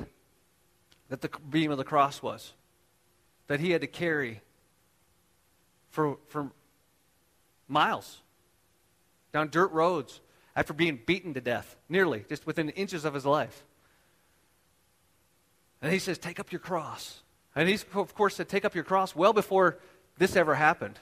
that 1.09 1.21
the 1.21 1.29
beam 1.49 1.71
of 1.71 1.77
the 1.77 1.83
cross 1.83 2.21
was. 2.21 2.53
that 3.49 3.59
he 3.59 3.71
had 3.71 3.81
to 3.81 3.87
carry 3.87 4.41
for, 5.89 6.17
for 6.27 6.51
miles 7.67 8.21
down 9.33 9.49
dirt 9.49 9.71
roads 9.71 10.21
after 10.59 10.73
being 10.73 10.99
beaten 11.05 11.33
to 11.35 11.39
death, 11.39 11.77
nearly, 11.87 12.25
just 12.27 12.45
within 12.45 12.67
inches 12.71 13.05
of 13.05 13.13
his 13.13 13.25
life. 13.25 13.63
And 15.81 15.89
he 15.93 15.99
says, 15.99 16.17
Take 16.17 16.37
up 16.37 16.51
your 16.51 16.59
cross. 16.59 17.21
And 17.55 17.69
he's, 17.69 17.85
of 17.93 18.13
course, 18.13 18.35
said, 18.35 18.49
Take 18.49 18.65
up 18.65 18.75
your 18.75 18.83
cross 18.83 19.15
well 19.15 19.31
before 19.31 19.79
this 20.17 20.35
ever 20.35 20.55
happened. 20.55 20.99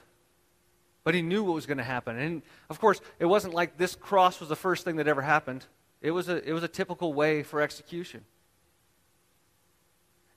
But 1.03 1.15
he 1.15 1.23
knew 1.23 1.43
what 1.43 1.55
was 1.55 1.65
going 1.65 1.79
to 1.79 1.83
happen. 1.83 2.19
And, 2.19 2.43
of 2.69 2.79
course, 2.79 3.01
it 3.17 3.25
wasn't 3.25 3.55
like 3.55 3.79
this 3.79 3.95
cross 3.95 4.39
was 4.39 4.47
the 4.47 4.55
first 4.55 4.85
thing 4.85 4.97
that 4.97 5.07
ever 5.07 5.23
happened, 5.23 5.65
it 6.03 6.11
was 6.11 6.29
a, 6.29 6.47
it 6.47 6.53
was 6.53 6.61
a 6.61 6.67
typical 6.67 7.11
way 7.11 7.41
for 7.41 7.59
execution. 7.59 8.25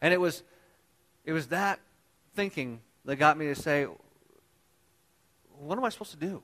And 0.00 0.14
it 0.14 0.20
was, 0.20 0.42
it 1.26 1.34
was 1.34 1.48
that 1.48 1.78
thinking 2.34 2.80
that 3.04 3.16
got 3.16 3.36
me 3.36 3.48
to 3.48 3.54
say, 3.54 3.86
What 5.58 5.76
am 5.76 5.84
I 5.84 5.90
supposed 5.90 6.12
to 6.12 6.16
do? 6.16 6.42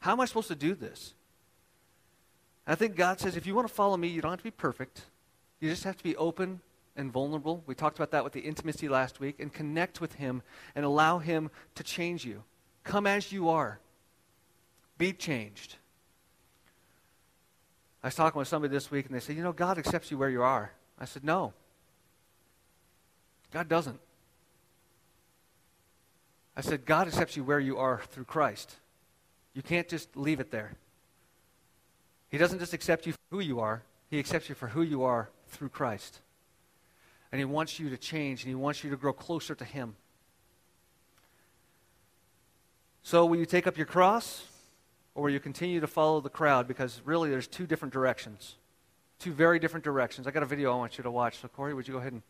How 0.00 0.12
am 0.12 0.20
I 0.20 0.26
supposed 0.26 0.48
to 0.48 0.54
do 0.54 0.74
this? 0.74 1.14
I 2.66 2.74
think 2.74 2.96
God 2.96 3.18
says, 3.18 3.36
if 3.36 3.46
you 3.46 3.54
want 3.54 3.66
to 3.66 3.74
follow 3.74 3.96
me, 3.96 4.08
you 4.08 4.20
don't 4.20 4.30
have 4.30 4.40
to 4.40 4.44
be 4.44 4.50
perfect. 4.50 5.02
You 5.60 5.68
just 5.68 5.84
have 5.84 5.96
to 5.96 6.04
be 6.04 6.16
open 6.16 6.60
and 6.96 7.12
vulnerable. 7.12 7.62
We 7.66 7.74
talked 7.74 7.96
about 7.96 8.10
that 8.12 8.24
with 8.24 8.32
the 8.32 8.40
intimacy 8.40 8.88
last 8.88 9.20
week, 9.20 9.40
and 9.40 9.52
connect 9.52 10.00
with 10.00 10.14
Him 10.14 10.42
and 10.74 10.84
allow 10.84 11.18
Him 11.18 11.50
to 11.74 11.82
change 11.82 12.24
you. 12.24 12.42
Come 12.84 13.06
as 13.06 13.32
you 13.32 13.48
are, 13.48 13.78
be 14.98 15.12
changed. 15.12 15.76
I 18.02 18.08
was 18.08 18.14
talking 18.14 18.38
with 18.38 18.48
somebody 18.48 18.72
this 18.72 18.90
week, 18.90 19.06
and 19.06 19.14
they 19.14 19.20
said, 19.20 19.36
You 19.36 19.42
know, 19.42 19.52
God 19.52 19.78
accepts 19.78 20.10
you 20.10 20.18
where 20.18 20.30
you 20.30 20.42
are. 20.42 20.72
I 20.98 21.04
said, 21.04 21.24
No. 21.24 21.52
God 23.52 23.68
doesn't. 23.68 23.98
I 26.56 26.60
said, 26.60 26.84
God 26.84 27.08
accepts 27.08 27.36
you 27.36 27.44
where 27.44 27.60
you 27.60 27.78
are 27.78 28.00
through 28.10 28.24
Christ. 28.24 28.76
You 29.54 29.62
can't 29.62 29.88
just 29.88 30.16
leave 30.16 30.40
it 30.40 30.50
there. 30.50 30.72
He 32.30 32.38
doesn't 32.38 32.60
just 32.60 32.72
accept 32.72 33.06
you 33.06 33.12
for 33.12 33.18
who 33.30 33.40
you 33.40 33.60
are, 33.60 33.82
He 34.08 34.18
accepts 34.18 34.48
you 34.48 34.54
for 34.54 34.68
who 34.68 34.82
you 34.82 35.02
are 35.02 35.28
through 35.48 35.68
Christ. 35.68 36.20
And 37.32 37.38
He 37.38 37.44
wants 37.44 37.78
you 37.78 37.90
to 37.90 37.96
change, 37.96 38.42
and 38.42 38.48
He 38.48 38.54
wants 38.54 38.82
you 38.82 38.90
to 38.90 38.96
grow 38.96 39.12
closer 39.12 39.54
to 39.54 39.64
Him. 39.64 39.96
So, 43.02 43.26
will 43.26 43.38
you 43.38 43.46
take 43.46 43.66
up 43.66 43.76
your 43.76 43.86
cross, 43.86 44.44
or 45.14 45.24
will 45.24 45.30
you 45.30 45.40
continue 45.40 45.80
to 45.80 45.86
follow 45.86 46.20
the 46.20 46.28
crowd? 46.28 46.68
Because 46.68 47.00
really, 47.04 47.30
there's 47.30 47.48
two 47.48 47.66
different 47.66 47.92
directions. 47.92 48.56
Two 49.18 49.32
very 49.32 49.58
different 49.58 49.84
directions. 49.84 50.26
I 50.26 50.30
got 50.30 50.42
a 50.42 50.46
video 50.46 50.72
I 50.72 50.76
want 50.76 50.98
you 50.98 51.04
to 51.04 51.10
watch. 51.10 51.38
So, 51.38 51.48
Corey, 51.48 51.74
would 51.74 51.88
you 51.88 51.94
go 51.94 52.00
ahead 52.00 52.12
and 52.12 52.22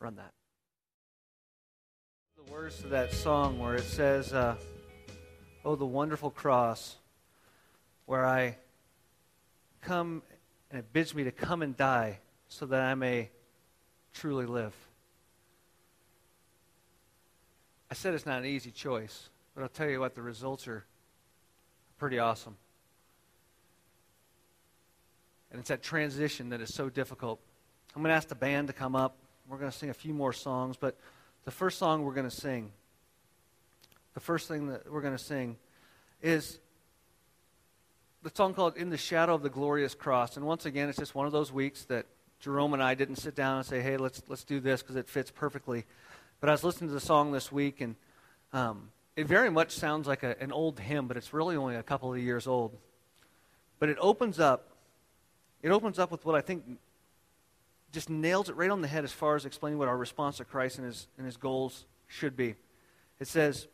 run 0.00 0.16
that? 0.16 0.30
The 2.44 2.52
words 2.52 2.78
to 2.82 2.88
that 2.88 3.12
song 3.12 3.58
where 3.58 3.74
it 3.74 3.84
says, 3.84 4.32
uh, 4.32 4.56
Oh, 5.64 5.76
the 5.76 5.86
wonderful 5.86 6.30
cross, 6.30 6.96
where 8.04 8.26
I 8.26 8.56
come 9.84 10.22
and 10.70 10.78
it 10.78 10.92
bids 10.92 11.14
me 11.14 11.24
to 11.24 11.30
come 11.30 11.62
and 11.62 11.76
die 11.76 12.18
so 12.48 12.66
that 12.66 12.80
I 12.80 12.94
may 12.94 13.30
truly 14.12 14.46
live. 14.46 14.74
I 17.90 17.94
said 17.94 18.14
it's 18.14 18.26
not 18.26 18.40
an 18.40 18.46
easy 18.46 18.70
choice, 18.70 19.28
but 19.54 19.62
I'll 19.62 19.68
tell 19.68 19.88
you 19.88 20.00
what, 20.00 20.14
the 20.14 20.22
results 20.22 20.66
are 20.66 20.84
pretty 21.98 22.18
awesome. 22.18 22.56
And 25.50 25.60
it's 25.60 25.68
that 25.68 25.82
transition 25.82 26.48
that 26.48 26.60
is 26.60 26.74
so 26.74 26.88
difficult. 26.88 27.38
I'm 27.94 28.02
going 28.02 28.10
to 28.10 28.16
ask 28.16 28.26
the 28.26 28.34
band 28.34 28.66
to 28.66 28.72
come 28.72 28.96
up. 28.96 29.16
We're 29.48 29.58
going 29.58 29.70
to 29.70 29.76
sing 29.76 29.90
a 29.90 29.94
few 29.94 30.12
more 30.12 30.32
songs, 30.32 30.76
but 30.76 30.98
the 31.44 31.52
first 31.52 31.78
song 31.78 32.02
we're 32.02 32.14
going 32.14 32.28
to 32.28 32.34
sing, 32.34 32.72
the 34.14 34.20
first 34.20 34.48
thing 34.48 34.68
that 34.68 34.90
we're 34.90 35.02
going 35.02 35.16
to 35.16 35.22
sing 35.22 35.56
is 36.20 36.58
the 38.24 38.30
song 38.34 38.54
called 38.54 38.78
In 38.78 38.88
the 38.88 38.96
Shadow 38.96 39.34
of 39.34 39.42
the 39.42 39.50
Glorious 39.50 39.94
Cross. 39.94 40.38
And 40.38 40.46
once 40.46 40.64
again, 40.64 40.88
it's 40.88 40.98
just 40.98 41.14
one 41.14 41.26
of 41.26 41.32
those 41.32 41.52
weeks 41.52 41.84
that 41.84 42.06
Jerome 42.40 42.72
and 42.72 42.82
I 42.82 42.94
didn't 42.94 43.16
sit 43.16 43.34
down 43.34 43.58
and 43.58 43.66
say, 43.66 43.82
hey, 43.82 43.98
let's, 43.98 44.22
let's 44.28 44.44
do 44.44 44.60
this 44.60 44.80
because 44.80 44.96
it 44.96 45.10
fits 45.10 45.30
perfectly. 45.30 45.84
But 46.40 46.48
I 46.48 46.52
was 46.52 46.64
listening 46.64 46.88
to 46.88 46.94
the 46.94 47.00
song 47.00 47.32
this 47.32 47.52
week, 47.52 47.82
and 47.82 47.96
um, 48.54 48.88
it 49.14 49.26
very 49.26 49.50
much 49.50 49.72
sounds 49.72 50.08
like 50.08 50.22
a, 50.22 50.40
an 50.40 50.52
old 50.52 50.80
hymn, 50.80 51.06
but 51.06 51.18
it's 51.18 51.34
really 51.34 51.54
only 51.54 51.76
a 51.76 51.82
couple 51.82 52.14
of 52.14 52.18
years 52.18 52.46
old. 52.46 52.74
But 53.78 53.90
it 53.90 53.98
opens 54.00 54.40
up, 54.40 54.70
it 55.62 55.68
opens 55.68 55.98
up 55.98 56.10
with 56.10 56.24
what 56.24 56.34
I 56.34 56.40
think 56.40 56.64
just 57.92 58.08
nails 58.08 58.48
it 58.48 58.56
right 58.56 58.70
on 58.70 58.80
the 58.80 58.88
head 58.88 59.04
as 59.04 59.12
far 59.12 59.36
as 59.36 59.44
explaining 59.44 59.78
what 59.78 59.88
our 59.88 59.98
response 59.98 60.38
to 60.38 60.46
Christ 60.46 60.78
and 60.78 60.86
his, 60.86 61.08
and 61.18 61.26
his 61.26 61.36
goals 61.36 61.84
should 62.06 62.38
be. 62.38 62.54
It 63.20 63.28
says, 63.28 63.68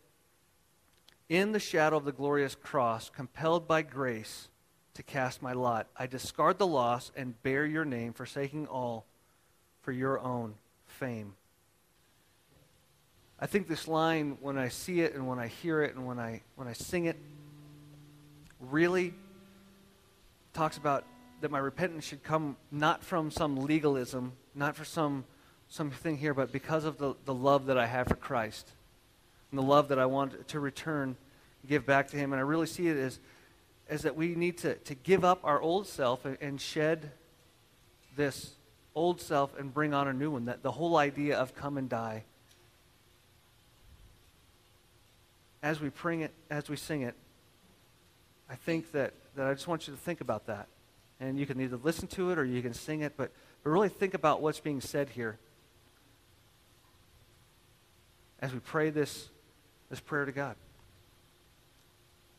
in 1.30 1.52
the 1.52 1.60
shadow 1.60 1.96
of 1.96 2.04
the 2.04 2.12
glorious 2.12 2.56
cross, 2.56 3.08
compelled 3.08 3.66
by 3.68 3.82
grace 3.82 4.48
to 4.94 5.02
cast 5.04 5.40
my 5.40 5.52
lot, 5.52 5.86
I 5.96 6.08
discard 6.08 6.58
the 6.58 6.66
loss 6.66 7.12
and 7.16 7.40
bear 7.44 7.64
your 7.64 7.84
name, 7.84 8.12
forsaking 8.12 8.66
all 8.66 9.06
for 9.80 9.92
your 9.92 10.18
own 10.18 10.56
fame. 10.86 11.34
I 13.38 13.46
think 13.46 13.68
this 13.68 13.86
line, 13.86 14.38
when 14.40 14.58
I 14.58 14.68
see 14.68 15.00
it 15.00 15.14
and 15.14 15.26
when 15.26 15.38
I 15.38 15.46
hear 15.46 15.82
it 15.82 15.94
and 15.94 16.04
when 16.04 16.18
I, 16.18 16.42
when 16.56 16.66
I 16.66 16.72
sing 16.72 17.04
it, 17.06 17.16
really 18.58 19.14
talks 20.52 20.76
about 20.76 21.04
that 21.40 21.50
my 21.52 21.60
repentance 21.60 22.04
should 22.04 22.24
come 22.24 22.56
not 22.72 23.04
from 23.04 23.30
some 23.30 23.56
legalism, 23.56 24.32
not 24.54 24.74
for 24.74 24.84
some 24.84 25.24
something 25.68 26.18
here, 26.18 26.34
but 26.34 26.50
because 26.50 26.84
of 26.84 26.98
the, 26.98 27.14
the 27.24 27.32
love 27.32 27.66
that 27.66 27.78
I 27.78 27.86
have 27.86 28.08
for 28.08 28.16
Christ 28.16 28.68
and 29.50 29.58
the 29.58 29.62
love 29.62 29.88
that 29.88 29.98
I 29.98 30.06
want 30.06 30.48
to 30.48 30.60
return, 30.60 31.16
give 31.66 31.84
back 31.84 32.08
to 32.08 32.16
Him. 32.16 32.32
And 32.32 32.40
I 32.40 32.42
really 32.42 32.66
see 32.66 32.88
it 32.88 32.96
as, 32.96 33.18
as 33.88 34.02
that 34.02 34.16
we 34.16 34.34
need 34.34 34.58
to, 34.58 34.74
to 34.76 34.94
give 34.94 35.24
up 35.24 35.40
our 35.44 35.60
old 35.60 35.86
self 35.86 36.24
and, 36.24 36.38
and 36.40 36.60
shed 36.60 37.10
this 38.16 38.52
old 38.94 39.20
self 39.20 39.58
and 39.58 39.72
bring 39.72 39.92
on 39.92 40.08
a 40.08 40.12
new 40.12 40.30
one. 40.30 40.44
That 40.44 40.62
the 40.62 40.72
whole 40.72 40.96
idea 40.96 41.38
of 41.38 41.54
come 41.54 41.76
and 41.76 41.88
die. 41.88 42.24
As 45.62 45.80
we 45.80 45.90
bring 45.90 46.20
it, 46.20 46.32
as 46.50 46.68
we 46.68 46.76
sing 46.76 47.02
it, 47.02 47.14
I 48.48 48.54
think 48.54 48.92
that, 48.92 49.12
that 49.36 49.46
I 49.46 49.52
just 49.52 49.68
want 49.68 49.86
you 49.86 49.94
to 49.94 50.00
think 50.00 50.20
about 50.20 50.46
that. 50.46 50.68
And 51.18 51.38
you 51.38 51.44
can 51.44 51.60
either 51.60 51.76
listen 51.76 52.08
to 52.08 52.30
it 52.30 52.38
or 52.38 52.44
you 52.44 52.62
can 52.62 52.72
sing 52.72 53.02
it, 53.02 53.12
but, 53.16 53.30
but 53.62 53.70
really 53.70 53.90
think 53.90 54.14
about 54.14 54.40
what's 54.40 54.60
being 54.60 54.80
said 54.80 55.10
here 55.10 55.38
as 58.40 58.52
we 58.52 58.58
pray 58.58 58.90
this, 58.90 59.28
this 59.90 60.00
prayer 60.00 60.24
to 60.24 60.32
God. 60.32 60.56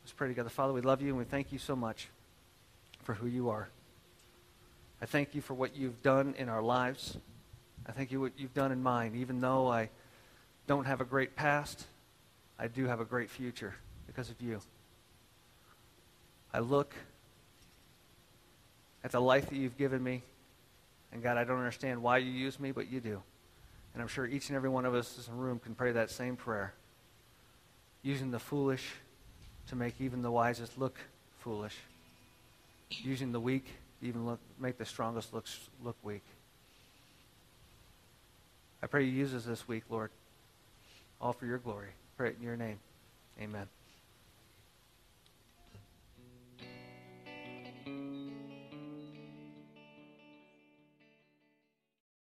Let's 0.02 0.12
pray 0.12 0.28
together. 0.28 0.48
Father, 0.48 0.72
we 0.72 0.80
love 0.80 1.00
you 1.00 1.08
and 1.10 1.18
we 1.18 1.24
thank 1.24 1.52
you 1.52 1.58
so 1.58 1.76
much 1.76 2.08
for 3.04 3.14
who 3.14 3.26
you 3.26 3.50
are. 3.50 3.68
I 5.00 5.06
thank 5.06 5.34
you 5.34 5.40
for 5.40 5.54
what 5.54 5.76
you've 5.76 6.02
done 6.02 6.34
in 6.38 6.48
our 6.48 6.62
lives. 6.62 7.16
I 7.86 7.92
thank 7.92 8.10
you 8.10 8.20
what 8.20 8.32
you've 8.36 8.54
done 8.54 8.72
in 8.72 8.82
mine. 8.82 9.14
Even 9.16 9.40
though 9.40 9.68
I 9.68 9.90
don't 10.66 10.86
have 10.86 11.00
a 11.00 11.04
great 11.04 11.36
past, 11.36 11.86
I 12.58 12.68
do 12.68 12.86
have 12.86 13.00
a 13.00 13.04
great 13.04 13.30
future 13.30 13.74
because 14.06 14.30
of 14.30 14.40
you. 14.40 14.60
I 16.54 16.60
look 16.60 16.94
at 19.04 19.10
the 19.10 19.20
life 19.20 19.48
that 19.48 19.56
you've 19.56 19.76
given 19.76 20.02
me, 20.02 20.22
and 21.12 21.22
God, 21.22 21.36
I 21.36 21.44
don't 21.44 21.58
understand 21.58 22.02
why 22.02 22.18
you 22.18 22.30
use 22.30 22.60
me, 22.60 22.70
but 22.70 22.90
you 22.90 23.00
do. 23.00 23.20
And 23.94 24.02
I'm 24.02 24.08
sure 24.08 24.26
each 24.26 24.48
and 24.48 24.56
every 24.56 24.68
one 24.68 24.84
of 24.84 24.94
us 24.94 25.26
in 25.26 25.34
the 25.34 25.40
room 25.40 25.58
can 25.58 25.74
pray 25.74 25.92
that 25.92 26.10
same 26.10 26.36
prayer, 26.36 26.74
using 28.02 28.30
the 28.30 28.38
foolish 28.38 28.94
to 29.68 29.76
make 29.76 30.00
even 30.00 30.22
the 30.22 30.30
wisest 30.30 30.78
look 30.78 30.98
foolish, 31.40 31.76
using 32.90 33.32
the 33.32 33.40
weak 33.40 33.66
even 34.02 34.26
look, 34.26 34.40
make 34.58 34.78
the 34.78 34.84
strongest 34.84 35.32
look, 35.32 35.46
look 35.82 35.96
weak. 36.02 36.24
I 38.82 38.88
pray 38.88 39.04
you 39.04 39.12
use 39.12 39.32
us 39.32 39.44
this 39.44 39.68
week, 39.68 39.84
Lord, 39.88 40.10
all 41.20 41.32
for 41.32 41.46
your 41.46 41.58
glory. 41.58 41.90
Pray 42.16 42.30
it 42.30 42.36
in 42.38 42.44
your 42.44 42.56
name. 42.56 42.78
Amen. 43.40 43.68